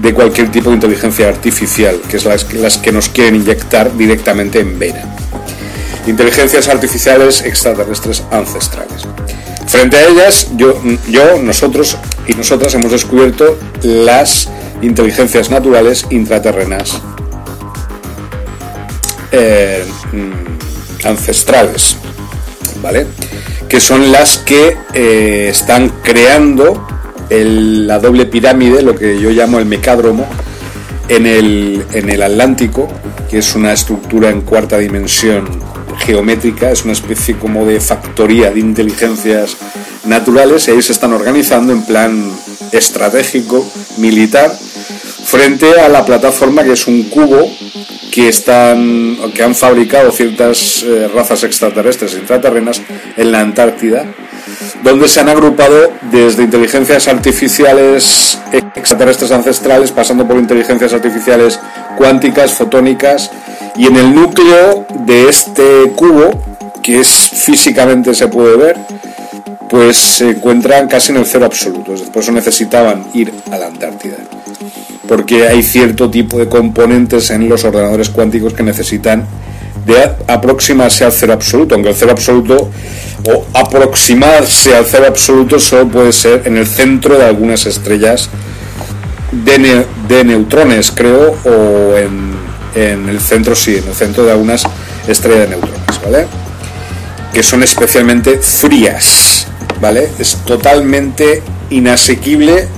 de 0.00 0.14
cualquier 0.14 0.50
tipo 0.50 0.70
de 0.70 0.76
inteligencia 0.76 1.28
artificial, 1.28 2.00
que 2.08 2.16
es 2.16 2.24
las, 2.24 2.44
que 2.78 2.92
nos 2.92 3.08
quieren 3.10 3.36
inyectar 3.36 3.94
directamente 3.96 4.60
en 4.60 4.78
vena 4.78 5.16
inteligencias 6.06 6.68
artificiales 6.68 7.42
extraterrestres 7.42 8.22
ancestrales. 8.30 9.06
Frente 9.66 9.98
a 9.98 10.08
ellas, 10.08 10.48
yo, 10.56 10.80
yo, 11.08 11.38
nosotros 11.42 11.96
y 12.26 12.32
nosotras 12.32 12.74
hemos 12.74 12.90
descubierto 12.90 13.58
las 13.82 14.48
inteligencias 14.82 15.50
naturales 15.50 16.06
intraterrenas 16.10 17.00
eh, 19.32 19.84
mm, 20.12 21.06
ancestrales, 21.06 21.96
¿vale? 22.82 23.06
Que 23.68 23.80
son 23.80 24.10
las 24.10 24.38
que 24.38 24.76
eh, 24.92 25.48
están 25.50 25.88
creando 26.02 26.86
la 27.30 28.00
doble 28.00 28.26
pirámide, 28.26 28.82
lo 28.82 28.96
que 28.96 29.20
yo 29.20 29.30
llamo 29.30 29.60
el 29.60 29.66
mecádromo, 29.66 30.26
en 31.08 31.26
el, 31.26 31.84
en 31.92 32.10
el 32.10 32.22
Atlántico, 32.22 32.88
que 33.28 33.38
es 33.38 33.54
una 33.54 33.72
estructura 33.72 34.30
en 34.30 34.40
cuarta 34.42 34.78
dimensión 34.78 35.48
geométrica, 35.98 36.70
es 36.70 36.84
una 36.84 36.92
especie 36.92 37.36
como 37.36 37.64
de 37.66 37.80
factoría 37.80 38.50
de 38.50 38.60
inteligencias 38.60 39.56
naturales 40.04 40.66
y 40.66 40.72
ahí 40.72 40.82
se 40.82 40.92
están 40.92 41.12
organizando 41.12 41.72
en 41.72 41.82
plan 41.82 42.32
estratégico, 42.72 43.68
militar, 43.98 44.52
frente 45.30 45.80
a 45.80 45.88
la 45.88 46.04
plataforma 46.04 46.64
que 46.64 46.72
es 46.72 46.88
un 46.88 47.04
cubo 47.04 47.48
que, 48.10 48.28
están, 48.28 49.16
que 49.32 49.44
han 49.44 49.54
fabricado 49.54 50.10
ciertas 50.10 50.82
eh, 50.82 51.08
razas 51.14 51.44
extraterrestres 51.44 52.14
intraterrenas 52.14 52.82
en 53.16 53.30
la 53.30 53.38
Antártida, 53.38 54.06
donde 54.82 55.08
se 55.08 55.20
han 55.20 55.28
agrupado 55.28 55.92
desde 56.10 56.42
inteligencias 56.42 57.06
artificiales 57.06 58.40
extraterrestres 58.74 59.30
ancestrales, 59.30 59.92
pasando 59.92 60.26
por 60.26 60.36
inteligencias 60.36 60.92
artificiales 60.92 61.60
cuánticas, 61.96 62.52
fotónicas, 62.52 63.30
y 63.76 63.86
en 63.86 63.96
el 63.96 64.12
núcleo 64.12 64.84
de 65.06 65.28
este 65.28 65.92
cubo, 65.94 66.42
que 66.82 66.98
es 66.98 67.08
físicamente 67.08 68.14
se 68.14 68.26
puede 68.26 68.56
ver, 68.56 68.76
pues 69.68 69.96
se 69.96 70.30
encuentran 70.30 70.88
casi 70.88 71.12
en 71.12 71.18
el 71.18 71.26
cero 71.26 71.46
absoluto. 71.46 71.94
Por 72.12 72.32
necesitaban 72.32 73.06
ir 73.14 73.32
a 73.52 73.58
la 73.58 73.66
Antártida. 73.68 74.16
Porque 75.10 75.48
hay 75.48 75.64
cierto 75.64 76.08
tipo 76.08 76.38
de 76.38 76.48
componentes 76.48 77.30
en 77.30 77.48
los 77.48 77.64
ordenadores 77.64 78.10
cuánticos 78.10 78.54
que 78.54 78.62
necesitan 78.62 79.26
de 79.84 80.08
aproximarse 80.28 81.04
al 81.04 81.10
cero 81.10 81.32
absoluto, 81.32 81.74
aunque 81.74 81.90
el 81.90 81.96
cero 81.96 82.12
absoluto 82.12 82.70
o 83.24 83.44
aproximarse 83.52 84.76
al 84.76 84.86
cero 84.86 85.06
absoluto 85.08 85.58
solo 85.58 85.88
puede 85.88 86.12
ser 86.12 86.42
en 86.44 86.56
el 86.56 86.64
centro 86.64 87.18
de 87.18 87.24
algunas 87.24 87.66
estrellas 87.66 88.28
de, 89.32 90.24
neutrones, 90.24 90.92
creo, 90.92 91.34
o 91.44 91.96
en 92.76 93.08
el 93.08 93.18
centro, 93.18 93.56
sí, 93.56 93.78
en 93.78 93.88
el 93.88 93.94
centro 93.94 94.24
de 94.24 94.30
algunas 94.30 94.62
estrellas 95.08 95.40
de 95.40 95.56
neutrones, 95.56 96.00
¿vale? 96.04 96.26
Que 97.34 97.42
son 97.42 97.64
especialmente 97.64 98.38
frías, 98.38 99.48
¿vale? 99.80 100.08
Es 100.20 100.36
totalmente 100.46 101.42
inasequible 101.70 102.68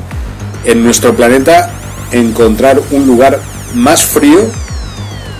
en 0.65 0.83
nuestro 0.83 1.15
planeta 1.15 1.71
encontrar 2.13 2.81
un 2.91 3.07
lugar 3.07 3.41
más 3.75 4.05
frío 4.05 4.41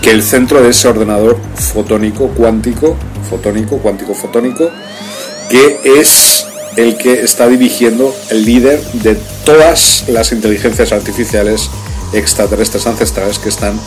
que 0.01 0.11
el 0.11 0.23
centro 0.23 0.61
de 0.61 0.69
ese 0.69 0.87
ordenador 0.87 1.37
fotónico 1.55 2.27
cuántico, 2.29 2.97
fotónico, 3.29 3.77
cuántico 3.77 4.13
fotónico, 4.13 4.69
que 5.49 5.79
es 6.01 6.45
el 6.75 6.97
que 6.97 7.21
está 7.21 7.47
dirigiendo 7.47 8.13
el 8.29 8.45
líder 8.45 8.83
de 8.93 9.15
todas 9.45 10.05
las 10.09 10.31
inteligencias 10.31 10.91
artificiales 10.91 11.69
extraterrestres 12.13 12.85
ancestrales 12.87 13.39
que 13.39 13.49
están 13.49 13.79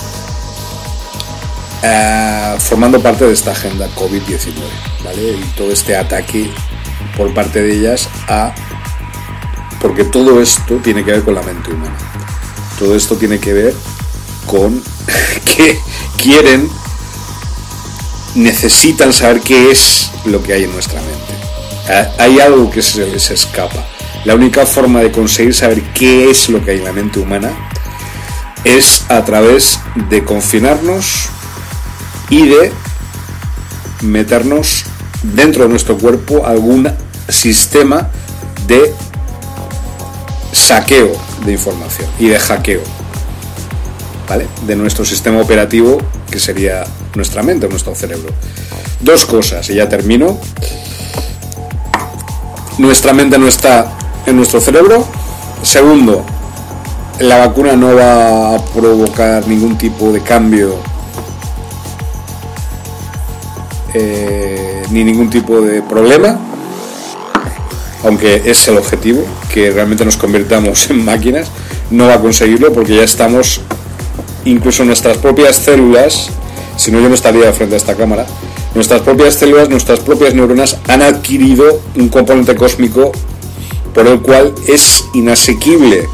eh, 1.83 2.57
formando 2.59 3.01
parte 3.01 3.25
de 3.27 3.33
esta 3.33 3.53
agenda 3.53 3.89
COVID-19, 3.95 4.55
¿vale? 5.05 5.33
Y 5.33 5.45
todo 5.57 5.71
este 5.71 5.97
ataque 5.97 6.51
por 7.17 7.33
parte 7.35 7.63
de 7.63 7.77
ellas 7.77 8.09
a... 8.29 8.55
Porque 9.81 10.05
todo 10.05 10.41
esto 10.41 10.77
tiene 10.83 11.05
que 11.05 11.13
ver 11.13 11.23
con 11.23 11.35
la 11.35 11.43
mente 11.43 11.71
humana. 11.71 11.97
Todo 12.79 12.95
esto 12.95 13.17
tiene 13.17 13.39
que 13.39 13.53
ver 13.53 13.75
con 14.47 14.83
que 15.57 15.79
quieren, 16.17 16.69
necesitan 18.35 19.13
saber 19.13 19.41
qué 19.41 19.71
es 19.71 20.11
lo 20.25 20.43
que 20.43 20.53
hay 20.53 20.65
en 20.65 20.73
nuestra 20.73 21.01
mente. 21.01 21.35
Eh, 21.89 22.09
hay 22.19 22.41
algo 22.41 22.71
que 22.71 22.83
se 22.83 23.07
les 23.07 23.31
escapa. 23.31 23.85
La 24.25 24.35
única 24.35 24.67
forma 24.67 25.01
de 25.01 25.13
conseguir 25.13 25.55
saber 25.55 25.83
qué 25.95 26.31
es 26.31 26.49
lo 26.49 26.65
que 26.65 26.73
hay 26.73 26.79
en 26.79 26.85
la 26.85 26.93
mente 26.93 27.21
humana 27.21 27.53
es 28.65 29.05
a 29.09 29.25
través 29.25 29.79
de 30.09 30.25
confinarnos 30.25 31.29
y 32.29 32.47
de 32.49 32.73
meternos 34.03 34.85
dentro 35.23 35.63
de 35.63 35.69
nuestro 35.69 35.97
cuerpo 35.97 36.45
algún 36.45 36.91
sistema 37.29 38.11
de 38.67 38.93
saqueo 40.53 41.26
de 41.45 41.53
información 41.53 42.09
y 42.19 42.29
de 42.29 42.39
hackeo, 42.39 42.81
¿vale? 44.29 44.47
De 44.67 44.77
nuestro 44.77 45.05
sistema 45.05 45.41
operativo 45.41 45.99
que 46.31 46.39
sería 46.39 46.85
nuestra 47.15 47.43
mente, 47.43 47.69
nuestro 47.69 47.95
cerebro. 47.95 48.31
Dos 49.01 49.27
cosas, 49.27 49.69
y 49.71 49.75
ya 49.75 49.89
termino. 49.89 50.39
Nuestra 52.79 53.13
mente 53.13 53.39
no 53.39 53.49
está 53.49 53.93
en 54.27 54.37
nuestro 54.37 54.61
cerebro. 54.61 55.07
Segundo, 55.63 56.25
la 57.21 57.39
vacuna 57.39 57.75
no 57.75 57.95
va 57.95 58.55
a 58.55 58.65
provocar 58.65 59.47
ningún 59.47 59.79
tipo 59.79 60.13
de 60.13 60.21
cambio 60.21 60.77
Eh, 63.99 64.83
ni 64.91 65.05
ningún 65.05 65.31
tipo 65.31 65.63
de 65.63 65.81
problema, 65.81 66.39
aunque 68.05 68.43
es 68.45 68.69
el 68.69 68.77
objetivo, 68.77 69.25
que 69.53 69.71
realmente 69.71 70.05
nos 70.05 70.17
convirtamos 70.17 70.91
en 70.91 71.05
máquinas, 71.05 71.49
no 71.91 72.07
va 72.07 72.15
a 72.15 72.21
conseguirlo 72.21 72.73
porque 72.73 72.97
ya 72.97 73.05
estamos, 73.05 73.61
incluso 74.45 74.85
nuestras 74.85 75.19
propias 75.19 75.57
células, 75.57 76.31
si 76.77 76.91
no 76.91 77.01
yo 77.01 77.09
no 77.09 77.15
estaría 77.15 77.53
frente 77.53 77.75
a 77.75 77.79
esta 77.79 77.95
cámara, 77.95 78.27
nuestras 78.75 79.01
propias 79.01 79.35
células, 79.35 79.69
nuestras 79.69 80.01
propias 80.01 80.35
neuronas 80.35 80.79
han 80.89 81.03
adquirido 81.03 81.81
un 81.97 82.09
componente 82.09 82.55
cósmico 82.55 83.13
por 83.95 84.07
el 84.07 84.21
cual 84.21 84.55
es 84.67 85.05
inasequible 85.15 86.07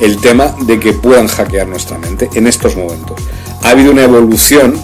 el 0.00 0.16
tema 0.18 0.54
de 0.62 0.80
que 0.80 0.92
puedan 0.92 1.28
hackear 1.28 1.68
nuestra 1.68 1.98
mente 1.98 2.28
en 2.34 2.48
estos 2.48 2.76
momentos. 2.76 3.20
Ha 3.62 3.70
habido 3.70 3.92
una 3.92 4.02
evolución 4.02 4.74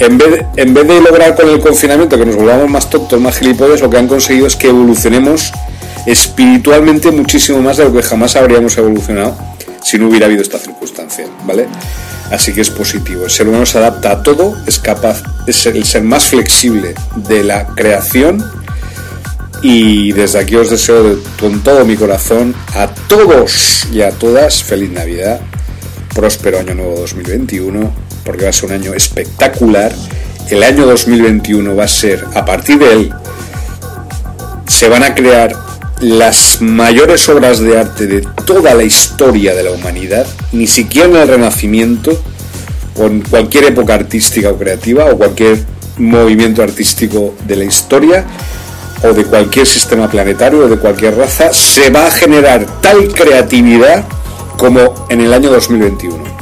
en 0.00 0.16
vez, 0.18 0.88
de 0.88 1.00
lograr 1.00 1.34
con 1.34 1.48
el 1.48 1.60
confinamiento 1.60 2.18
que 2.18 2.24
nos 2.24 2.36
volvamos 2.36 2.70
más 2.70 2.88
tontos, 2.88 3.20
más 3.20 3.38
gilipollas, 3.38 3.80
lo 3.80 3.90
que 3.90 3.98
han 3.98 4.08
conseguido 4.08 4.46
es 4.46 4.56
que 4.56 4.68
evolucionemos 4.68 5.52
espiritualmente 6.06 7.10
muchísimo 7.10 7.60
más 7.60 7.76
de 7.76 7.84
lo 7.84 7.92
que 7.92 8.02
jamás 8.02 8.34
habríamos 8.34 8.76
evolucionado 8.78 9.36
si 9.84 9.98
no 9.98 10.08
hubiera 10.08 10.26
habido 10.26 10.40
esta 10.40 10.58
circunstancia, 10.58 11.26
¿vale? 11.44 11.66
Así 12.30 12.52
que 12.52 12.62
es 12.62 12.70
positivo. 12.70 13.24
El 13.24 13.30
ser 13.30 13.48
humano 13.48 13.66
se 13.66 13.78
adapta 13.78 14.12
a 14.12 14.22
todo, 14.22 14.56
es 14.66 14.78
capaz, 14.78 15.22
es 15.46 15.66
el 15.66 15.84
ser 15.84 16.02
más 16.02 16.28
flexible 16.28 16.94
de 17.16 17.44
la 17.44 17.66
creación. 17.66 18.44
Y 19.62 20.12
desde 20.12 20.38
aquí 20.38 20.56
os 20.56 20.70
deseo 20.70 21.18
con 21.38 21.62
todo 21.62 21.84
mi 21.84 21.96
corazón 21.96 22.54
a 22.74 22.86
todos 22.86 23.86
y 23.92 24.00
a 24.00 24.10
todas 24.10 24.62
feliz 24.62 24.90
Navidad 24.90 25.40
próspero 26.14 26.58
año 26.58 26.74
nuevo 26.74 27.00
2021, 27.00 27.92
porque 28.30 28.44
va 28.44 28.50
a 28.50 28.52
ser 28.52 28.66
un 28.66 28.76
año 28.76 28.94
espectacular. 28.94 29.92
El 30.50 30.62
año 30.62 30.86
2021 30.86 31.74
va 31.74 31.82
a 31.82 31.88
ser, 31.88 32.24
a 32.32 32.44
partir 32.44 32.78
de 32.78 32.92
él, 32.92 33.12
se 34.68 34.88
van 34.88 35.02
a 35.02 35.16
crear 35.16 35.52
las 35.98 36.60
mayores 36.60 37.28
obras 37.28 37.58
de 37.58 37.76
arte 37.76 38.06
de 38.06 38.20
toda 38.46 38.72
la 38.74 38.84
historia 38.84 39.52
de 39.56 39.64
la 39.64 39.72
humanidad, 39.72 40.28
ni 40.52 40.68
siquiera 40.68 41.08
en 41.08 41.16
el 41.16 41.26
Renacimiento, 41.26 42.22
o 42.94 43.06
en 43.06 43.22
cualquier 43.22 43.64
época 43.64 43.94
artística 43.94 44.48
o 44.48 44.56
creativa, 44.56 45.06
o 45.06 45.18
cualquier 45.18 45.64
movimiento 45.98 46.62
artístico 46.62 47.34
de 47.48 47.56
la 47.56 47.64
historia, 47.64 48.24
o 49.02 49.12
de 49.12 49.24
cualquier 49.24 49.66
sistema 49.66 50.08
planetario, 50.08 50.66
o 50.66 50.68
de 50.68 50.76
cualquier 50.76 51.16
raza, 51.16 51.52
se 51.52 51.90
va 51.90 52.06
a 52.06 52.10
generar 52.12 52.64
tal 52.80 53.08
creatividad 53.08 54.04
como 54.56 55.06
en 55.08 55.20
el 55.20 55.32
año 55.32 55.50
2021. 55.50 56.39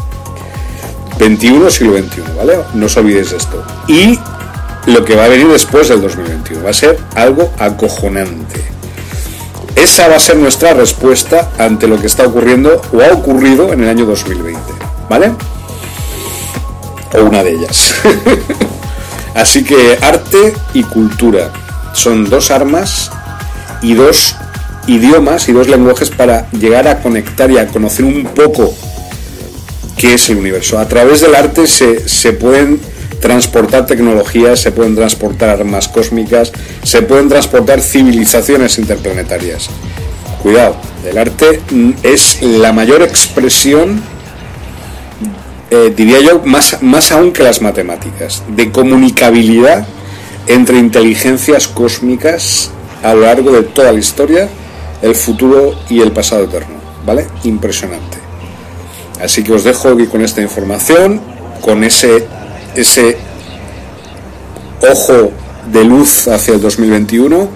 21, 1.19 1.71
siglo 1.71 1.99
XXI, 1.99 2.23
¿vale? 2.37 2.59
No 2.75 2.87
os 2.87 2.97
olvidéis 2.97 3.31
de 3.31 3.37
esto. 3.37 3.63
Y 3.89 4.19
lo 4.87 5.05
que 5.05 5.17
va 5.17 5.25
a 5.25 5.29
venir 5.29 5.49
después 5.49 5.89
del 5.89 6.01
2021 6.01 6.65
va 6.65 6.71
a 6.71 6.75
ser 6.75 6.99
algo 7.15 7.53
acojonante. 7.59 8.63
Esa 9.75 10.09
va 10.09 10.17
a 10.17 10.21
ser 10.21 10.37
nuestra 10.37 10.75
respuesta 10.75 11.51
ante 11.59 11.87
lo 11.87 12.01
que 12.01 12.07
está 12.07 12.27
ocurriendo 12.27 12.81
o 12.93 13.01
ha 13.01 13.13
ocurrido 13.13 13.73
en 13.73 13.83
el 13.83 13.89
año 13.89 14.07
2020, 14.07 14.61
¿vale? 15.09 15.33
O 17.15 17.25
una 17.25 17.43
de 17.43 17.53
ellas. 17.53 17.95
Así 19.35 19.63
que 19.63 19.99
arte 20.03 20.55
y 20.75 20.83
cultura 20.83 21.53
son 21.93 22.29
dos 22.29 22.51
armas 22.51 23.11
y 23.83 23.95
dos 23.95 24.35
idiomas 24.87 25.49
y 25.49 25.53
dos 25.53 25.69
lenguajes 25.69 26.11
para 26.11 26.51
llegar 26.51 26.89
a 26.89 27.01
conectar 27.03 27.51
y 27.51 27.59
a 27.59 27.69
conocer 27.69 28.05
un 28.05 28.25
poco 28.25 28.75
qué 29.99 30.15
es 30.15 30.31
el 30.31 30.39
universo. 30.39 30.79
A 30.79 30.89
través 30.89 31.21
del 31.21 31.35
arte 31.35 31.67
se, 31.67 32.09
se 32.09 32.33
pueden 32.33 32.81
transportar 33.21 33.87
tecnologías, 33.87 34.61
se 34.61 34.73
pueden 34.73 34.95
transportar 34.95 35.51
armas 35.51 35.89
cósmicas, 35.89 36.53
se 36.83 37.03
pueden 37.03 37.29
transportar 37.29 37.81
civilizaciones 37.81 38.79
interplanetarias. 38.79 39.69
Cuidado, 40.43 40.77
el 41.09 41.19
arte 41.19 41.61
mm, 41.71 41.91
es 42.03 42.41
la 42.43 42.73
mayor 42.73 43.03
expresión, 43.03 44.01
eh, 45.71 45.93
diría 45.95 46.21
yo, 46.21 46.43
más, 46.45 46.81
más 46.81 47.13
aún 47.13 47.33
que 47.33 47.43
las 47.43 47.61
matemáticas, 47.61 48.43
de 48.49 48.71
comunicabilidad 48.71 49.87
entre 50.47 50.79
inteligencias 50.79 51.69
cósmicas 51.69 52.71
a 53.03 53.15
lo 53.15 53.23
largo 53.23 53.53
de 53.53 53.63
toda 53.63 53.93
la 53.93 53.99
historia, 53.99 54.49
el 55.03 55.15
futuro 55.15 55.79
y 55.89 56.01
el 56.01 56.13
pasado 56.13 56.45
eterno. 56.45 56.79
¿Vale? 57.05 57.27
Impresionante. 57.45 58.18
Así 59.21 59.43
que 59.43 59.53
os 59.53 59.65
dejo 59.65 59.89
aquí 59.91 60.07
con 60.07 60.23
esta 60.23 60.41
información, 60.41 61.21
con 61.61 61.85
ese 61.85 62.27
ese 62.75 63.17
ojo 64.81 65.33
de 65.73 65.85
luz 65.85 66.29
hacia 66.29 66.55
el 66.55 66.61
2021 66.61 67.49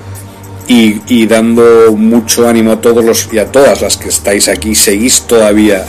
y, 0.68 1.26
dando 1.26 1.92
mucho 1.94 2.48
ánimo 2.48 2.72
a 2.72 2.80
todos 2.80 3.04
los 3.04 3.28
y 3.30 3.38
a 3.38 3.52
todas 3.52 3.82
las 3.82 3.98
que 3.98 4.08
estáis 4.08 4.48
aquí, 4.48 4.74
seguís 4.74 5.22
todavía 5.22 5.84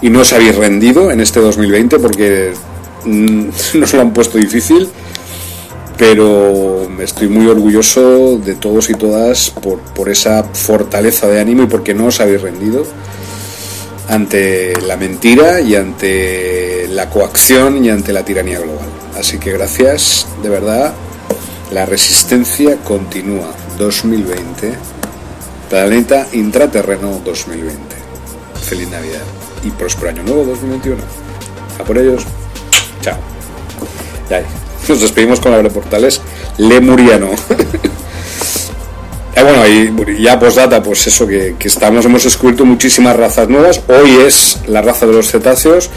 y 0.00 0.08
no 0.10 0.20
os 0.20 0.32
habéis 0.32 0.54
rendido 0.54 1.10
en 1.10 1.20
este 1.20 1.40
2020 1.40 1.98
porque 1.98 2.52
mm, 3.04 3.48
nos 3.74 3.92
lo 3.94 4.00
han 4.00 4.12
puesto 4.12 4.38
difícil, 4.38 4.88
pero 5.96 6.88
estoy 7.00 7.28
muy 7.28 7.48
orgulloso 7.48 8.38
de 8.38 8.54
todos 8.54 8.88
y 8.88 8.94
todas 8.94 9.50
por, 9.50 9.80
por 9.80 10.08
esa 10.08 10.44
fortaleza 10.44 11.26
de 11.26 11.40
ánimo 11.40 11.64
y 11.64 11.66
porque 11.66 11.92
no 11.92 12.06
os 12.06 12.20
habéis 12.20 12.42
rendido 12.42 12.86
ante 14.08 14.80
la 14.80 14.96
mentira 14.96 15.60
y 15.60 15.74
ante 15.74 16.88
la 16.88 17.10
coacción 17.10 17.84
y 17.84 17.90
ante 17.90 18.12
la 18.12 18.24
tiranía 18.24 18.58
global. 18.58 18.88
Así 19.16 19.38
que 19.38 19.52
gracias, 19.52 20.26
de 20.42 20.48
verdad, 20.48 20.94
la 21.70 21.84
resistencia 21.84 22.76
continúa 22.82 23.54
2020, 23.76 24.74
planeta 25.68 26.26
intraterreno 26.32 27.20
2020. 27.24 27.96
Feliz 28.62 28.88
Navidad 28.90 29.22
y 29.64 29.70
próspero 29.70 30.10
año 30.10 30.22
nuevo 30.22 30.44
2021. 30.44 31.02
A 31.78 31.84
por 31.84 31.98
ellos. 31.98 32.24
Chao. 33.02 33.18
Ya, 34.30 34.42
nos 34.88 35.00
despedimos 35.00 35.40
con 35.40 35.52
la 35.52 35.62
de 35.62 35.70
portales 35.70 36.20
Lemuriano. 36.56 37.30
Eh, 39.38 39.92
bueno, 39.94 40.12
y 40.12 40.22
ya 40.22 40.36
postdata, 40.36 40.82
pues 40.82 41.06
eso 41.06 41.24
que, 41.24 41.54
estamos, 41.60 42.04
hemos 42.04 42.24
descubierto 42.24 42.64
muchísimas 42.64 43.16
razas 43.16 43.48
nuevas. 43.48 43.80
Hoy 43.86 44.10
es 44.26 44.58
la 44.66 44.82
raza 44.82 45.06
de 45.06 45.12
los 45.12 45.30
cetáceos. 45.30 45.90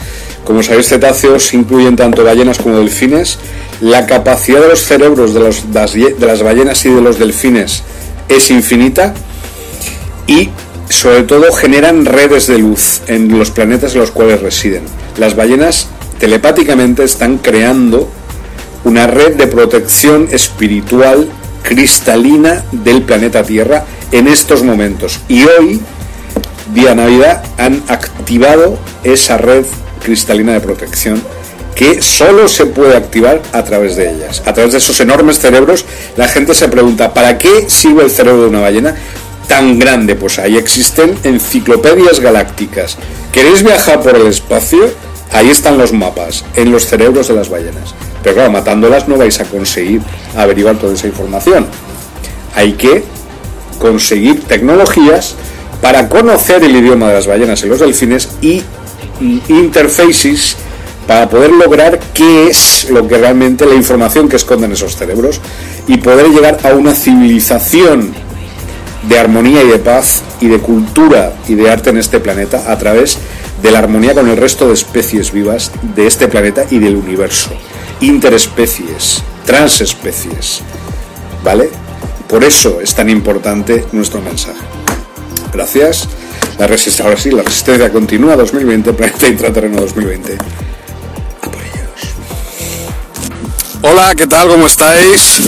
Como 0.44 0.62
sabéis, 0.62 0.88
cetáceos 0.90 1.52
incluyen 1.56 1.96
tanto 1.96 2.24
ballenas 2.24 2.60
como 2.60 2.78
delfines. 2.78 3.40
La 3.80 4.06
capacidad 4.06 4.62
de 4.62 4.68
los 4.68 4.82
cerebros 4.82 5.34
de, 5.34 6.16
las 6.20 6.44
ballenas 6.44 6.86
y 6.86 6.90
de 6.90 7.02
los 7.02 7.18
delfines 7.18 7.82
es 8.30 8.52
infinita. 8.52 9.16
Y 10.28 10.50
sobre 10.90 11.24
todo 11.24 11.52
generan 11.52 12.06
redes 12.06 12.46
de 12.46 12.60
luz 12.60 13.02
en 13.08 13.40
los 13.40 13.50
planetas 13.50 13.96
en 13.96 14.02
los 14.02 14.12
cuales 14.12 14.42
residen. 14.42 14.84
Las 15.18 15.36
ballenas 15.36 15.88
telepáticamente 16.20 17.04
están 17.04 17.40
creando 17.40 18.08
una 18.84 19.08
red 19.08 19.36
de 19.36 19.48
protección 19.48 20.28
espiritual 20.32 21.28
cristalina 21.64 22.64
del 22.72 23.04
planeta 23.04 23.44
Tierra 23.44 23.86
en 24.12 24.28
estos 24.28 24.64
momentos. 24.64 25.20
Y 25.28 25.44
hoy, 25.44 25.82
día 26.74 26.96
Navidad, 26.96 27.44
han 27.58 27.84
activado 27.88 28.78
esa 29.04 29.38
red 29.38 29.66
cristalina 30.04 30.54
de 30.54 30.62
protección 30.62 31.22
que 31.76 32.02
solo 32.02 32.48
se 32.48 32.66
puede 32.66 32.96
activar 32.96 33.42
a 33.54 33.64
través 33.64 33.96
de 33.96 34.12
ellas. 34.12 34.44
A 34.46 34.54
través 34.54 34.74
de 34.74 34.80
esos 34.80 35.00
enormes 35.00 35.40
cerebros, 35.40 35.86
la 36.18 36.28
gente 36.28 36.54
se 36.54 36.68
pregunta, 36.68 37.14
¿para 37.14 37.38
qué 37.38 37.70
sirve 37.70 38.04
el 38.04 38.12
cerebro 38.12 38.44
de 38.44 38.50
una 38.50 38.60
ballena 38.60 38.96
tan 39.48 39.80
grande? 39.80 40.16
Pues 40.16 40.38
ahí 40.40 40.58
existen 40.58 41.18
enciclopedias 41.24 42.20
galácticas. 42.20 42.98
¿Queréis 43.32 43.64
viajar 43.64 44.02
por 44.02 44.16
el 44.16 44.28
espacio? 44.28 44.92
Ahí 45.34 45.50
están 45.50 45.78
los 45.78 45.94
mapas, 45.94 46.44
en 46.56 46.72
los 46.72 46.86
cerebros 46.86 47.28
de 47.28 47.36
las 47.36 47.50
ballenas. 47.50 47.94
Pero 48.24 48.36
claro, 48.36 48.52
matándolas 48.52 49.08
no 49.08 49.18
vais 49.18 49.40
a 49.40 49.46
conseguir 49.46 50.02
averiguar 50.36 50.78
toda 50.78 50.94
esa 50.94 51.08
información. 51.08 51.66
Hay 52.56 52.74
que 52.74 53.04
conseguir 53.80 54.44
tecnologías 54.44 55.36
para 55.82 56.10
conocer 56.10 56.64
el 56.64 56.76
idioma 56.76 57.08
de 57.08 57.14
las 57.16 57.28
ballenas 57.28 57.64
y 57.64 57.68
los 57.68 57.80
delfines 57.80 58.30
y 58.42 58.64
interfaces 59.48 60.58
para 61.08 61.30
poder 61.30 61.52
lograr 61.52 62.00
qué 62.14 62.48
es 62.48 62.90
lo 62.90 63.08
que 63.08 63.18
realmente 63.18 63.66
la 63.66 63.76
información 63.76 64.30
que 64.30 64.36
esconden 64.36 64.72
esos 64.72 64.96
cerebros 64.96 65.42
y 65.88 65.98
poder 65.98 66.30
llegar 66.30 66.60
a 66.64 66.74
una 66.74 66.94
civilización 66.94 68.14
de 69.08 69.20
armonía 69.20 69.64
y 69.64 69.68
de 69.68 69.80
paz 69.80 70.22
y 70.40 70.48
de 70.48 70.60
cultura 70.60 71.34
y 71.48 71.56
de 71.56 71.70
arte 71.70 71.90
en 71.90 71.98
este 71.98 72.20
planeta 72.20 72.72
a 72.72 72.78
través 72.78 73.16
de 73.16 73.41
la 73.70 73.80
armonía 73.80 74.16
con 74.16 74.28
el 74.28 74.38
resto 74.38 74.68
de 74.68 74.74
especies 74.74 75.32
vivas 75.32 75.72
de 75.96 76.08
este 76.08 76.28
planeta 76.28 76.66
y 76.72 76.80
del 76.80 76.96
universo 76.96 77.52
interespecies, 78.02 79.22
transespecies. 79.46 80.62
¿Vale? 81.44 81.70
Por 82.28 82.44
eso 82.44 82.82
es 82.82 82.94
tan 82.94 83.10
importante 83.10 83.86
nuestro 83.92 84.22
mensaje. 84.22 84.60
Gracias. 85.54 86.08
La 86.58 86.68
resistencia, 86.68 87.06
ahora 87.06 87.18
sí, 87.18 87.32
la 87.32 87.44
resistencia 87.44 87.92
continúa 87.92 88.36
2020, 88.36 88.94
planeta 88.94 89.28
intraterreno 89.28 89.82
2020. 89.82 90.38
Hola, 93.84 94.14
¿qué 94.16 94.28
tal? 94.28 94.48
¿Cómo 94.48 94.68
estáis? 94.68 95.42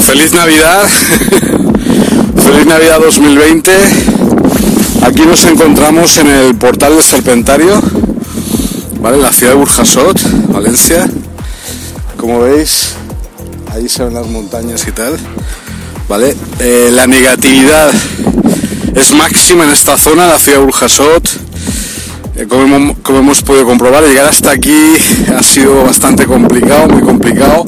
Feliz 0.00 0.32
Navidad. 0.32 0.88
Feliz 2.36 2.66
Navidad 2.66 2.98
2020. 3.00 4.35
Aquí 5.06 5.22
nos 5.24 5.44
encontramos 5.44 6.18
en 6.18 6.26
el 6.26 6.56
portal 6.56 6.94
del 6.94 7.02
Serpentario, 7.04 7.80
¿vale? 9.00 9.18
La 9.18 9.32
ciudad 9.32 9.52
de 9.52 9.58
Burjasot, 9.58 10.20
Valencia 10.48 11.08
como 12.16 12.40
veis, 12.40 12.94
ahí 13.72 13.88
se 13.88 14.02
ven 14.02 14.14
las 14.14 14.26
montañas 14.26 14.84
y 14.88 14.90
tal, 14.90 15.16
¿vale? 16.08 16.34
Eh, 16.58 16.88
la 16.90 17.06
negatividad 17.06 17.92
es 18.96 19.12
máxima 19.14 19.62
en 19.62 19.70
esta 19.70 19.96
zona, 19.96 20.26
la 20.26 20.40
ciudad 20.40 20.58
de 20.58 20.64
Burjasot. 20.64 21.28
Eh, 22.34 22.46
como, 22.48 22.96
hemos 23.20 23.42
podido 23.42 23.64
comprobar, 23.64 24.02
llegar 24.02 24.26
hasta 24.26 24.50
aquí 24.50 24.96
ha 25.38 25.42
sido 25.44 25.84
bastante 25.84 26.26
complicado, 26.26 26.88
muy 26.88 27.02
complicado. 27.02 27.64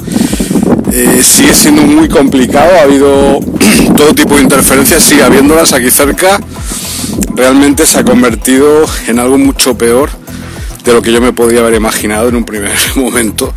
Eh, 0.91 1.21
sigue 1.23 1.55
siendo 1.55 1.83
muy 1.83 2.09
complicado, 2.09 2.73
ha 2.81 2.83
habido 2.83 3.39
todo 3.99 4.15
tipo 4.15 4.37
de 4.37 4.43
interferencias, 4.43 5.03
sigue 5.03 5.25
habiéndolas 5.25 5.73
aquí 5.73 5.91
cerca. 5.91 6.39
Realmente 7.35 7.85
se 7.85 7.99
ha 7.99 8.05
convertido 8.05 8.87
en 9.09 9.19
algo 9.19 9.39
mucho 9.39 9.77
peor 9.77 10.09
de 10.85 10.93
lo 10.93 11.03
que 11.03 11.11
yo 11.11 11.21
me 11.21 11.33
podía 11.33 11.61
haber 11.61 11.75
imaginado 11.75 12.29
en 12.29 12.37
un 12.37 12.45
primer 12.45 12.77
momento. 12.95 13.53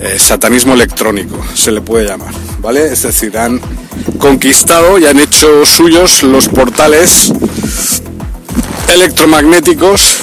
Eh, 0.00 0.18
satanismo 0.18 0.74
electrónico, 0.74 1.40
se 1.54 1.70
le 1.70 1.80
puede 1.80 2.08
llamar, 2.08 2.34
¿vale? 2.58 2.92
Es 2.92 3.04
decir, 3.04 3.38
han 3.38 3.60
conquistado 4.18 4.98
y 4.98 5.06
han 5.06 5.20
hecho 5.20 5.64
suyos 5.64 6.24
los 6.24 6.48
portales 6.48 7.32
electromagnéticos 8.92 10.16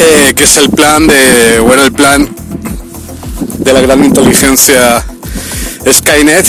eh, 0.00 0.34
que 0.34 0.42
es 0.42 0.56
el 0.56 0.70
plan 0.70 1.06
de, 1.06 1.60
bueno, 1.60 1.84
el 1.84 1.92
plan 1.92 2.28
de 3.58 3.72
la 3.72 3.80
gran 3.80 4.04
inteligencia 4.04 5.04
Skynet, 5.88 6.46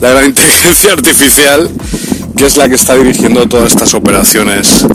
la 0.00 0.10
gran 0.10 0.26
inteligencia 0.26 0.92
artificial, 0.92 1.70
que 2.36 2.46
es 2.46 2.56
la 2.56 2.68
que 2.68 2.74
está 2.74 2.94
dirigiendo 2.94 3.46
todas 3.46 3.72
estas 3.72 3.92
operaciones 3.94 4.86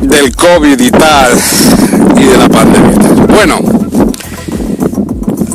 del 0.00 0.34
COVID 0.36 0.78
y 0.78 0.90
tal, 0.90 1.32
y 2.16 2.24
de 2.24 2.38
la 2.38 2.48
pandemia. 2.48 2.96
Bueno, 3.34 3.58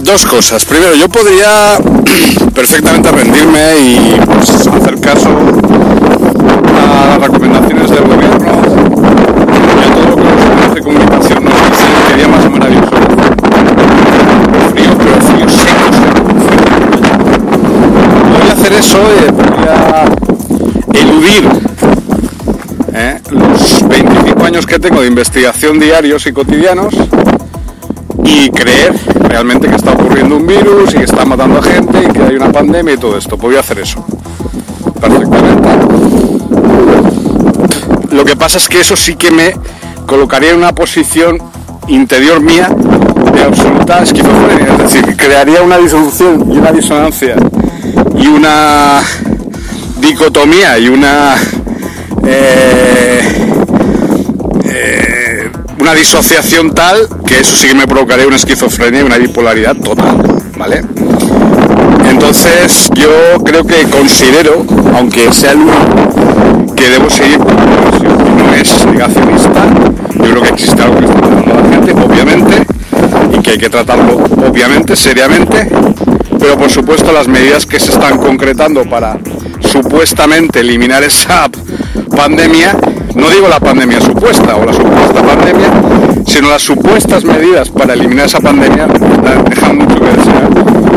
dos 0.02 0.26
cosas. 0.26 0.66
Primero, 0.66 0.96
yo 0.96 1.08
podría 1.08 1.78
perfectamente 2.54 3.10
rendirme 3.10 3.80
y 3.80 4.20
pues, 4.26 4.50
hacer 4.68 5.00
caso 5.00 5.30
a 6.76 7.08
las 7.08 7.22
recomendaciones 7.22 7.90
del 7.90 8.04
gobierno 8.04 8.48
y 9.80 9.84
a 9.84 9.94
todo 9.94 10.10
lo 10.10 10.16
que 10.16 10.24
los 10.24 10.56
medios 10.56 10.76
de 10.76 10.82
comunicación 10.82 11.46
nos 11.46 11.54
dicen 11.54 11.88
que 12.10 12.16
día 12.16 12.28
más 12.28 12.52
maravilloso. 12.52 12.92
Frío, 14.74 14.98
pero 14.98 15.22
frío 15.22 15.50
seco, 15.50 15.94
seco. 15.94 16.34
Voy 18.94 19.02
a 19.02 19.08
hacer 19.08 19.24
eso 19.24 19.26
y 19.28 19.32
podría 19.32 20.06
eludir 20.94 21.50
¿eh? 22.94 23.20
los 23.32 23.88
25 23.88 24.46
años 24.46 24.66
que 24.68 24.78
tengo 24.78 25.02
de 25.02 25.08
investigación 25.08 25.80
diarios 25.80 26.28
y 26.28 26.32
cotidianos 26.32 26.94
y 28.24 28.50
creer 28.52 28.94
realmente 29.16 29.68
que 29.68 29.76
está 29.76 29.94
ocurriendo 29.94 30.38
un 30.38 30.46
virus 30.46 30.94
y 30.94 30.98
que 30.98 31.04
está 31.06 31.26
matando 31.26 31.60
a 31.60 31.64
gente 31.64 32.04
y 32.04 32.12
que 32.12 32.22
hay 32.22 32.36
una 32.36 32.52
pandemia 32.52 32.94
y 32.94 32.98
todo 32.98 33.18
esto. 33.18 33.38
Podría 33.38 33.62
hacer 33.62 33.80
eso 33.80 34.06
perfectamente. 35.02 35.70
Lo 38.12 38.24
que 38.26 38.36
pasa 38.36 38.58
es 38.58 38.68
que 38.70 38.80
eso 38.80 38.96
sí 38.96 39.16
que 39.16 39.32
me 39.32 39.56
colocaría 40.06 40.52
en 40.52 40.58
una 40.58 40.74
posición 40.74 41.40
interior 41.88 42.42
mía 42.42 42.70
de 42.70 43.44
absoluta 43.44 44.04
esquizofrenia, 44.04 44.74
es 44.74 44.78
decir, 44.78 45.18
crearía 45.18 45.64
una 45.64 45.78
disolución 45.80 46.46
y 46.54 46.58
una 46.58 46.72
disonancia 46.72 47.36
y 48.18 48.28
una 48.28 49.02
dicotomía 50.00 50.78
y 50.80 50.90
una 50.90 51.36
eh, 52.26 53.22
eh, 54.66 55.52
una 55.80 55.94
disociación 55.94 56.74
tal 56.74 57.08
que 57.26 57.40
eso 57.40 57.56
sí 57.56 57.68
que 57.68 57.76
me 57.76 57.88
provocaría 57.88 58.28
una 58.28 58.36
esquizofrenia 58.36 59.02
y 59.02 59.04
una 59.04 59.18
bipolaridad 59.18 59.76
total, 59.76 60.18
¿vale? 60.58 60.84
Entonces 62.10 62.90
yo 62.94 63.44
creo 63.44 63.64
que 63.66 63.84
considero, 63.90 64.66
aunque 64.96 65.32
sea 65.34 65.52
el 65.52 65.60
único, 65.60 66.76
que 66.76 66.90
debo 66.90 67.10
seguir 67.10 67.40
con 67.40 67.56
la 67.56 67.66
profesión, 67.66 68.18
que 68.18 68.44
no 68.44 68.54
es 68.54 68.86
negacionista, 68.86 69.66
yo 70.16 70.24
creo 70.24 70.42
que 70.42 70.50
existe 70.50 70.82
algo 70.82 71.00
que 71.00 71.06
está 71.06 71.20
tratando 71.20 71.54
la 71.54 71.70
gente, 71.70 71.92
obviamente, 71.94 72.68
y 73.32 73.42
que 73.42 73.52
hay 73.52 73.58
que 73.58 73.70
tratarlo 73.70 74.24
obviamente, 74.48 74.96
seriamente, 74.96 75.70
pero 76.44 76.58
por 76.58 76.70
supuesto 76.70 77.14
las 77.14 77.26
medidas 77.26 77.66
que 77.66 77.80
se 77.80 77.94
están 77.94 78.18
concretando 78.18 78.84
para 78.84 79.18
supuestamente 79.62 80.60
eliminar 80.60 81.02
esa 81.02 81.50
pandemia, 82.18 82.76
no 83.16 83.30
digo 83.30 83.48
la 83.48 83.62
pandemia 83.62 84.02
supuesta 84.02 84.58
o 84.58 84.66
la 84.66 84.74
supuesta 84.74 85.24
pandemia, 85.24 85.72
sino 86.26 86.50
las 86.50 86.62
supuestas 86.62 87.24
medidas 87.24 87.70
para 87.70 87.94
eliminar 87.94 88.26
esa 88.26 88.42
pandemia 88.42 88.88
dejan 89.50 89.78
mucho 89.78 89.96
que 89.96 90.06
desear 90.06 90.50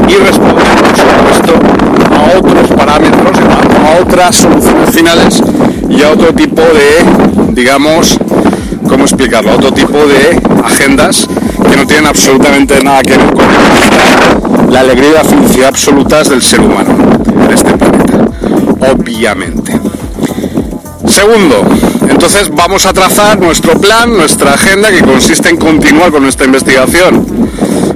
y 0.09 0.15
responder, 0.15 0.67
por 0.67 0.97
supuesto, 0.99 1.53
a 2.17 2.39
otros 2.39 2.69
parámetros, 2.77 3.39
a 3.39 4.03
otras 4.03 4.35
soluciones 4.35 4.91
finales 4.91 5.43
y 5.89 6.03
a 6.03 6.11
otro 6.11 6.35
tipo 6.35 6.61
de, 6.61 7.53
digamos, 7.53 8.19
¿cómo 8.89 9.05
explicarlo? 9.05 9.53
A 9.53 9.55
otro 9.55 9.73
tipo 9.73 9.97
de 10.07 10.41
agendas 10.65 11.29
que 11.71 11.77
no 11.77 11.87
tienen 11.87 12.07
absolutamente 12.07 12.83
nada 12.83 13.03
que 13.03 13.17
ver 13.17 13.33
con 13.33 14.56
la 14.71 14.81
alegría 14.81 15.11
y 15.11 15.15
la 15.15 15.25
felicidad 15.25 15.69
absolutas 15.69 16.29
del 16.29 16.43
ser 16.43 16.61
humano 16.61 16.97
en 17.27 17.53
este 17.53 17.73
planeta, 17.77 18.29
obviamente. 18.93 19.79
Segundo, 21.07 21.65
entonces 22.09 22.51
vamos 22.55 22.87
a 22.87 22.93
trazar 22.93 23.39
nuestro 23.39 23.79
plan, 23.81 24.13
nuestra 24.17 24.55
agenda, 24.55 24.91
que 24.91 25.03
consiste 25.03 25.49
en 25.49 25.57
continuar 25.57 26.11
con 26.11 26.23
nuestra 26.23 26.47
investigación, 26.47 27.27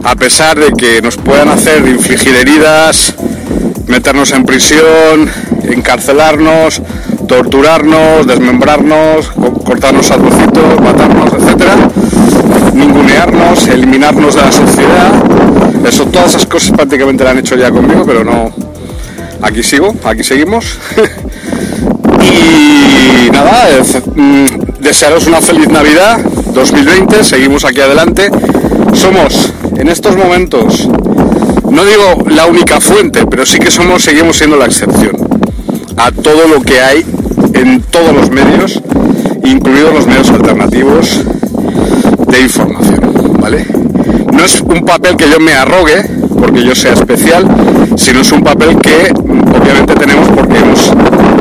a 0.05 0.15
pesar 0.15 0.59
de 0.59 0.73
que 0.73 1.03
nos 1.03 1.17
puedan 1.17 1.49
hacer 1.49 1.87
infligir 1.87 2.35
heridas, 2.35 3.15
meternos 3.87 4.33
en 4.33 4.45
prisión, 4.45 5.31
encarcelarnos, 5.65 6.81
torturarnos, 7.27 8.27
desmembrarnos, 8.27 9.31
cortarnos 9.65 10.11
a 10.11 10.17
trocitos, 10.17 10.81
matarnos, 10.81 11.33
etcétera, 11.33 11.77
ningunearnos, 12.73 13.69
eliminarnos 13.69 14.35
de 14.35 14.43
la 14.43 14.53
sociedad. 14.53 15.40
Eso, 15.85 16.07
todas 16.07 16.31
esas 16.31 16.47
cosas 16.47 16.73
prácticamente 16.73 17.25
las 17.25 17.33
han 17.33 17.39
hecho 17.39 17.57
ya 17.57 17.71
conmigo, 17.71 18.05
pero 18.07 18.25
no. 18.25 18.53
Aquí 19.43 19.63
sigo, 19.63 19.95
aquí 20.05 20.23
seguimos. 20.23 20.79
y 22.23 23.31
nada, 23.31 23.69
mm, 24.15 24.81
desearos 24.81 25.27
una 25.27 25.41
feliz 25.41 25.69
Navidad 25.69 26.21
2020, 26.53 27.25
seguimos 27.25 27.65
aquí 27.65 27.81
adelante. 27.81 28.31
Somos 28.93 29.53
en 29.77 29.89
estos 29.89 30.17
momentos, 30.17 30.89
no 31.71 31.85
digo 31.85 32.25
la 32.29 32.47
única 32.47 32.81
fuente, 32.81 33.25
pero 33.27 33.47
sí 33.47 33.59
que 33.59 33.71
somos, 33.71 34.03
seguimos 34.03 34.37
siendo 34.37 34.57
la 34.57 34.67
excepción 34.67 35.17
a 35.97 36.11
todo 36.13 36.47
lo 36.49 36.61
que 36.63 36.81
hay 36.81 37.05
en 37.55 37.83
todos 37.83 38.15
los 38.15 38.31
medios, 38.31 38.83
incluidos 39.45 39.95
los 39.95 40.07
medios 40.07 40.29
alternativos 40.31 41.21
de 42.27 42.41
información, 42.41 43.39
¿vale? 43.41 43.67
No 44.41 44.47
es 44.47 44.63
un 44.63 44.81
papel 44.87 45.19
que 45.19 45.29
yo 45.29 45.39
me 45.39 45.53
arrogue, 45.53 46.03
porque 46.39 46.65
yo 46.65 46.75
sea 46.75 46.95
especial, 46.95 47.45
sino 47.95 48.23
es 48.23 48.33
un 48.33 48.43
papel 48.43 48.79
que 48.79 49.13
obviamente 49.13 49.95
tenemos 49.97 50.29
porque 50.29 50.57
hemos 50.57 50.91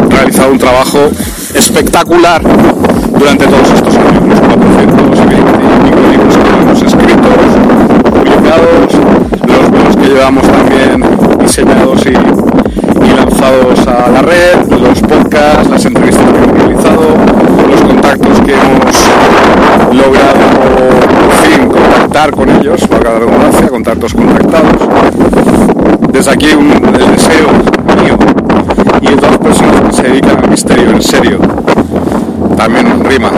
realizado 0.09 0.51
un 0.51 0.59
trabajo 0.59 1.09
espectacular 1.55 2.41
durante 3.17 3.47
todos 3.47 3.71
estos 3.73 3.95
años, 3.95 4.21
los 4.27 4.39
420 4.41 6.11
libros 6.11 6.35
que 6.35 6.49
hemos 6.49 6.81
escrito, 6.81 7.29
publicados, 8.11 8.93
los 9.47 9.69
buenos 9.71 9.95
que 9.95 10.05
llevamos 10.05 10.43
también 10.43 11.01
diseñados 11.39 12.05
y, 12.05 12.09
y 12.09 13.15
lanzados 13.15 13.87
a 13.87 14.09
la 14.09 14.21
red, 14.23 14.57
los 14.77 14.99
podcasts, 14.99 15.69
las 15.69 15.85
entrevistas 15.85 16.25
que 16.25 16.37
hemos 16.37 16.51
realizado, 16.51 17.15
los 17.69 17.81
contactos 17.81 18.41
que 18.41 18.51
hemos 18.51 19.07
logrado, 19.93 20.49
en 21.55 22.08
con 22.27 22.49
ellos, 22.49 22.85
valga 22.89 23.13
la 23.13 23.19
redundancia, 23.19 23.69
contactos 23.69 24.13
contactados. 24.13 24.75
Desde 26.11 26.31
aquí 26.31 26.53
un, 26.53 26.69
el 26.69 27.11
deseo 27.15 27.47
mío 28.03 28.17
y 28.99 29.07
de 29.07 29.15
todas 29.15 29.31
las 29.31 29.39
personas 29.39 29.81
que 29.81 29.93
se 29.93 30.03
dedican 30.03 30.37
al 30.37 30.49
misterio, 30.49 30.89
en 30.89 31.01
serio, 31.01 31.39
también 32.57 33.05
rima, 33.05 33.31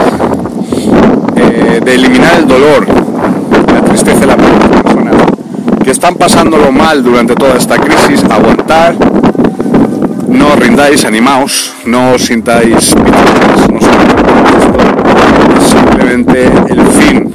eh, 1.36 1.80
de 1.82 1.94
eliminar 1.94 2.34
el 2.40 2.48
dolor, 2.48 2.84
la 3.72 3.82
tristeza 3.82 4.18
de 4.18 4.26
las 4.26 4.36
personas 4.36 5.14
que 5.84 5.90
están 5.92 6.16
pasándolo 6.16 6.72
mal 6.72 7.04
durante 7.04 7.36
toda 7.36 7.56
esta 7.56 7.78
crisis, 7.78 8.24
aguantar, 8.24 8.96
no 10.26 10.56
rindáis, 10.56 11.04
animaos, 11.04 11.72
no 11.86 12.14
os 12.14 12.24
sintáis 12.24 12.96
no 12.96 13.78
simplemente 15.60 16.50
el 16.68 16.86
fin, 16.88 17.32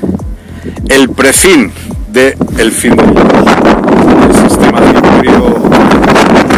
el 0.90 1.10
prefin 1.10 1.72
de 2.10 2.38
el 2.58 2.72
fin 2.72 2.96
del 2.96 3.08
el 3.08 4.36
sistema 4.36 4.80
de 4.80 4.88
imperio 4.88 5.56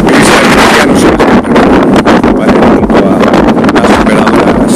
cristiano 0.06 0.94
¿vale? 2.38 2.52
junto 2.52 2.96
a 2.96 3.00
las 3.74 3.90
operadoras 4.00 4.72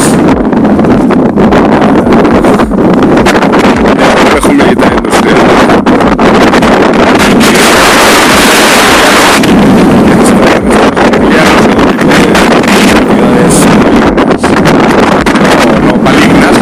del 3.96 4.08
complejo 4.14 4.52
militar 4.52 4.92
industrial 4.96 5.36
no 15.86 15.96
malignas, 16.02 16.56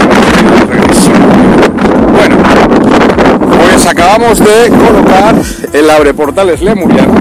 bueno, 2.16 2.36
pues 3.58 3.86
acabamos 4.12 4.40
de 4.40 4.68
colocar 4.68 5.34
el 5.72 5.88
abre 5.90 6.12
portales 6.12 6.60
lemuriano. 6.60 7.14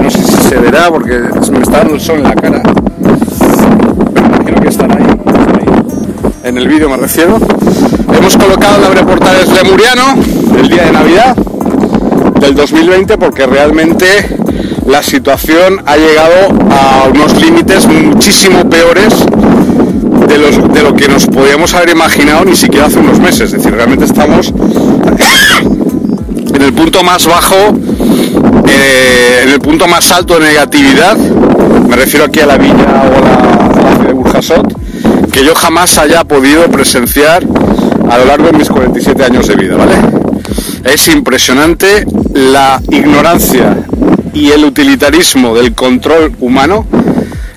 No 0.00 0.10
sé 0.10 0.18
si 0.24 0.34
se 0.34 0.56
verá 0.56 0.90
porque 0.90 1.20
me 1.52 1.60
está 1.60 1.78
dando 1.78 1.94
el 1.94 2.00
sol 2.00 2.16
en 2.16 2.24
la 2.24 2.34
cara. 2.34 2.60
Imagino 4.16 4.60
que 4.60 4.68
están 4.68 4.90
ahí, 4.90 5.04
ahí. 5.04 5.66
En 6.42 6.58
el 6.58 6.66
vídeo 6.66 6.90
me 6.90 6.96
refiero. 6.96 7.38
Hemos 8.18 8.36
colocado 8.36 8.78
el 8.78 8.84
abre 8.84 9.04
portales 9.04 9.48
lemuriano 9.48 10.02
el 10.58 10.68
día 10.68 10.86
de 10.86 10.92
Navidad 10.92 11.36
del 12.40 12.56
2020 12.56 13.16
porque 13.16 13.46
realmente 13.46 14.06
la 14.88 15.04
situación 15.04 15.82
ha 15.86 15.96
llegado 15.96 16.48
a 16.70 17.08
unos 17.14 17.40
límites 17.40 17.86
muchísimo 17.86 18.68
peores 18.68 19.24
de, 20.26 20.38
los, 20.38 20.74
de 20.74 20.82
lo 20.82 20.94
que 20.96 21.06
nos 21.06 21.26
podíamos 21.26 21.74
haber 21.74 21.90
imaginado 21.90 22.44
ni 22.44 22.56
siquiera 22.56 22.86
hace 22.86 22.98
unos 22.98 23.20
meses. 23.20 23.42
Es 23.42 23.52
decir, 23.52 23.72
realmente 23.72 24.04
estamos 24.04 24.52
punto 26.74 27.02
más 27.02 27.26
bajo, 27.26 27.56
eh, 28.66 29.40
en 29.44 29.50
el 29.50 29.60
punto 29.60 29.86
más 29.86 30.10
alto 30.10 30.38
de 30.38 30.46
negatividad. 30.46 31.16
Me 31.16 31.96
refiero 31.96 32.26
aquí 32.26 32.40
a 32.40 32.46
la 32.46 32.58
villa 32.58 32.74
o 32.74 33.16
a 33.16 33.20
la, 33.20 33.94
ciudad 33.94 34.06
de 34.06 34.12
Burjasot, 34.12 35.30
que 35.30 35.44
yo 35.44 35.54
jamás 35.54 35.98
haya 35.98 36.24
podido 36.24 36.68
presenciar 36.70 37.44
a 38.10 38.18
lo 38.18 38.24
largo 38.26 38.46
de 38.46 38.52
mis 38.52 38.68
47 38.68 39.24
años 39.24 39.46
de 39.46 39.56
vida, 39.56 39.76
¿vale? 39.76 39.94
Es 40.84 41.08
impresionante 41.08 42.06
la 42.34 42.80
ignorancia 42.90 43.78
y 44.32 44.50
el 44.50 44.64
utilitarismo 44.64 45.54
del 45.54 45.74
control 45.74 46.34
humano 46.40 46.86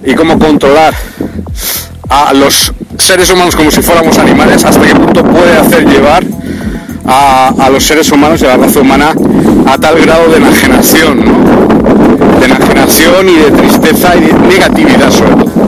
y 0.05 0.13
cómo 0.13 0.39
controlar 0.39 0.93
a 2.09 2.33
los 2.33 2.71
seres 2.97 3.29
humanos 3.31 3.55
como 3.55 3.71
si 3.71 3.81
fuéramos 3.81 4.17
animales, 4.17 4.63
hasta 4.63 4.81
qué 4.81 4.95
punto 4.95 5.23
puede 5.23 5.57
hacer 5.57 5.85
llevar 5.85 6.23
a, 7.07 7.69
los 7.71 7.83
seres 7.83 8.11
humanos 8.11 8.41
y 8.41 8.45
a 8.45 8.49
la 8.49 8.57
raza 8.57 8.81
humana 8.81 9.13
a 9.65 9.77
tal 9.77 9.99
grado 9.99 10.29
de 10.29 10.37
enajenación, 10.37 11.19
de 12.39 12.45
enajenación 12.45 13.29
y 13.29 13.35
de 13.35 13.51
tristeza 13.51 14.15
y 14.15 14.21
de 14.21 14.33
negatividad 14.33 15.09
sobre 15.09 15.45
todo. 15.45 15.67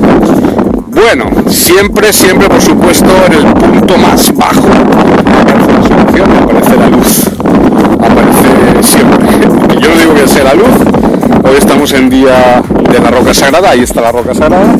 Bueno, 0.89 1.25
siempre, 1.49 2.11
siempre, 2.11 2.49
por 2.49 2.61
supuesto, 2.61 3.09
en 3.27 3.33
el 3.33 3.53
punto 3.53 3.97
más 3.97 4.35
bajo. 4.35 4.67
Aparece 5.39 5.71
la 5.71 5.85
solución, 5.85 6.29
aparece 6.43 6.75
la 6.75 6.89
luz, 6.89 7.29
aparece 8.01 8.83
siempre. 8.83 9.27
Yo 9.81 9.89
no 9.89 9.95
digo 9.95 10.15
que 10.15 10.27
sea 10.27 10.43
la 10.43 10.53
luz, 10.55 10.67
hoy 11.43 11.55
estamos 11.57 11.93
en 11.93 12.09
día 12.09 12.61
de 12.91 12.99
la 12.99 13.11
roca 13.11 13.33
sagrada, 13.33 13.69
ahí 13.69 13.81
está 13.81 14.01
la 14.01 14.11
roca 14.11 14.33
sagrada, 14.33 14.75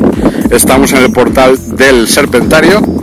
estamos 0.49 0.91
en 0.91 1.03
el 1.03 1.12
portal 1.12 1.57
del 1.78 2.07
Serpentario 2.07 2.98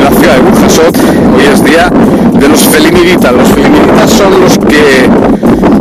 de 0.00 0.10
la 0.10 0.18
ciudad 0.18 0.34
de 0.36 0.40
Burjasot, 0.42 0.98
hoy 1.36 1.44
es 1.52 1.64
día 1.64 1.90
de 1.90 2.48
los 2.48 2.60
feliniditas. 2.60 3.32
Los 3.32 3.48
feliniditas 3.48 4.10
son 4.10 4.40
los 4.40 4.58
que 4.58 5.08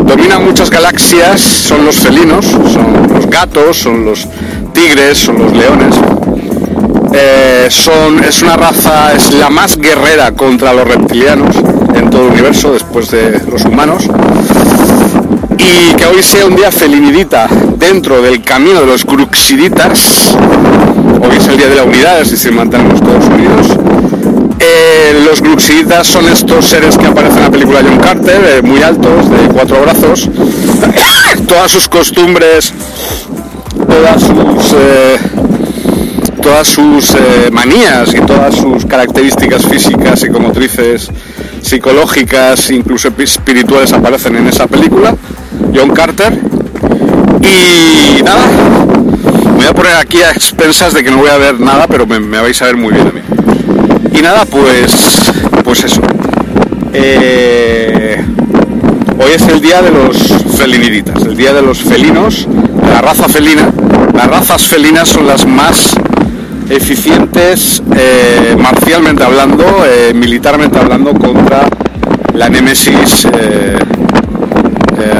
dominan 0.03 0.43
muchas 0.43 0.69
galaxias, 0.69 1.39
son 1.39 1.85
los 1.85 1.97
felinos, 1.97 2.45
son 2.45 3.07
los 3.13 3.27
gatos, 3.27 3.77
son 3.77 4.03
los 4.05 4.27
tigres, 4.73 5.17
son 5.17 5.39
los 5.39 5.53
leones. 5.53 5.95
Eh, 7.13 7.67
son, 7.69 8.23
es 8.23 8.41
una 8.41 8.57
raza, 8.57 9.13
es 9.13 9.33
la 9.33 9.49
más 9.49 9.77
guerrera 9.77 10.31
contra 10.33 10.73
los 10.73 10.87
reptilianos 10.87 11.55
en 11.95 12.09
todo 12.09 12.27
el 12.27 12.33
universo 12.33 12.73
después 12.73 13.11
de 13.11 13.41
los 13.49 13.63
humanos. 13.65 14.03
Y 15.57 15.93
que 15.95 16.05
hoy 16.05 16.21
sea 16.23 16.45
un 16.45 16.55
día 16.55 16.71
felinidita 16.71 17.47
dentro 17.77 18.21
del 18.21 18.41
camino 18.41 18.81
de 18.81 18.85
los 18.85 19.05
gruxiditas. 19.05 20.35
Hoy 21.21 21.37
es 21.37 21.47
el 21.47 21.57
día 21.57 21.67
de 21.67 21.75
la 21.75 21.83
unidad, 21.83 22.21
es 22.21 22.31
decir, 22.31 22.51
mantenemos 22.51 23.01
todos 23.01 23.25
unidos 23.25 23.77
eh, 24.59 25.23
los 25.25 25.41
Gluxiditas 25.41 26.05
son 26.05 26.27
estos 26.27 26.67
seres 26.67 26.97
que 26.97 27.07
aparecen 27.07 27.37
en 27.37 27.43
la 27.45 27.51
película 27.51 27.79
John 27.81 27.97
Carter, 27.99 28.41
eh, 28.45 28.61
muy 28.61 28.81
altos, 28.83 29.29
de 29.29 29.47
cuatro 29.53 29.81
brazos. 29.81 30.29
todas 31.47 31.71
sus 31.71 31.87
costumbres, 31.87 32.73
todas 33.87 34.21
sus, 34.21 34.73
eh, 34.73 35.17
todas 36.41 36.67
sus 36.67 37.15
manías 37.51 38.13
y 38.13 38.19
todas 38.21 38.55
sus 38.55 38.85
características 38.85 39.65
físicas, 39.65 40.19
psicomotrices, 40.19 41.09
psicológicas, 41.61 42.69
incluso 42.69 43.09
espirituales 43.17 43.93
aparecen 43.93 44.35
en 44.35 44.47
esa 44.47 44.67
película, 44.67 45.15
John 45.73 45.91
Carter. 45.91 46.37
Y 47.41 48.21
nada, 48.23 48.43
voy 49.59 49.67
a 49.67 49.73
poner 49.73 49.97
aquí 49.97 50.21
a 50.21 50.31
expensas 50.31 50.93
de 50.93 51.03
que 51.03 51.11
no 51.11 51.17
voy 51.17 51.29
a 51.29 51.37
ver 51.37 51.59
nada, 51.59 51.85
pero 51.85 52.07
me, 52.07 52.17
me 52.17 52.39
vais 52.39 52.61
a 52.61 52.65
ver 52.65 52.77
muy 52.77 52.93
bien 52.93 53.07
a 53.07 53.11
mí. 53.11 53.19
Y 54.17 54.21
nada, 54.21 54.45
pues, 54.45 55.33
pues 55.65 55.83
eso. 55.83 56.01
Eh, 56.93 58.23
hoy 59.17 59.31
es 59.33 59.41
el 59.49 59.59
día 59.59 59.81
de 59.81 59.91
los 59.91 60.17
feliniditas, 60.57 61.23
el 61.23 61.35
día 61.35 61.51
de 61.51 61.61
los 61.61 61.79
felinos, 61.79 62.47
de 62.49 62.89
la 62.89 63.01
raza 63.01 63.27
felina. 63.27 63.69
Las 64.13 64.27
razas 64.27 64.61
felinas 64.61 65.09
son 65.09 65.27
las 65.27 65.45
más 65.45 65.93
eficientes, 66.69 67.83
eh, 67.97 68.55
marcialmente 68.57 69.25
hablando, 69.25 69.65
eh, 69.85 70.13
militarmente 70.13 70.79
hablando, 70.79 71.13
contra 71.13 71.67
la 72.33 72.47
némesis 72.47 73.27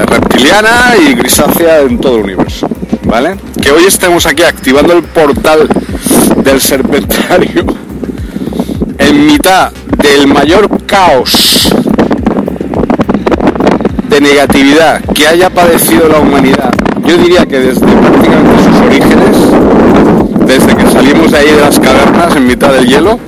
reptiliana 0.07 0.93
y 0.97 1.13
grisácea 1.13 1.81
en 1.81 1.99
todo 1.99 2.15
el 2.19 2.23
universo. 2.23 2.69
¿Vale? 3.03 3.35
Que 3.61 3.71
hoy 3.71 3.83
estemos 3.85 4.25
aquí 4.25 4.43
activando 4.43 4.93
el 4.93 5.03
portal 5.03 5.67
del 6.43 6.61
serpentario 6.61 7.65
en 8.97 9.25
mitad 9.25 9.71
del 9.97 10.27
mayor 10.27 10.69
caos 10.85 11.69
de 14.09 14.21
negatividad 14.21 15.01
que 15.13 15.27
haya 15.27 15.49
padecido 15.49 16.09
la 16.09 16.19
humanidad, 16.19 16.73
yo 17.05 17.17
diría 17.17 17.45
que 17.45 17.59
desde 17.59 17.85
prácticamente 17.85 18.63
sus 18.63 18.75
orígenes, 18.87 19.35
desde 20.45 20.75
que 20.75 20.91
salimos 20.91 21.31
de 21.31 21.37
ahí 21.37 21.51
de 21.51 21.61
las 21.61 21.79
cavernas 21.79 22.35
en 22.35 22.47
mitad 22.47 22.73
del 22.73 22.87
hielo, 22.87 23.19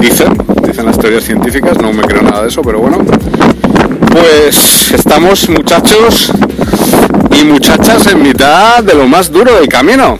dicen, 0.00 0.36
dicen 0.66 0.86
las 0.86 0.98
teorías 0.98 1.24
científicas, 1.24 1.78
no 1.80 1.92
me 1.92 2.02
creo 2.02 2.22
nada 2.22 2.42
de 2.42 2.48
eso, 2.48 2.62
pero 2.62 2.80
bueno, 2.80 2.98
pues 4.10 4.92
estamos 4.92 5.48
muchachos 5.48 6.32
y 7.40 7.44
muchachas 7.44 8.06
en 8.06 8.22
mitad 8.22 8.82
de 8.82 8.94
lo 8.94 9.06
más 9.06 9.30
duro 9.30 9.54
del 9.54 9.68
camino. 9.68 10.18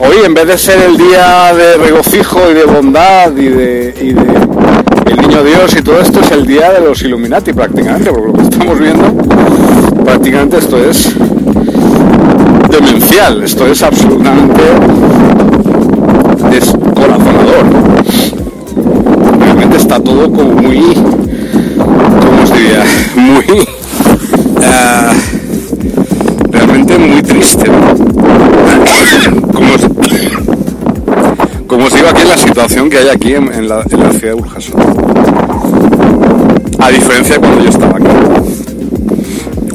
Hoy, 0.00 0.16
en 0.24 0.32
vez 0.32 0.46
de 0.46 0.56
ser 0.56 0.80
el 0.82 0.96
día 0.96 1.52
de 1.52 1.76
regocijo 1.76 2.50
y 2.50 2.54
de 2.54 2.64
bondad 2.64 3.36
y 3.36 3.48
de, 3.48 3.88
el 3.90 5.16
niño 5.16 5.42
Dios 5.42 5.74
y 5.76 5.82
todo 5.82 6.00
esto, 6.00 6.20
es 6.20 6.30
el 6.30 6.46
día 6.46 6.70
de 6.72 6.80
los 6.80 7.02
Illuminati 7.02 7.52
prácticamente, 7.52 8.10
porque 8.10 8.26
lo 8.26 8.32
que 8.34 8.42
estamos 8.42 8.78
viendo, 8.78 10.04
prácticamente 10.04 10.58
esto 10.58 10.78
es 10.78 11.12
demencial, 12.70 13.42
esto 13.42 13.66
es 13.66 13.82
absolutamente 13.82 14.62
descorazonador. 16.50 17.66
Realmente 19.40 19.76
está 19.76 20.00
todo 20.00 20.30
como 20.30 20.52
muy, 20.54 20.94
¿cómo 21.74 22.42
os 22.42 22.52
diría? 22.52 22.84
Muy... 23.16 23.68
Realmente 24.60 24.97
muy 27.06 27.22
triste. 27.22 27.64
Como 31.66 31.84
os, 31.84 31.92
digo 31.92 32.08
aquí 32.08 32.22
en 32.22 32.28
la 32.28 32.38
situación 32.38 32.90
que 32.90 32.98
hay 32.98 33.08
aquí 33.08 33.34
en, 33.34 33.68
la, 33.68 33.84
ciudad 33.84 34.12
de 34.12 34.32
Burjasot. 34.32 34.74
A 36.80 36.90
diferencia 36.90 37.34
de 37.34 37.40
cuando 37.40 37.62
yo 37.62 37.70
estaba 37.70 37.96
aquí. 37.96 38.06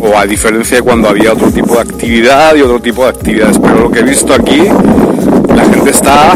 O 0.01 0.17
a 0.17 0.25
diferencia 0.25 0.77
de 0.77 0.83
cuando 0.83 1.09
había 1.09 1.33
otro 1.33 1.49
tipo 1.51 1.75
de 1.75 1.81
actividad 1.81 2.55
y 2.55 2.61
otro 2.61 2.81
tipo 2.81 3.03
de 3.03 3.09
actividades. 3.09 3.59
Pero 3.59 3.79
lo 3.79 3.91
que 3.91 3.99
he 3.99 4.03
visto 4.03 4.33
aquí, 4.33 4.61
la 5.55 5.63
gente 5.65 5.91
está 5.91 6.33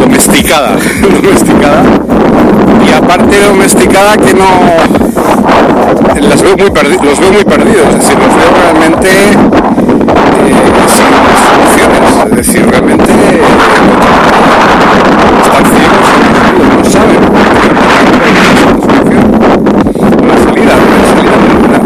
domesticada. 0.00 0.76
domesticada. 1.02 1.82
Y 2.86 2.92
aparte 2.92 3.36
de 3.36 3.46
domesticada 3.46 4.16
que 4.16 4.34
no 4.34 5.14
los 6.28 6.42
veo 6.42 6.56
muy 6.56 6.70
los 7.04 7.20
veo 7.20 7.32
muy 7.32 7.44
perdidos, 7.44 7.88
es 7.88 7.98
decir, 7.98 8.18
los 8.18 8.36
veo 8.36 8.50
realmente 8.62 9.73
es 12.36 12.46
decir, 12.46 12.66
realmente 12.68 13.04
están 15.42 15.64
ciegos 15.66 16.06
no 16.76 16.84
saben 16.90 17.16
una 20.22 20.36
salida, 20.38 20.74
una 20.82 21.04
salida 21.06 21.34
ninguna. 21.48 21.78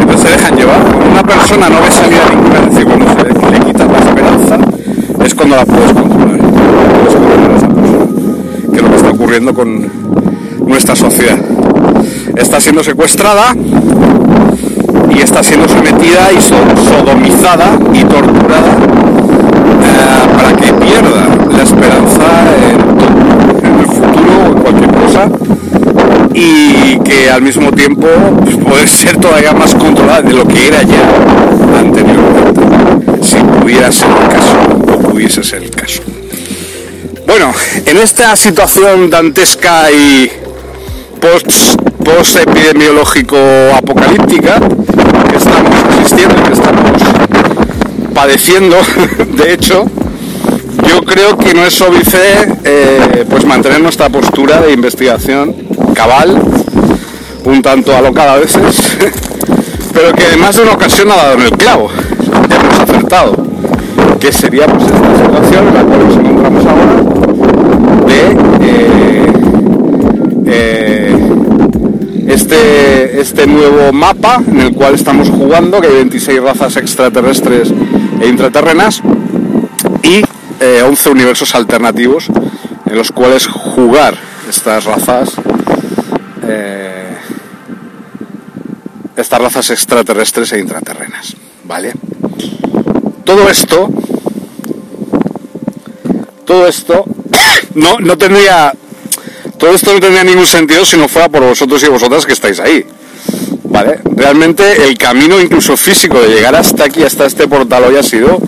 Entonces 0.00 0.20
se 0.20 0.28
dejan 0.28 0.56
llevar. 0.56 0.80
Una 1.10 1.22
persona 1.22 1.68
no 1.68 1.80
ve 1.80 1.90
salida 1.90 2.22
ninguna, 2.30 2.58
es 2.58 2.70
decir, 2.70 2.84
cuando 2.86 3.06
se 3.06 3.14
le, 3.16 3.50
le 3.50 3.64
quitas 3.64 3.88
la 3.90 3.98
esperanza, 3.98 4.58
es 5.24 5.34
cuando 5.34 5.56
la 5.56 5.64
puedes 5.64 5.92
controlar. 5.92 6.38
Puedes. 6.38 7.14
Que 8.70 8.76
es 8.76 8.82
lo 8.82 8.90
que 8.90 8.96
está 8.96 9.10
ocurriendo 9.10 9.54
con 9.54 9.88
nuestra 10.66 10.94
sociedad 10.94 11.38
está 12.36 12.60
siendo 12.60 12.82
secuestrada 12.82 13.54
y 15.14 15.20
está 15.20 15.42
siendo 15.42 15.68
sometida 15.68 16.32
y 16.32 16.40
sodomizada 16.40 17.78
y 17.92 18.04
torturada 18.04 18.76
para 20.36 20.56
que 20.56 20.72
pierda 20.72 21.28
la 21.50 21.62
esperanza 21.62 22.26
en, 22.70 23.80
el 23.80 23.86
futuro 23.86 24.32
o 24.42 24.46
en 24.46 24.62
cualquier 24.62 24.90
cosa 24.90 25.28
y 26.34 26.98
que 27.00 27.30
al 27.30 27.42
mismo 27.42 27.72
tiempo 27.72 28.06
pues, 28.42 28.56
puede 28.56 28.86
ser 28.86 29.16
todavía 29.18 29.52
más 29.52 29.74
controlada 29.74 30.22
de 30.22 30.32
lo 30.32 30.46
que 30.46 30.68
era 30.68 30.82
ya 30.82 31.78
anteriormente, 31.78 32.60
si 33.22 33.36
pudiera 33.36 33.90
ser 33.90 34.08
el 34.08 34.28
caso 34.28 34.56
o 34.94 34.98
pudiese 35.10 35.42
ser 35.42 35.62
el 35.62 35.70
caso. 35.70 36.02
Bueno, 37.26 37.52
en 37.86 37.96
esta 37.98 38.34
situación 38.36 39.10
dantesca 39.10 39.90
y 39.90 40.30
post 41.20 41.46
post-epidemiológico 42.04 43.36
apocalíptica 43.76 44.58
que 45.30 45.36
estamos 45.36 45.74
asistiendo, 45.90 46.42
que 46.42 46.52
estamos 46.52 47.02
padeciendo, 48.20 48.76
de 49.32 49.54
hecho, 49.54 49.86
yo 50.86 51.02
creo 51.02 51.38
que 51.38 51.54
no 51.54 51.64
es 51.64 51.80
óbice 51.80 52.18
eh, 52.64 53.24
pues 53.30 53.46
mantener 53.46 53.80
nuestra 53.80 54.10
postura 54.10 54.60
de 54.60 54.74
investigación 54.74 55.54
cabal, 55.94 56.38
un 57.44 57.62
tanto 57.62 57.96
alocada 57.96 58.34
a 58.34 58.36
veces, 58.36 58.98
pero 59.94 60.12
que 60.12 60.24
además 60.24 60.54
de 60.54 60.64
una 60.64 60.72
ocasión 60.72 61.10
ha 61.10 61.16
dado 61.16 61.32
en 61.32 61.40
el 61.40 61.52
clavo, 61.52 61.88
hemos 61.90 62.80
acertado, 62.80 63.36
que 64.20 64.30
sería 64.32 64.66
pues 64.66 64.84
esta 64.84 65.24
situación 65.24 65.68
en 65.68 65.74
la 65.74 65.82
cual 65.84 66.06
nos 66.06 66.16
encontramos 66.16 66.66
ahora 66.66 66.84
de 68.06 68.20
eh, 68.60 69.32
eh, 70.46 70.89
este, 72.30 73.20
este 73.20 73.46
nuevo 73.46 73.92
mapa 73.92 74.42
en 74.46 74.60
el 74.60 74.72
cual 74.72 74.94
estamos 74.94 75.28
jugando, 75.28 75.80
que 75.80 75.88
hay 75.88 75.94
26 75.94 76.40
razas 76.40 76.76
extraterrestres 76.76 77.72
e 78.20 78.28
intraterrenas 78.28 79.02
y 80.02 80.22
11 80.62 81.08
eh, 81.08 81.12
universos 81.12 81.54
alternativos 81.54 82.28
en 82.86 82.96
los 82.96 83.10
cuales 83.10 83.46
jugar 83.46 84.14
estas 84.48 84.84
razas 84.84 85.32
eh, 86.46 87.16
estas 89.16 89.40
razas 89.40 89.70
extraterrestres 89.70 90.52
e 90.52 90.60
intraterrenas 90.60 91.36
vale 91.64 91.92
todo 93.24 93.48
esto 93.48 93.88
todo 96.44 96.66
esto 96.68 97.04
no, 97.74 97.98
no 98.00 98.18
tendría 98.18 98.72
todo 99.60 99.72
esto 99.72 99.92
no 99.94 100.00
tendría 100.00 100.24
ningún 100.24 100.46
sentido 100.46 100.84
si 100.84 100.96
no 100.96 101.06
fuera 101.06 101.28
por 101.28 101.42
vosotros 101.42 101.80
y 101.84 101.88
vosotras 101.88 102.26
que 102.26 102.32
estáis 102.32 102.58
ahí 102.58 102.84
vale 103.64 104.00
realmente 104.16 104.88
el 104.88 104.98
camino 104.98 105.40
incluso 105.40 105.76
físico 105.76 106.20
de 106.20 106.28
llegar 106.34 106.56
hasta 106.56 106.84
aquí 106.84 107.04
hasta 107.04 107.26
este 107.26 107.46
portal 107.46 107.84
hoy 107.84 107.96
ha 107.96 108.02
sido 108.02 108.40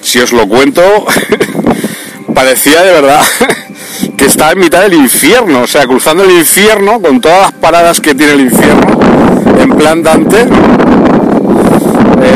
si 0.00 0.18
os 0.18 0.32
lo 0.32 0.48
cuento, 0.48 0.82
parecía 2.34 2.82
de 2.82 2.92
verdad 2.92 3.20
que 4.16 4.24
estaba 4.24 4.52
en 4.52 4.58
mitad 4.60 4.82
del 4.82 4.94
infierno, 4.94 5.62
o 5.62 5.66
sea, 5.66 5.86
cruzando 5.86 6.24
el 6.24 6.30
infierno 6.30 7.00
con 7.00 7.20
todas 7.20 7.40
las 7.42 7.52
paradas 7.52 8.00
que 8.00 8.14
tiene 8.14 8.32
el 8.32 8.40
infierno, 8.42 8.98
en 9.60 9.70
plan 9.70 10.02
Dante, 10.02 10.40
eh, 10.40 10.46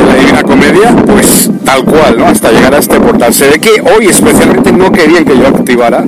la 0.07 0.15
Divina 0.15 0.43
Comedia, 0.43 0.95
pues 1.07 1.51
tal 1.65 1.85
cual, 1.85 2.19
¿no? 2.19 2.27
Hasta 2.27 2.53
llegar 2.53 2.75
a 2.75 2.79
este 2.79 3.01
portal. 3.01 3.33
Se 3.33 3.49
ve 3.49 3.59
que 3.59 3.81
hoy 3.81 4.07
especialmente 4.07 4.73
no 4.73 4.93
querían 4.93 5.25
que 5.25 5.37
yo 5.37 5.47
activara 5.47 6.05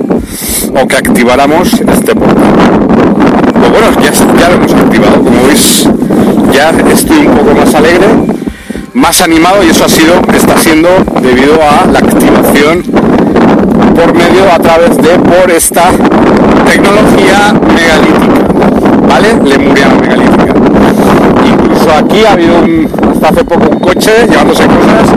o 0.69 0.87
que 0.87 0.95
activáramos 0.95 1.73
este 1.73 2.15
portal. 2.15 2.53
Pues 3.53 3.71
bueno, 3.71 3.87
ya, 4.01 4.49
lo 4.49 4.55
hemos 4.55 4.73
activado, 4.73 5.23
como 5.23 5.47
veis, 5.47 5.89
ya 6.53 6.69
estoy 6.91 7.27
un 7.27 7.35
poco 7.35 7.53
más 7.55 7.73
alegre 7.75 8.07
más 8.97 9.21
animado 9.21 9.63
y 9.63 9.69
eso 9.69 9.85
ha 9.85 9.89
sido, 9.89 10.15
está 10.33 10.57
siendo 10.57 10.89
debido 11.21 11.53
a 11.61 11.85
la 11.85 11.99
activación 11.99 12.81
por 13.95 14.13
medio 14.13 14.51
a 14.51 14.57
través 14.57 14.97
de 14.97 15.19
por 15.19 15.51
esta 15.51 15.91
tecnología 16.65 17.53
megalítica, 17.75 18.47
¿vale? 19.07 19.33
Lemuriana 19.43 19.95
megalítica. 20.01 20.53
Incluso 21.45 21.91
aquí 21.93 22.25
ha 22.25 22.31
habido 22.33 22.55
hasta 23.11 23.29
hace 23.29 23.43
poco 23.43 23.69
un 23.69 23.79
coche 23.79 24.11
llevándose 24.27 24.65
cosas 24.65 25.09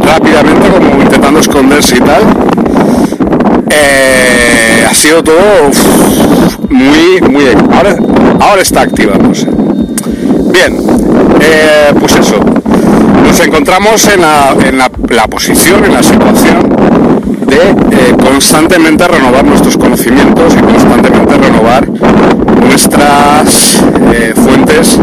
rápidamente 0.00 0.68
como 0.68 1.02
intentando 1.02 1.40
esconderse 1.40 1.96
y 1.96 2.00
tal. 2.00 2.22
Eh, 3.70 4.86
ha 4.88 4.94
sido 4.94 5.22
todo 5.22 5.36
muy, 6.70 7.20
muy... 7.20 7.44
Ahora, 7.72 7.96
ahora 8.40 8.62
está 8.62 8.82
activándose. 8.82 9.46
Bien, 10.52 10.76
eh, 11.40 11.92
pues 11.98 12.16
eso, 12.16 12.40
nos 13.24 13.40
encontramos 13.40 14.08
en 14.08 14.22
la, 14.22 14.88
posición, 15.28 15.84
en 15.84 15.94
la 15.94 16.02
situación 16.02 16.68
de 17.46 17.56
eh, 17.56 18.14
constantemente 18.22 19.06
renovar 19.06 19.44
nuestros 19.44 19.76
conocimientos 19.76 20.54
y 20.54 20.62
constantemente 20.62 21.36
renovar 21.36 21.88
nuestras 22.66 23.82
fuentes 24.34 24.98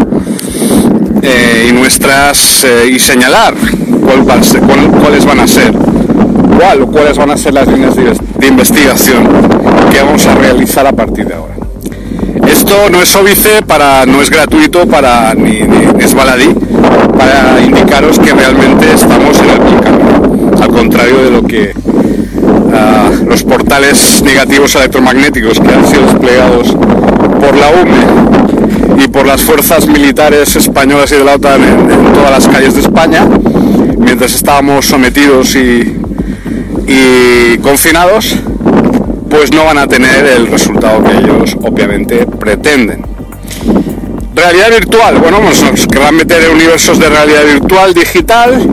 y 1.68 1.72
nuestras 1.72 2.66
y 2.88 3.00
señalar 3.00 3.56
cuáles 5.02 5.26
van 5.26 5.40
a 5.40 5.48
ser 5.48 5.74
cuáles 6.92 7.18
van 7.18 7.32
a 7.32 7.38
ser 7.38 7.54
las 7.54 7.68
líneas 7.68 7.96
de, 7.96 8.48
investigación 8.48 9.28
que 9.92 10.02
vamos 10.02 10.26
a 10.28 10.36
realizar 10.36 10.86
a 10.86 10.92
partir 10.92 11.28
de 11.28 11.34
ahora. 11.34 11.56
Esto 12.48 12.90
no 12.92 13.02
es 13.02 13.16
óbice 13.16 13.64
para, 13.66 14.06
no 14.06 14.22
es 14.22 14.30
gratuito 14.30 14.86
para 14.86 15.34
ni, 15.34 15.60
es 16.00 16.14
baladí 16.14 16.54
para 17.18 17.60
indicaros 17.62 18.20
que 18.20 18.32
realmente 18.32 18.94
estamos 18.94 19.40
en 19.40 19.50
el 19.50 19.60
buen 19.60 20.62
al 20.62 20.70
contrario 20.70 21.24
de 21.24 21.32
lo 21.32 21.44
que 21.44 21.74
ah, 22.74 23.10
los 23.28 23.44
portales 23.44 24.22
negativos 24.24 24.76
electromagnéticos 24.76 25.60
que 25.60 25.74
han 25.74 25.88
sido 25.88 26.04
desplegados 26.04 26.76
por 27.40 27.56
la 27.58 27.70
UME 27.70 29.04
y 29.04 29.08
por 29.08 29.26
las 29.26 29.42
fuerzas 29.42 29.88
militares 29.88 30.56
españolas 30.56 31.12
y 31.12 31.16
de 31.16 31.24
la 31.24 31.36
OTAN 31.36 31.62
en, 31.64 32.14
todas 32.14 32.32
las 32.32 32.48
calles 32.48 32.76
de 32.76 32.82
España, 32.82 33.28
mientras 33.98 34.34
estábamos 34.36 34.86
sometidos 34.86 35.56
y, 35.56 35.95
y 36.88 37.58
confinados, 37.60 38.36
pues 39.30 39.52
no 39.52 39.66
van 39.66 39.78
a 39.78 39.88
tener 39.88 40.26
el 40.26 40.48
resultado 40.48 41.04
que 41.04 41.18
ellos 41.18 41.56
obviamente 41.62 42.26
pretenden. 42.26 43.04
Realidad 44.36 44.70
virtual, 44.70 45.18
bueno, 45.20 45.40
pues 45.42 45.64
nos 45.64 45.88
querrán 45.88 46.16
meter 46.16 46.50
universos 46.50 47.00
de 47.00 47.10
realidad 47.10 47.44
virtual 47.46 47.94
digital. 47.94 48.70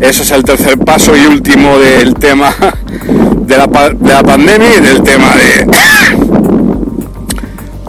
Ese 0.00 0.22
es 0.22 0.30
el 0.30 0.44
tercer 0.44 0.78
paso 0.78 1.16
y 1.16 1.26
último 1.26 1.78
del 1.78 2.14
tema 2.14 2.54
de 3.46 3.56
la, 3.56 3.68
pandemia 3.68 4.76
y 4.78 4.80
del 4.80 5.02
tema 5.02 5.34
de 5.34 5.66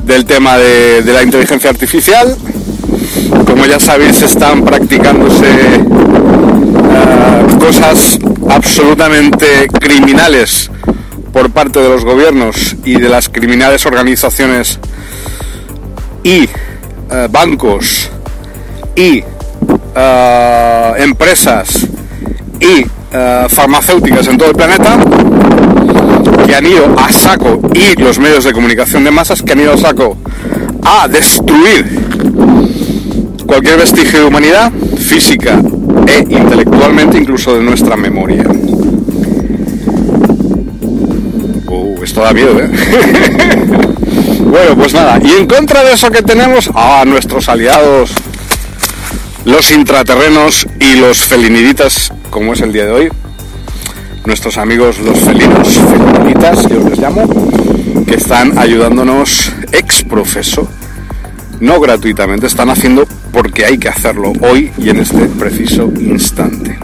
del 0.13 0.25
tema 0.25 0.57
de, 0.57 1.03
la 1.05 1.23
inteligencia 1.23 1.69
artificial. 1.69 2.35
Como 3.45 3.65
ya 3.65 3.79
sabéis, 3.79 4.21
están 4.21 4.63
practicándose 4.63 5.45
eh, 5.45 5.85
cosas 7.59 8.19
absolutamente 8.61 9.67
criminales 9.79 10.69
por 11.33 11.49
parte 11.49 11.79
de 11.79 11.89
los 11.89 12.05
gobiernos 12.05 12.75
y 12.85 12.93
de 12.93 13.09
las 13.09 13.27
criminales 13.27 13.87
organizaciones 13.87 14.77
y 16.23 16.41
eh, 16.43 17.27
bancos 17.31 18.11
y 18.95 19.23
eh, 19.95 20.93
empresas 20.99 21.87
y 22.59 22.85
eh, 23.11 23.45
farmacéuticas 23.49 24.27
en 24.27 24.37
todo 24.37 24.49
el 24.49 24.55
planeta 24.55 24.95
que 26.45 26.55
han 26.55 26.65
ido 26.67 26.95
a 26.99 27.11
saco 27.11 27.59
y 27.73 27.99
los 27.99 28.19
medios 28.19 28.43
de 28.43 28.53
comunicación 28.53 29.03
de 29.03 29.09
masas 29.09 29.41
que 29.41 29.53
han 29.53 29.59
ido 29.59 29.73
a 29.73 29.77
saco 29.77 30.17
a 30.83 31.07
destruir 31.07 31.99
cualquier 33.47 33.79
vestigio 33.79 34.19
de 34.19 34.25
humanidad 34.25 34.71
física 34.99 35.59
e 36.07 36.25
intelectualmente 36.29 37.17
incluso 37.17 37.55
de 37.55 37.61
nuestra 37.63 37.95
memoria. 37.95 38.43
Uh, 41.67 42.03
esto 42.03 42.21
da 42.21 42.33
miedo, 42.33 42.59
¿eh? 42.59 42.69
Bueno, 44.51 44.75
pues 44.75 44.93
nada, 44.93 45.17
y 45.23 45.31
en 45.31 45.47
contra 45.47 45.81
de 45.81 45.93
eso 45.93 46.11
que 46.11 46.21
tenemos 46.21 46.69
a 46.75 47.05
nuestros 47.05 47.47
aliados, 47.47 48.11
los 49.45 49.71
intraterrenos 49.71 50.67
y 50.77 50.95
los 50.95 51.23
feliniditas, 51.23 52.11
como 52.29 52.51
es 52.51 52.59
el 52.59 52.73
día 52.73 52.85
de 52.85 52.91
hoy, 52.91 53.09
nuestros 54.25 54.57
amigos 54.57 54.99
los 54.99 55.17
felinos, 55.19 55.69
feliniditas, 55.89 56.67
yo 56.67 56.79
les 56.89 56.99
llamo, 56.99 57.27
que 58.05 58.15
están 58.15 58.57
ayudándonos 58.57 59.53
ex 59.71 60.03
profeso, 60.03 60.67
no 61.61 61.79
gratuitamente, 61.79 62.45
están 62.45 62.69
haciendo 62.69 63.07
porque 63.31 63.65
hay 63.65 63.77
que 63.77 63.89
hacerlo 63.89 64.33
hoy 64.41 64.71
y 64.77 64.89
en 64.89 64.99
este 64.99 65.25
preciso 65.25 65.91
instante. 65.99 66.77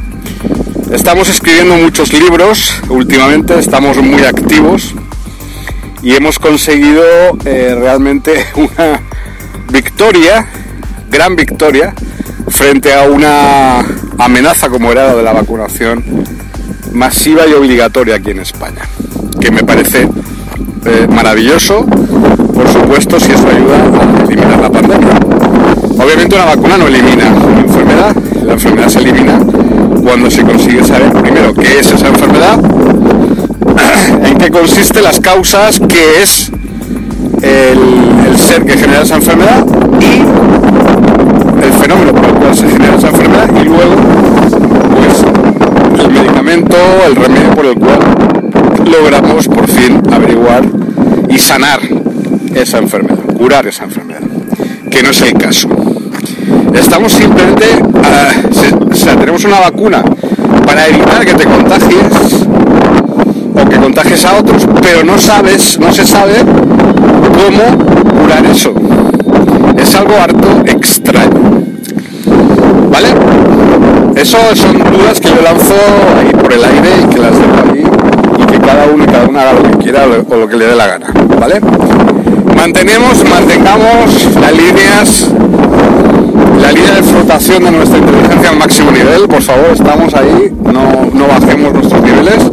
Estamos 0.92 1.30
escribiendo 1.30 1.76
muchos 1.76 2.14
libros, 2.14 2.82
últimamente 2.90 3.60
estamos 3.60 3.98
muy 3.98 4.24
activos, 4.24 4.96
y 6.02 6.16
hemos 6.16 6.40
conseguido 6.40 7.04
eh, 7.46 7.76
realmente 7.78 8.46
una 8.56 9.02
victoria, 9.72 10.48
gran 11.12 11.36
victoria, 11.36 11.94
frente 12.48 12.94
a 12.94 13.04
una 13.04 13.80
amenaza 14.18 14.70
como 14.70 14.92
era 14.92 15.08
la 15.08 15.16
de 15.16 15.24
la 15.24 15.34
vacunación 15.34 16.04
masiva 16.94 17.46
y 17.46 17.54
obligatoria 17.54 18.16
aquí 18.16 18.32
en 18.32 18.40
España, 18.40 18.82
que 19.42 19.52
me 19.52 19.64
parece 19.64 20.08
eh, 20.86 21.08
maravilloso, 21.10 21.86
por 21.86 22.68
supuesto, 22.70 23.20
si 23.20 23.34
eso 23.34 23.48
ayuda 23.48 23.78
a 23.78 24.24
eliminar 24.24 24.60
la 24.60 24.72
pandemia. 24.72 25.37
Obviamente 26.00 26.36
una 26.36 26.46
vacuna 26.46 26.78
no 26.78 26.88
elimina 26.88 27.26
la 27.26 27.60
enfermedad, 27.60 28.16
la 28.44 28.54
enfermedad 28.54 28.88
se 28.90 29.00
elimina 29.00 29.40
cuando 30.04 30.30
se 30.32 30.44
consigue 30.44 30.84
saber 30.84 31.12
primero 31.14 31.54
qué 31.54 31.80
es 31.80 31.92
esa 31.92 32.08
enfermedad, 32.08 32.60
en 34.26 34.38
qué 34.38 34.50
consiste 34.50 35.02
las 35.02 35.20
causas, 35.20 35.80
qué 35.88 36.22
es 36.22 36.52
el, 37.42 38.38
ser 38.38 38.66
que 38.66 38.78
genera 38.78 39.02
esa 39.02 39.16
enfermedad 39.16 39.66
y 40.00 41.64
el 41.64 41.74
fenómeno 41.74 42.14
por 42.14 42.26
el 42.26 42.34
cual 42.34 42.56
se 42.56 42.70
genera 42.70 42.96
esa 42.96 43.10
enfermedad 43.10 43.50
y 43.60 43.64
luego 43.66 43.96
pues 44.96 46.06
el 46.06 46.12
medicamento, 46.12 46.78
el 47.08 47.16
remedio 47.16 47.52
por 47.52 47.66
el 47.66 47.76
cual 47.76 48.00
podamos 49.28 49.48
por 49.48 49.68
fin 49.68 50.02
averiguar 50.12 50.64
y 51.30 51.38
sanar 51.38 51.80
esa 52.56 52.78
enfermedad, 52.78 53.18
curar 53.38 53.68
esa 53.68 53.84
enfermedad, 53.84 54.07
que 54.90 55.04
no 55.04 55.10
es 55.10 55.22
el 55.22 55.34
caso. 55.34 55.68
Estamos 56.74 57.12
simplemente, 57.12 57.66
ah, 58.04 58.30
o 58.90 58.96
sea, 58.96 59.16
tenemos 59.16 59.44
una 59.46 59.60
vacuna 59.60 60.04
para 60.66 60.88
evitar 60.88 61.26
que 61.26 61.34
te 61.34 61.46
contagies 61.46 62.46
o 63.56 63.70
que 63.70 63.78
contagies 63.78 64.26
a 64.26 64.38
otros, 64.38 64.68
pero 64.82 65.04
no 65.04 65.18
sabes, 65.18 65.80
no 65.80 65.92
se 65.92 66.06
sabe 66.06 66.36
cómo 66.44 68.22
curar 68.22 68.46
eso. 68.46 68.74
Es 69.78 69.96
algo 69.96 70.16
harto 70.16 70.64
extraño. 70.66 71.64
¿Vale? 72.92 73.10
Eso 74.16 74.38
son 74.56 74.78
dudas 74.78 75.20
que 75.20 75.30
yo 75.30 75.42
lanzo 75.44 75.76
ahí 76.20 76.32
por 76.32 76.52
el 76.54 76.64
aire 76.64 76.90
y 77.04 77.14
que 77.14 77.20
las 77.20 77.32
dejo 77.32 77.72
ahí 77.72 77.84
y 78.40 78.46
que 78.46 78.60
cada 78.60 78.86
uno 78.88 79.04
y 79.04 79.08
cada 79.08 79.28
una 79.28 79.42
haga 79.42 79.54
lo 79.54 79.64
que 79.64 79.78
quiera 79.78 80.06
o 80.06 80.36
lo 80.36 80.48
que 80.48 80.58
le 80.58 80.66
dé 80.66 80.76
la 80.76 80.88
gana. 80.88 81.08
¿Vale? 81.40 81.62
Mantenemos, 82.58 83.24
mantengamos 83.30 84.36
las 84.42 84.52
líneas, 84.52 85.30
la 86.62 86.72
línea 86.72 86.96
de 86.96 87.04
flotación 87.04 87.64
de 87.64 87.72
nuestra 87.72 88.00
inteligencia 88.00 88.50
al 88.50 88.58
máximo 88.58 88.92
nivel, 88.92 89.28
por 89.28 89.42
favor, 89.42 89.70
estamos 89.72 90.14
ahí, 90.16 90.52
no, 90.64 91.08
no 91.14 91.28
bajemos 91.28 91.74
nuestros 91.74 92.02
niveles, 92.02 92.52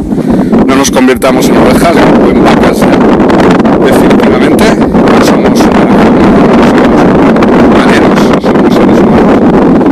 no 0.65 0.75
nos 0.75 0.91
convirtamos 0.91 1.49
en 1.49 1.57
ovejas, 1.57 1.95
o 2.23 2.29
en 2.29 2.43
vacas 2.43 2.77
definitivamente, 3.83 4.63
somos, 5.25 5.59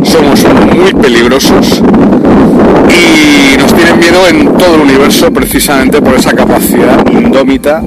somos 0.04 0.38
somos 0.42 0.74
muy 0.74 0.92
peligrosos 0.94 1.82
y 2.88 3.56
nos 3.58 3.74
tienen 3.74 3.98
miedo 3.98 4.28
en 4.28 4.56
todo 4.56 4.76
el 4.76 4.82
universo 4.82 5.30
precisamente 5.32 6.00
por 6.00 6.14
esa 6.14 6.32
capacidad 6.32 7.04
indómita 7.10 7.82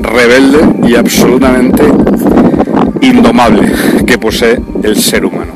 rebelde 0.00 0.88
y 0.88 0.94
absolutamente 0.94 1.82
indomable 3.00 3.72
que 4.06 4.18
posee 4.18 4.60
el 4.82 4.96
ser 4.96 5.24
humano. 5.24 5.52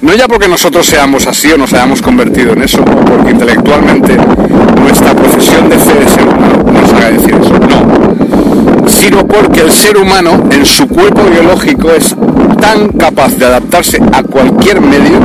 No 0.00 0.14
ya 0.14 0.28
porque 0.28 0.48
nosotros 0.48 0.86
seamos 0.86 1.26
así 1.26 1.50
o 1.52 1.56
nos 1.56 1.72
hayamos 1.72 2.02
convertido 2.02 2.52
en 2.52 2.62
eso, 2.62 2.84
porque 2.84 3.30
intelectualmente 3.30 4.16
nuestra 4.80 5.14
profesión 5.14 5.68
de 5.68 5.78
fe 5.78 5.94
de 5.94 6.08
ser 6.08 6.22
humano 6.24 6.62
nos 6.72 6.92
haga 6.92 7.10
decir 7.10 7.34
eso, 7.34 7.58
no, 7.58 8.88
sino 8.90 9.26
porque 9.26 9.60
el 9.60 9.72
ser 9.72 9.96
humano 9.96 10.44
en 10.50 10.66
su 10.66 10.86
cuerpo 10.88 11.22
biológico 11.24 11.90
es 11.90 12.14
tan 12.60 12.88
capaz 12.88 13.36
de 13.36 13.46
adaptarse 13.46 13.98
a 14.12 14.22
cualquier 14.22 14.80
medio, 14.80 15.18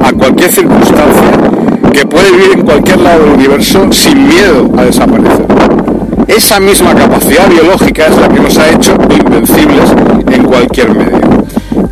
a 0.00 0.12
cualquier 0.12 0.52
circunstancia, 0.52 1.30
que 1.92 2.06
puede 2.06 2.30
vivir 2.30 2.52
en 2.54 2.62
cualquier 2.62 3.00
lado 3.00 3.24
del 3.24 3.34
universo 3.34 3.88
sin 3.92 4.28
miedo 4.28 4.70
a 4.76 4.84
desaparecer. 4.84 5.83
Esa 6.26 6.58
misma 6.58 6.94
capacidad 6.94 7.48
biológica 7.48 8.06
es 8.06 8.16
la 8.16 8.28
que 8.28 8.40
nos 8.40 8.56
ha 8.58 8.70
hecho 8.70 8.96
invencibles 9.10 9.90
en 10.30 10.44
cualquier 10.44 10.94
medio. 10.94 11.20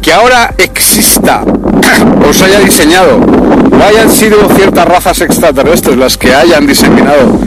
Que 0.01 0.13
ahora 0.13 0.55
exista 0.59 1.45
o 2.29 2.33
se 2.33 2.45
haya 2.45 2.61
diseñado 2.61 3.19
o 3.19 3.85
hayan 3.85 4.11
sido 4.11 4.49
ciertas 4.57 4.87
razas 4.87 5.21
extraterrestres 5.21 5.97
las 5.97 6.17
que 6.17 6.35
hayan 6.35 6.67
diseminado 6.67 7.39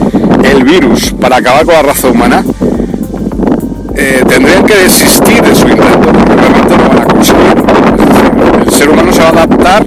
el 0.42 0.64
virus 0.64 1.12
para 1.12 1.36
acabar 1.36 1.64
con 1.64 1.74
la 1.74 1.82
raza 1.82 2.08
humana, 2.08 2.44
eh, 3.94 4.22
tendrían 4.28 4.64
que 4.64 4.76
desistir 4.76 5.42
de 5.42 5.54
su 5.54 5.68
intento 5.68 6.12
porque 6.12 6.34
realmente 6.34 6.76
no 6.76 6.88
van 6.88 6.98
a 7.00 7.04
conseguir. 7.06 7.64
El 8.64 8.72
ser 8.72 8.90
humano 8.90 9.12
se 9.12 9.20
va 9.20 9.26
a 9.26 9.30
adaptar 9.30 9.84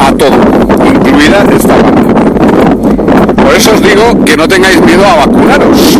a 0.00 0.12
todo, 0.12 0.36
incluida 0.86 1.44
esta 1.56 1.74
pandemia. 1.76 2.47
Por 3.48 3.56
eso 3.56 3.72
os 3.72 3.80
digo 3.82 4.26
que 4.26 4.36
no 4.36 4.46
tengáis 4.46 4.78
miedo 4.82 5.02
a 5.06 5.24
vacunaros, 5.24 5.98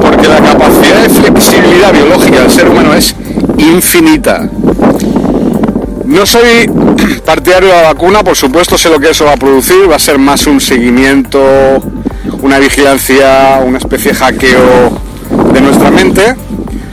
porque 0.00 0.28
la 0.28 0.40
capacidad 0.40 1.02
de 1.02 1.08
flexibilidad 1.08 1.92
biológica 1.92 2.42
del 2.42 2.50
ser 2.52 2.68
humano 2.68 2.94
es 2.94 3.12
infinita. 3.58 4.48
No 6.04 6.24
soy 6.24 6.70
partidario 7.24 7.70
de 7.70 7.74
la 7.74 7.92
vacuna, 7.92 8.22
por 8.22 8.36
supuesto 8.36 8.78
sé 8.78 8.88
lo 8.88 9.00
que 9.00 9.10
eso 9.10 9.24
va 9.24 9.32
a 9.32 9.36
producir, 9.36 9.90
va 9.90 9.96
a 9.96 9.98
ser 9.98 10.20
más 10.20 10.46
un 10.46 10.60
seguimiento, 10.60 11.40
una 12.40 12.60
vigilancia, 12.60 13.60
una 13.66 13.78
especie 13.78 14.12
de 14.12 14.18
hackeo 14.18 14.92
de 15.52 15.60
nuestra 15.60 15.90
mente 15.90 16.36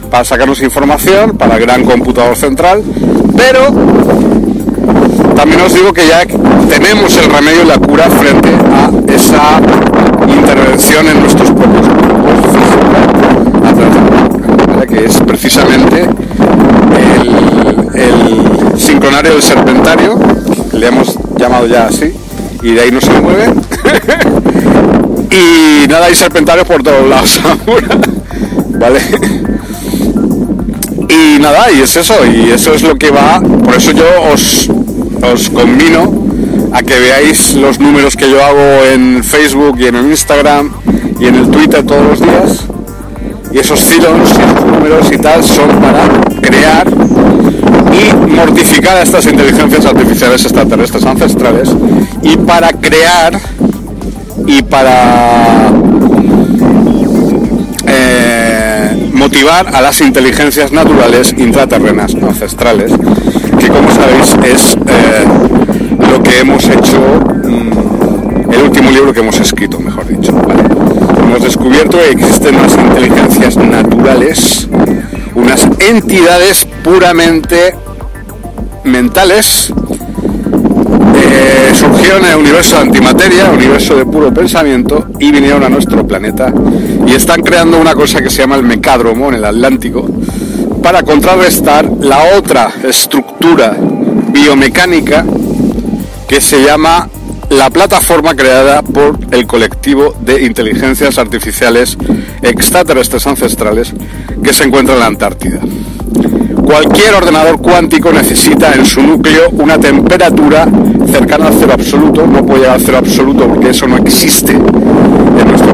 para 0.09 0.25
sacarnos 0.25 0.59
información 0.63 1.37
para 1.37 1.57
el 1.57 1.61
gran 1.61 1.83
computador 1.85 2.35
central, 2.35 2.81
pero 3.37 3.71
también 5.37 5.61
os 5.61 5.73
digo 5.73 5.93
que 5.93 6.07
ya 6.07 6.25
tenemos 6.67 7.15
el 7.17 7.31
remedio 7.31 7.63
y 7.63 7.67
la 7.67 7.77
cura 7.77 8.09
frente 8.09 8.49
a 8.49 8.89
esa 9.13 9.61
intervención 10.27 11.07
en 11.07 11.21
nuestros 11.21 11.51
propios 11.51 11.87
cuerpos 11.87 12.17
que 14.87 15.05
es 15.05 15.17
precisamente 15.19 16.07
el, 17.93 18.79
sincronario 18.79 19.33
del 19.33 19.43
serpentario, 19.43 20.17
le 20.73 20.87
hemos 20.87 21.17
llamado 21.35 21.67
ya 21.67 21.87
así, 21.87 22.13
y 22.61 22.71
de 22.73 22.81
ahí 22.81 22.91
no 22.91 23.01
se 23.01 23.11
mueve. 23.19 23.47
y 25.31 25.87
nada, 25.87 26.05
hay 26.05 26.15
serpentarios 26.15 26.65
por 26.65 26.81
todos 26.83 27.07
lados 27.09 27.41
¿vale? 28.79 28.99
Y 31.09 31.39
nada, 31.39 31.71
y 31.71 31.81
es 31.81 31.95
eso, 31.97 32.13
y 32.25 32.51
eso 32.51 32.73
es 32.73 32.81
lo 32.83 32.95
que 32.95 33.11
va, 33.11 33.41
por 33.41 33.75
eso 33.75 33.91
yo 33.91 34.05
os 34.31 34.69
os 35.21 35.49
convino 35.49 36.27
a 36.73 36.81
que 36.83 36.99
veáis 36.99 37.55
los 37.55 37.79
números 37.79 38.15
que 38.15 38.29
yo 38.29 38.43
hago 38.43 38.85
en 38.93 39.23
Facebook 39.23 39.77
y 39.79 39.87
en 39.87 39.95
el 39.95 40.05
Instagram 40.07 40.71
y 41.19 41.25
en 41.25 41.35
el 41.35 41.49
Twitter 41.49 41.83
todos 41.83 42.03
los 42.05 42.21
días. 42.21 42.65
Y 43.51 43.59
esos 43.59 43.79
cilos 43.79 44.11
y 44.37 44.41
esos 44.41 44.65
números 44.65 45.11
y 45.11 45.17
tal 45.17 45.43
son 45.43 45.69
para 45.79 46.07
crear 46.41 46.87
y 47.93 48.31
mortificar 48.31 48.97
a 48.97 49.03
estas 49.03 49.25
inteligencias 49.25 49.85
artificiales 49.85 50.43
extraterrestres 50.43 51.05
ancestrales 51.05 51.69
y 52.21 52.37
para 52.37 52.71
crear 52.73 53.39
y 54.45 54.61
para 54.63 55.71
eh, 57.85 59.09
motivar 59.13 59.75
a 59.75 59.81
las 59.81 59.99
inteligencias 60.01 60.71
naturales 60.71 61.33
intraterrenas 61.37 62.13
ancestrales 62.15 62.91
que 63.59 63.67
como 63.67 63.89
sabéis 63.91 64.35
es 64.43 64.75
eh, 64.75 65.25
lo 66.11 66.21
que 66.23 66.39
hemos 66.39 66.63
hecho, 66.65 66.99
mm, 67.43 68.51
el 68.51 68.63
último 68.63 68.91
libro 68.91 69.13
que 69.13 69.19
hemos 69.19 69.39
escrito, 69.39 69.79
mejor 69.79 70.07
dicho. 70.07 70.33
Hemos 71.23 71.41
descubierto 71.41 71.97
que 71.97 72.11
existen 72.11 72.55
unas 72.55 72.75
inteligencias 72.77 73.57
naturales, 73.57 74.67
unas 75.35 75.67
entidades 75.79 76.65
puramente 76.83 77.75
mentales, 78.83 79.73
eh, 81.15 81.71
surgieron 81.73 82.25
en 82.25 82.31
el 82.31 82.37
universo 82.37 82.75
de 82.75 82.81
antimateria, 82.83 83.51
universo 83.51 83.95
de 83.95 84.05
puro 84.05 84.33
pensamiento, 84.33 85.07
y 85.19 85.31
vinieron 85.31 85.63
a 85.63 85.69
nuestro 85.69 86.05
planeta 86.07 86.53
y 87.05 87.13
están 87.13 87.41
creando 87.41 87.79
una 87.79 87.95
cosa 87.95 88.21
que 88.21 88.29
se 88.29 88.41
llama 88.41 88.55
el 88.55 88.63
mecádromo 88.63 89.29
en 89.29 89.35
el 89.35 89.45
Atlántico, 89.45 90.07
para 90.87 91.03
contrarrestar 91.03 91.91
la 91.99 92.37
otra 92.37 92.71
estructura 92.81 93.75
biomecánica 94.31 95.25
que 96.29 96.39
se 96.39 96.63
llama 96.63 97.09
la 97.49 97.69
plataforma 97.69 98.33
creada 98.33 98.81
por 98.83 99.19
el 99.31 99.45
colectivo 99.45 100.15
de 100.21 100.45
inteligencias 100.45 101.17
artificiales 101.17 101.97
extraterrestres 102.41 103.27
ancestrales 103.27 103.93
que 104.41 104.53
se 104.53 104.63
encuentra 104.63 104.93
en 104.93 105.01
la 105.01 105.07
Antártida. 105.07 105.59
Cualquier 106.63 107.15
ordenador 107.15 107.59
cuántico 107.59 108.13
necesita 108.13 108.71
en 108.71 108.85
su 108.85 109.01
núcleo 109.01 109.49
una 109.51 109.77
temperatura 109.77 110.69
cercana 111.11 111.47
al 111.47 111.55
cero 111.59 111.73
absoluto, 111.73 112.25
no 112.25 112.45
puede 112.45 112.61
llegar 112.61 112.75
al 112.75 112.81
cero 112.81 112.99
absoluto 112.99 113.45
porque 113.45 113.71
eso 113.71 113.87
no 113.87 113.97
existe 113.97 114.57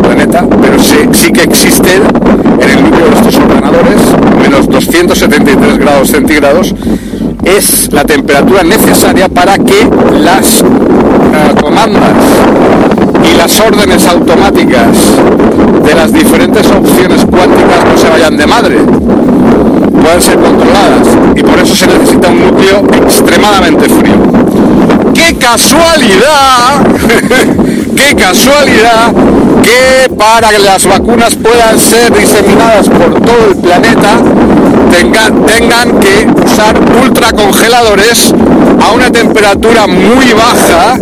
planeta, 0.03 0.45
pero 0.61 0.77
sí, 0.79 1.31
que 1.31 1.43
existe 1.43 1.95
en 1.95 2.69
el 2.69 2.83
núcleo 2.83 3.09
de 3.09 3.15
estos 3.15 3.35
ordenadores, 3.37 4.01
menos 4.41 4.69
273 4.69 5.77
grados 5.77 6.09
centígrados, 6.09 6.75
es 7.43 7.91
la 7.91 8.03
temperatura 8.03 8.63
necesaria 8.63 9.27
para 9.29 9.57
que 9.57 9.87
las 10.19 10.61
eh, 10.61 11.55
comandas 11.59 12.13
y 13.23 13.37
las 13.37 13.59
órdenes 13.59 14.07
automáticas 14.07 14.97
de 15.83 15.95
las 15.95 16.13
diferentes 16.13 16.69
opciones 16.71 17.25
cuánticas 17.25 17.85
no 17.91 17.97
se 17.97 18.09
vayan 18.09 18.37
de 18.37 18.47
madre, 18.47 18.77
puedan 20.01 20.21
ser 20.21 20.37
controladas 20.37 21.07
y 21.35 21.41
por 21.41 21.59
eso 21.59 21.75
se 21.75 21.87
necesita 21.87 22.29
un 22.29 22.39
núcleo 22.39 22.83
extremadamente 22.93 23.89
frío. 23.89 24.15
¡Qué 25.13 25.35
casualidad! 25.35 26.85
¡Qué 27.95 28.15
casualidad! 28.15 29.13
Que 29.63 30.09
para 30.17 30.49
que 30.49 30.59
las 30.59 30.85
vacunas 30.87 31.35
puedan 31.35 31.79
ser 31.79 32.13
diseminadas 32.13 32.89
por 32.89 33.21
todo 33.21 33.47
el 33.49 33.55
planeta 33.57 34.19
tengan, 34.93 35.45
tengan 35.45 35.99
que 35.99 36.27
usar 36.45 36.75
ultracongeladores 37.03 38.33
a 38.81 38.91
una 38.91 39.09
temperatura 39.11 39.87
muy 39.87 40.33
baja, 40.33 40.95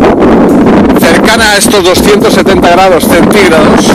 cercana 1.00 1.00
cercana 1.00 1.52
a 1.52 1.58
estos 1.58 1.84
270 1.84 2.70
grados 2.70 3.04
centígrados, 3.04 3.86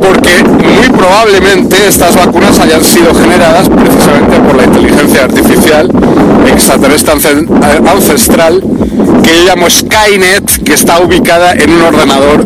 porque 0.00 0.44
muy 0.44 0.88
probablemente 0.96 1.76
estas 1.88 2.16
vacunas 2.16 2.58
hayan 2.60 2.82
sido 2.84 3.14
generadas 3.14 3.68
precisamente 3.68 4.38
por 4.40 4.56
la 4.56 4.64
inteligencia 4.64 5.24
artificial 5.24 5.90
extraterrestre 6.54 7.12
ancestral 7.92 8.62
que 9.22 9.30
yo 9.36 9.44
llamo 9.46 9.68
Skynet, 9.68 10.62
que 10.64 10.74
está 10.74 11.00
ubicada 11.00 11.52
en 11.52 11.70
un 11.72 11.82
ordenador 11.82 12.44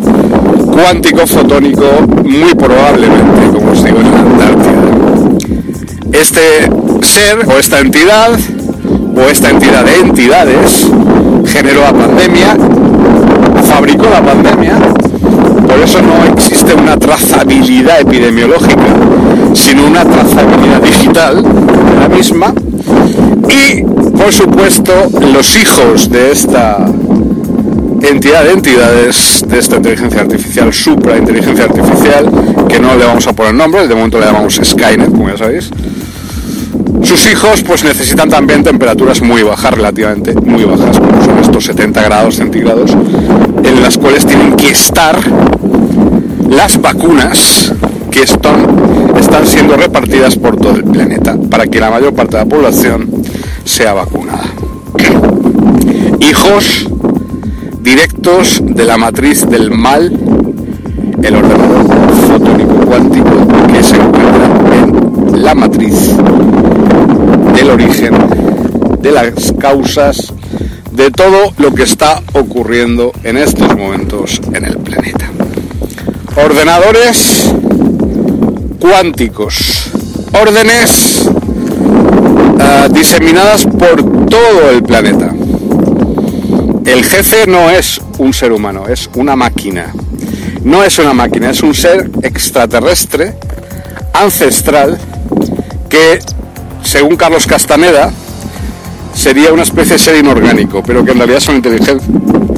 cuántico 0.71 1.27
fotónico 1.27 1.85
muy 2.23 2.53
probablemente, 2.55 3.47
como 3.53 3.71
os 3.71 3.83
digo, 3.83 3.99
en 3.99 4.11
la 4.11 4.19
Antártida. 4.19 5.39
Este 6.11 6.69
ser 7.01 7.45
o 7.47 7.57
esta 7.57 7.79
entidad 7.79 8.31
o 9.15 9.21
esta 9.29 9.49
entidad 9.49 9.85
de 9.85 9.99
entidades 9.99 10.87
generó 11.45 11.81
la 11.81 11.93
pandemia, 11.93 12.57
fabricó 13.63 14.07
la 14.09 14.21
pandemia, 14.21 14.77
por 15.67 15.79
eso 15.79 15.99
no 16.01 16.31
existe 16.33 16.73
una 16.73 16.97
trazabilidad 16.97 18.01
epidemiológica, 18.01 18.87
sino 19.53 19.85
una 19.85 20.03
trazabilidad 20.03 20.81
digital 20.81 21.43
de 21.43 21.99
la 21.99 22.09
misma 22.09 22.53
y 23.49 23.83
por 24.19 24.33
supuesto 24.33 24.91
los 25.33 25.55
hijos 25.55 26.09
de 26.09 26.31
esta 26.31 26.85
entidad 28.01 28.43
de 28.43 28.51
entidades 28.51 29.45
de 29.47 29.57
esta 29.57 29.77
inteligencia 29.77 30.21
artificial, 30.21 30.73
supra 30.73 31.17
inteligencia 31.17 31.63
artificial, 31.63 32.29
que 32.67 32.79
no 32.79 32.97
le 32.97 33.05
vamos 33.05 33.25
a 33.27 33.33
poner 33.33 33.53
nombre, 33.53 33.87
de 33.87 33.95
momento 33.95 34.19
le 34.19 34.25
llamamos 34.25 34.59
Skynet, 34.61 35.09
como 35.09 35.29
ya 35.29 35.37
sabéis. 35.37 35.69
Sus 37.01 37.31
hijos 37.31 37.63
pues 37.63 37.85
necesitan 37.85 38.29
también 38.29 38.61
temperaturas 38.61 39.21
muy 39.21 39.41
bajas, 39.41 39.73
relativamente 39.73 40.33
muy 40.35 40.65
bajas, 40.65 40.99
como 40.99 41.23
son 41.23 41.39
estos 41.39 41.63
70 41.63 42.03
grados 42.03 42.35
centígrados, 42.35 42.91
en 43.63 43.81
las 43.81 43.97
cuales 43.97 44.25
tienen 44.25 44.57
que 44.57 44.69
estar 44.71 45.17
las 46.49 46.81
vacunas 46.81 47.73
que 48.11 48.23
están, 48.23 49.15
están 49.17 49.47
siendo 49.47 49.77
repartidas 49.77 50.35
por 50.35 50.57
todo 50.57 50.75
el 50.75 50.83
planeta 50.83 51.37
para 51.49 51.67
que 51.67 51.79
la 51.79 51.89
mayor 51.89 52.13
parte 52.13 52.35
de 52.35 52.43
la 52.43 52.49
población 52.49 53.09
sea 53.69 53.93
vacunada. 53.93 54.45
Hijos 56.19 56.87
directos 57.81 58.61
de 58.65 58.83
la 58.83 58.97
matriz 58.97 59.47
del 59.47 59.69
mal, 59.69 60.11
el 61.21 61.35
ordenador 61.35 61.87
fotónico 62.27 62.73
cuántico 62.85 63.47
que 63.71 63.83
se 63.83 63.95
encuentra 63.95 64.49
en 64.73 65.43
la 65.43 65.53
matriz 65.53 66.17
del 67.53 67.69
origen, 67.69 68.15
de 69.01 69.11
las 69.11 69.53
causas, 69.59 70.33
de 70.91 71.11
todo 71.11 71.53
lo 71.57 71.71
que 71.73 71.83
está 71.83 72.21
ocurriendo 72.33 73.11
en 73.23 73.37
estos 73.37 73.77
momentos 73.77 74.41
en 74.51 74.65
el 74.65 74.77
planeta. 74.77 75.29
Ordenadores 76.43 77.53
cuánticos, 78.79 79.91
órdenes 80.33 81.28
uh, 82.69 82.93
diseminadas 82.93 83.65
por 83.65 84.03
todo 84.27 84.69
el 84.71 84.83
planeta. 84.83 85.33
El 86.85 87.03
jefe 87.03 87.45
no 87.47 87.69
es 87.69 88.01
un 88.17 88.33
ser 88.33 88.51
humano, 88.51 88.87
es 88.87 89.09
una 89.15 89.35
máquina. 89.35 89.93
No 90.63 90.83
es 90.83 90.99
una 90.99 91.13
máquina, 91.13 91.51
es 91.51 91.61
un 91.63 91.73
ser 91.73 92.09
extraterrestre, 92.21 93.35
ancestral, 94.13 94.99
que, 95.87 96.19
según 96.83 97.15
Carlos 97.15 97.45
Castaneda, 97.45 98.11
sería 99.13 99.53
una 99.53 99.63
especie 99.63 99.93
de 99.93 99.99
ser 99.99 100.17
inorgánico, 100.17 100.83
pero 100.83 101.03
que 101.03 101.11
en 101.11 101.17
realidad 101.17 101.37
es 101.37 101.47
una 101.47 101.57
inteligencia, 101.57 102.07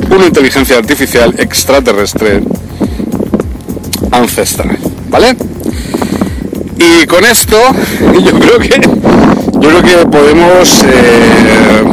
una 0.09 0.25
inteligencia 0.25 0.77
artificial 0.77 1.35
extraterrestre 1.37 2.41
ancestral. 4.11 4.77
¿Vale? 5.09 5.35
Y 6.81 7.05
con 7.05 7.23
esto, 7.23 7.57
yo 8.25 8.39
creo 8.39 8.57
que 8.57 8.81
yo 9.59 9.69
creo 9.69 9.83
que 9.83 10.05
podemos 10.07 10.83
eh, 10.83 11.83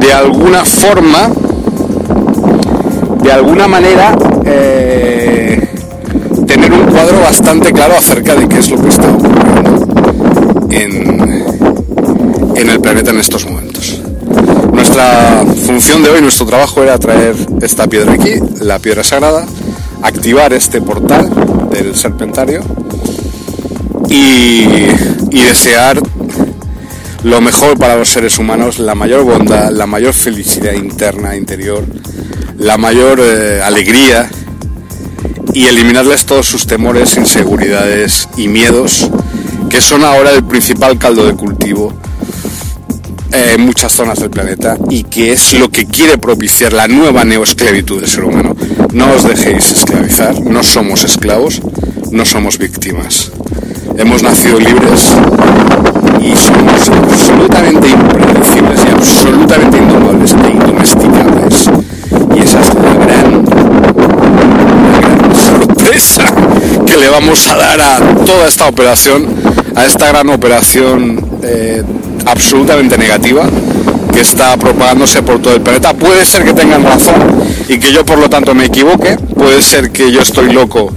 de 0.00 0.12
alguna 0.12 0.64
forma, 0.64 1.30
de 3.22 3.32
alguna 3.32 3.68
manera, 3.68 4.18
eh, 4.44 5.68
tener 6.48 6.72
un 6.72 6.86
cuadro 6.86 7.20
bastante 7.20 7.72
claro 7.72 7.96
acerca 7.96 8.34
de 8.34 8.48
qué 8.48 8.58
es 8.58 8.68
lo 8.68 8.82
que 8.82 8.88
está 8.88 9.08
ocurriendo 9.08 9.86
en, 10.70 11.44
en 12.56 12.70
el 12.70 12.80
planeta 12.80 13.12
en 13.12 13.20
estos 13.20 13.44
momentos. 13.44 14.00
Nuestra 14.72 15.44
función 15.64 16.02
de 16.02 16.10
hoy, 16.10 16.20
nuestro 16.20 16.46
trabajo 16.46 16.82
era 16.82 16.98
traer 16.98 17.36
esta 17.62 17.86
piedra 17.86 18.12
aquí, 18.12 18.32
la 18.60 18.80
piedra 18.80 19.04
sagrada, 19.04 19.46
activar 20.02 20.52
este 20.52 20.80
portal 20.80 21.30
del 21.70 21.94
serpentario 21.94 22.62
y, 24.08 24.66
desear 25.30 26.00
lo 27.22 27.40
mejor 27.40 27.78
para 27.78 27.96
los 27.96 28.08
seres 28.08 28.38
humanos, 28.38 28.78
la 28.78 28.94
mayor 28.94 29.22
bondad, 29.24 29.70
la 29.70 29.86
mayor 29.86 30.12
felicidad 30.14 30.72
interna, 30.72 31.36
interior, 31.36 31.84
la 32.58 32.76
mayor 32.78 33.20
eh, 33.20 33.60
alegría 33.62 34.30
y 35.52 35.66
eliminarles 35.66 36.26
todos 36.26 36.46
sus 36.46 36.66
temores, 36.66 37.16
inseguridades 37.16 38.28
y 38.36 38.48
miedos, 38.48 39.08
que 39.70 39.80
son 39.80 40.04
ahora 40.04 40.32
el 40.32 40.44
principal 40.44 40.98
caldo 40.98 41.26
de 41.26 41.34
cultivo 41.34 41.92
en 43.32 43.60
muchas 43.60 43.92
zonas 43.92 44.20
del 44.20 44.30
planeta 44.30 44.76
y 44.88 45.04
que 45.04 45.32
es 45.32 45.54
lo 45.54 45.70
que 45.70 45.86
quiere 45.86 46.18
propiciar 46.18 46.72
la 46.72 46.88
nueva 46.88 47.24
neoesclavitud 47.24 48.00
del 48.00 48.08
ser 48.08 48.24
humano. 48.24 48.56
No 48.92 49.12
os 49.12 49.24
dejéis 49.24 49.72
esclavizar, 49.72 50.40
no 50.40 50.62
somos 50.62 51.04
esclavos, 51.04 51.60
no 52.10 52.24
somos 52.24 52.58
víctimas. 52.58 53.32
Hemos 53.98 54.22
nacido 54.22 54.58
libres 54.58 55.16
y 56.20 56.36
somos 56.36 56.88
absolutamente 56.88 57.88
impredecibles 57.88 58.80
y 58.84 58.92
absolutamente 58.92 59.78
indomables 59.78 60.32
e 60.32 60.50
indomesticables. 60.50 61.70
Y 62.34 62.42
esa 62.42 62.60
es 62.60 62.74
la 62.74 62.94
gran, 63.04 63.44
sorpresa 65.34 66.24
que 66.86 66.96
le 66.96 67.08
vamos 67.08 67.46
a 67.46 67.56
dar 67.56 67.80
a 67.80 67.98
toda 68.24 68.46
esta 68.46 68.66
operación, 68.66 69.26
a 69.74 69.86
esta 69.86 70.08
gran 70.08 70.28
operación 70.28 71.24
eh, 71.42 71.82
absolutamente 72.26 72.98
negativa 72.98 73.44
que 74.12 74.20
está 74.20 74.56
propagándose 74.58 75.22
por 75.22 75.40
todo 75.40 75.54
el 75.54 75.62
planeta. 75.62 75.94
Puede 75.94 76.26
ser 76.26 76.44
que 76.44 76.52
tengan 76.52 76.84
razón 76.84 77.14
y 77.68 77.78
que 77.78 77.92
yo 77.92 78.04
por 78.04 78.18
lo 78.18 78.28
tanto 78.28 78.54
me 78.54 78.66
equivoque, 78.66 79.16
puede 79.16 79.62
ser 79.62 79.90
que 79.90 80.12
yo 80.12 80.20
estoy 80.20 80.52
loco 80.52 80.92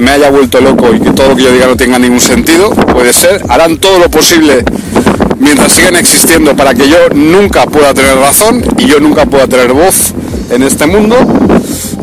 me 0.00 0.10
haya 0.10 0.30
vuelto 0.30 0.60
loco 0.60 0.94
y 0.94 1.00
que 1.00 1.10
todo 1.10 1.28
lo 1.30 1.36
que 1.36 1.42
yo 1.42 1.52
diga 1.52 1.66
no 1.66 1.76
tenga 1.76 1.98
ningún 1.98 2.20
sentido, 2.20 2.70
puede 2.70 3.12
ser. 3.12 3.42
Harán 3.48 3.78
todo 3.78 3.98
lo 3.98 4.10
posible 4.10 4.64
mientras 5.38 5.72
sigan 5.72 5.96
existiendo 5.96 6.54
para 6.54 6.74
que 6.74 6.88
yo 6.88 6.96
nunca 7.14 7.66
pueda 7.66 7.92
tener 7.94 8.16
razón 8.16 8.62
y 8.78 8.86
yo 8.86 9.00
nunca 9.00 9.26
pueda 9.26 9.46
tener 9.46 9.72
voz 9.72 10.14
en 10.50 10.62
este 10.62 10.86
mundo. 10.86 11.16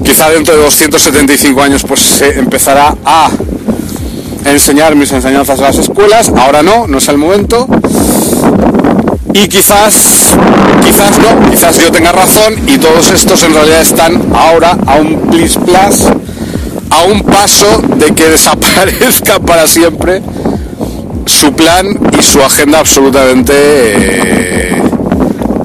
Quizá 0.04 0.30
dentro 0.30 0.56
de 0.56 0.62
275 0.64 1.62
años 1.62 1.84
pues 1.88 2.02
se 2.02 2.40
empezará 2.40 2.96
a 3.06 3.30
enseñar 4.46 4.96
mis 4.96 5.12
enseñanzas 5.12 5.60
a 5.60 5.64
las 5.64 5.78
escuelas, 5.78 6.32
ahora 6.36 6.64
no, 6.64 6.88
no 6.88 6.98
es 6.98 7.08
el 7.10 7.18
momento. 7.18 7.68
Y 9.34 9.48
quizás, 9.50 10.36
quizás 10.84 11.20
no, 11.20 11.52
quizás 11.52 11.78
yo 11.78 11.92
tenga 11.92 12.12
razón 12.12 12.56
y 12.68 12.78
todos 12.78 13.12
estos 13.12 13.44
en 13.44 13.54
realidad 13.54 13.82
están 13.82 14.30
ahora 14.34 14.78
a 14.88 14.96
un 14.96 15.30
plis 15.30 15.56
plus 15.56 16.08
a 16.90 17.04
un 17.04 17.22
paso 17.22 17.82
de 17.96 18.14
que 18.14 18.30
desaparezca 18.30 19.40
para 19.40 19.68
siempre 19.68 20.22
su 21.26 21.54
plan 21.54 21.88
y 22.18 22.24
su 22.24 22.42
agenda 22.42 22.80
absolutamente 22.80 23.54
eh, 23.54 24.82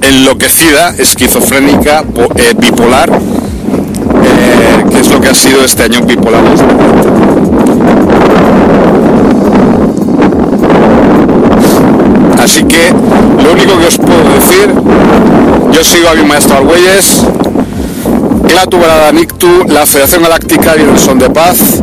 enloquecida, 0.02 0.94
esquizofrénica, 0.98 2.04
eh, 2.36 2.54
bipolar, 2.58 3.10
eh, 3.10 4.84
que 4.90 5.00
es 5.00 5.10
lo 5.10 5.20
que 5.20 5.28
ha 5.28 5.34
sido 5.34 5.64
este 5.64 5.84
año 5.84 6.00
bipolar. 6.02 6.42
Así 12.42 12.64
que 12.64 12.92
lo 13.42 13.52
único 13.52 13.78
que 13.78 13.86
os 13.86 13.98
puedo 13.98 14.34
decir, 14.34 14.74
yo 15.72 15.84
sigo 15.84 16.08
a 16.08 16.14
mi 16.14 16.24
maestro 16.24 16.56
Argüelles, 16.56 17.24
Clatu 18.52 18.76
Nictu, 19.14 19.64
la 19.68 19.86
Federación 19.86 20.24
Galáctica 20.24 20.76
y 20.76 20.82
el 20.82 20.98
Son 20.98 21.18
de 21.18 21.30
Paz. 21.30 21.82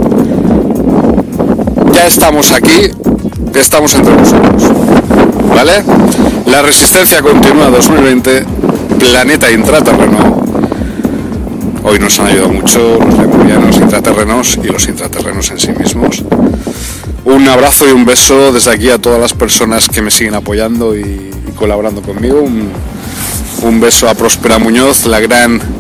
Ya 1.92 2.06
estamos 2.06 2.52
aquí, 2.52 2.92
estamos 3.56 3.96
entre 3.96 4.16
nosotros. 4.16 4.64
¿Vale? 5.56 5.84
La 6.46 6.62
resistencia 6.62 7.24
continúa 7.24 7.72
2020, 7.72 8.46
planeta 9.00 9.52
intraterreno. 9.52 10.44
Hoy 11.82 11.98
nos 11.98 12.20
han 12.20 12.28
ayudado 12.28 12.50
mucho 12.50 13.00
los 13.00 13.18
lemurianos 13.18 13.78
intraterrenos 13.78 14.60
y 14.64 14.68
los 14.68 14.88
intraterrenos 14.88 15.50
en 15.50 15.60
sí 15.60 15.72
mismos. 15.72 16.24
Un 17.26 17.48
abrazo 17.48 17.88
y 17.90 17.94
un 17.94 18.06
beso 18.06 18.54
desde 18.54 18.70
aquí 18.70 18.92
a 18.92 19.00
todas 19.00 19.20
las 19.20 19.34
personas 19.34 19.90
que 19.90 20.04
me 20.04 20.12
siguen 20.12 20.36
apoyando 20.36 20.96
y, 20.96 21.32
colaborando 21.58 22.04
conmigo. 22.04 22.48
Un 23.64 23.82
beso 23.82 24.08
a 24.08 24.14
Próspera 24.14 24.60
Muñoz, 24.60 25.08
la 25.08 25.20
gran 25.20 25.79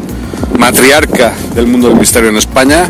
matriarca 0.59 1.33
del 1.55 1.65
mundo 1.67 1.87
del 1.87 1.97
misterio 1.97 2.29
en 2.29 2.37
España. 2.37 2.89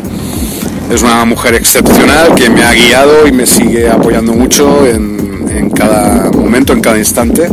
Es 0.92 1.04
una 1.04 1.24
mujer 1.24 1.54
excepcional 1.54 2.34
que 2.36 2.50
me 2.50 2.64
ha 2.64 2.74
guiado 2.74 3.28
y 3.28 3.32
me 3.32 3.46
sigue 3.46 3.88
apoyando 3.88 4.34
mucho 4.34 4.86
en, 4.88 5.70
cada 5.70 6.32
momento, 6.32 6.74
en 6.74 6.82
cada 6.82 6.98
instante. 6.98 7.48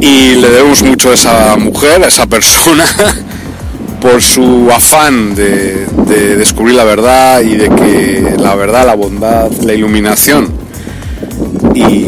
Y 0.00 0.36
le 0.36 0.48
debemos 0.48 0.82
mucho 0.82 1.10
a 1.10 1.14
esa 1.14 1.56
mujer, 1.56 2.02
a 2.02 2.08
esa 2.08 2.26
persona, 2.26 2.84
por 4.00 4.22
su 4.22 4.70
afán 4.72 5.34
de, 5.34 5.86
de 6.06 6.36
descubrir 6.36 6.74
la 6.74 6.84
verdad 6.84 7.42
y 7.42 7.56
de 7.56 7.68
que 7.68 8.34
la 8.38 8.54
verdad, 8.54 8.86
la 8.86 8.94
bondad, 8.94 9.50
la 9.62 9.74
iluminación 9.74 10.48
y, 11.74 12.06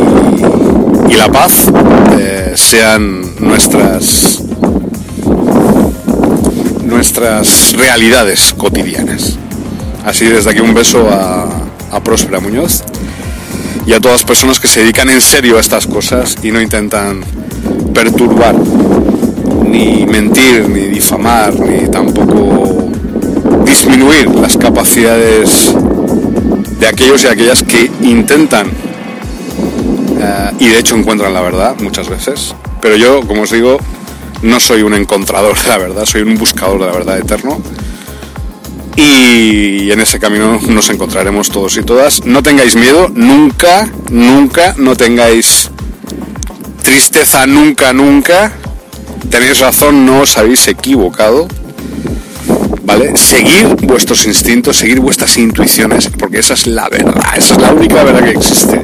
y 1.09 1.15
la 1.16 1.28
paz 1.31 1.70
eh, 2.19 2.52
sean 2.56 3.23
nuestras 3.40 4.38
nuestras 6.99 7.75
realidades 7.75 8.53
cotidianas. 8.55 9.39
Así 10.05 10.25
desde 10.25 10.51
aquí 10.51 10.59
un 10.59 10.75
beso 10.75 11.09
a, 11.09 11.45
a 11.93 12.01
Próspera 12.03 12.41
Muñoz 12.41 12.83
y 13.87 13.93
a 13.93 14.01
todas 14.01 14.16
las 14.16 14.25
personas 14.25 14.59
que 14.59 14.66
se 14.66 14.81
dedican 14.81 15.09
en 15.09 15.20
serio 15.20 15.59
a 15.59 15.61
estas 15.61 15.87
cosas 15.87 16.37
y 16.43 16.51
no 16.51 16.61
intentan 16.61 17.23
perturbar, 17.95 18.57
ni 19.65 20.07
mentir, 20.07 20.69
ni 20.69 20.89
difamar, 20.89 21.55
ni 21.61 21.89
tampoco 21.89 22.91
disminuir 23.65 24.35
las 24.35 24.57
capacidades 24.57 25.73
de 26.81 26.87
aquellos 26.89 27.23
y 27.23 27.29
aquellas 27.29 27.62
que 27.62 27.89
intentan 28.03 28.66
uh, 28.66 30.51
y 30.59 30.66
de 30.66 30.81
hecho 30.81 30.97
encuentran 30.97 31.33
la 31.33 31.43
verdad 31.43 31.77
muchas 31.81 32.09
veces. 32.09 32.57
Pero 32.81 32.97
yo, 32.97 33.20
como 33.20 33.43
os 33.43 33.53
digo, 33.53 33.79
no 34.43 34.60
soy 34.60 34.82
un 34.82 34.94
encontrador 34.94 35.60
de 35.60 35.69
la 35.69 35.78
verdad, 35.78 36.05
soy 36.05 36.23
un 36.23 36.36
buscador 36.36 36.81
de 36.81 36.86
la 36.86 36.93
verdad 36.93 37.19
eterno. 37.19 37.60
Y 38.97 39.93
en 39.93 40.01
ese 40.01 40.19
camino 40.19 40.60
nos 40.69 40.90
encontraremos 40.90 41.51
todos 41.51 41.77
y 41.77 41.82
todas. 41.82 42.24
No 42.24 42.43
tengáis 42.43 42.74
miedo, 42.74 43.09
nunca, 43.15 43.89
nunca, 44.10 44.74
no 44.77 44.97
tengáis 44.97 45.70
tristeza, 46.82 47.47
nunca, 47.47 47.93
nunca. 47.93 48.52
Tenéis 49.31 49.60
razón, 49.60 50.05
no 50.05 50.23
os 50.23 50.36
habéis 50.36 50.66
equivocado. 50.66 51.47
¿Vale? 52.82 53.16
Seguir 53.16 53.66
vuestros 53.82 54.24
instintos, 54.27 54.78
seguir 54.78 54.98
vuestras 54.98 55.36
intuiciones, 55.39 56.09
porque 56.19 56.39
esa 56.39 56.55
es 56.55 56.66
la 56.66 56.89
verdad, 56.89 57.23
esa 57.36 57.55
es 57.55 57.60
la 57.60 57.73
única 57.73 58.02
verdad 58.02 58.24
que 58.24 58.31
existe. 58.31 58.81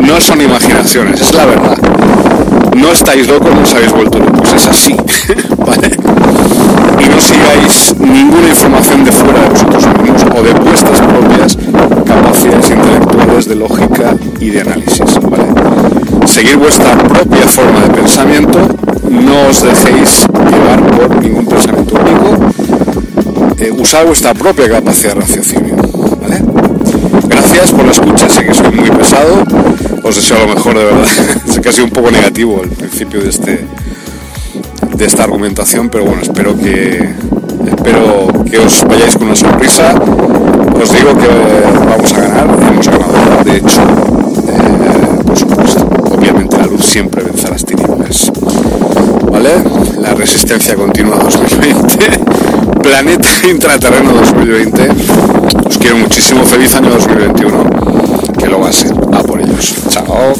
No 0.00 0.20
son 0.20 0.42
imaginaciones, 0.42 1.20
es 1.20 1.32
la 1.32 1.46
verdad. 1.46 1.95
No 2.76 2.92
estáis 2.92 3.26
locos, 3.26 3.54
no 3.54 3.62
os 3.62 3.74
habéis 3.74 3.92
vuelto 3.92 4.18
locos, 4.18 4.52
es 4.52 4.66
así. 4.66 4.96
Y 6.98 7.08
no 7.08 7.20
sigáis 7.20 7.94
ninguna 7.98 8.48
información 8.48 9.04
de 9.04 9.12
fuera 9.12 9.40
de 9.42 9.48
vosotros 9.48 9.86
mismos 10.02 10.24
o 10.34 10.42
de 10.42 10.52
vuestras 10.52 11.00
propias 11.00 11.58
capacidades 12.04 12.70
intelectuales 12.70 13.48
de 13.48 13.54
lógica 13.56 14.14
y 14.40 14.50
de 14.50 14.60
análisis. 14.60 15.18
¿vale? 15.22 15.44
Seguir 16.26 16.56
vuestra 16.56 16.96
propia 16.98 17.46
forma 17.48 17.80
de 17.80 17.90
pensamiento, 17.90 18.58
no 19.10 19.48
os 19.48 19.62
dejéis 19.62 20.26
llevar 20.50 20.82
por 20.90 21.22
ningún 21.22 21.46
pensamiento 21.46 21.94
único, 21.94 22.52
eh, 23.58 24.02
vuestra 24.06 24.34
propia 24.34 24.68
capacidad 24.68 25.14
de 25.14 25.20
raciocinio. 25.20 25.76
¿vale? 26.20 26.55
Por 27.56 27.84
la 27.84 27.90
escucha, 27.90 28.28
sé 28.28 28.44
que 28.44 28.54
soy 28.54 28.70
muy 28.70 28.90
pesado, 28.90 29.42
os 30.02 30.14
deseo 30.14 30.38
lo 30.46 30.54
mejor 30.54 30.78
de 30.78 30.84
verdad, 30.84 31.06
sé 31.46 31.60
que 31.60 31.68
ha 31.68 31.72
sido 31.72 31.86
un 31.86 31.90
poco 31.90 32.10
negativo 32.10 32.60
el 32.62 32.68
principio 32.68 33.20
de 33.22 33.30
este 33.30 33.66
de 34.94 35.04
esta 35.04 35.24
argumentación, 35.24 35.88
pero 35.88 36.04
bueno, 36.04 36.22
espero 36.22 36.56
que 36.56 37.14
espero 37.66 38.28
que 38.48 38.58
os 38.58 38.84
vayáis 38.84 39.14
con 39.14 39.28
una 39.28 39.36
sonrisa. 39.36 39.94
Os 39.94 40.92
digo 40.92 41.16
que 41.16 41.28
vamos 41.88 42.12
a 42.12 42.20
ganar, 42.20 42.46
hemos 42.70 42.88
ganado, 42.88 43.44
de 43.44 43.56
hecho, 43.56 43.82
eh, 44.48 46.14
obviamente 46.14 46.58
la 46.58 46.66
luz 46.66 46.84
siempre 46.84 47.24
vence 47.24 47.46
a 47.46 47.50
las 47.50 47.64
tinieblas. 47.64 48.30
¿Vale? 49.30 49.50
La 50.00 50.14
resistencia 50.14 50.74
continua 50.74 51.16
2020, 51.22 52.20
planeta 52.82 53.28
intraterreno 53.48 54.12
2020. 54.12 54.88
Os 55.66 55.78
quiero 55.78 55.96
muchísimo, 55.96 56.44
feliz 56.44 56.74
año 56.76 56.90
2021, 56.90 57.64
que 58.38 58.46
lo 58.48 58.60
va 58.60 58.68
a 58.68 58.72
ser. 58.72 58.92
A 59.12 59.22
por 59.22 59.40
ellos. 59.40 59.74
Chao. 59.88 60.34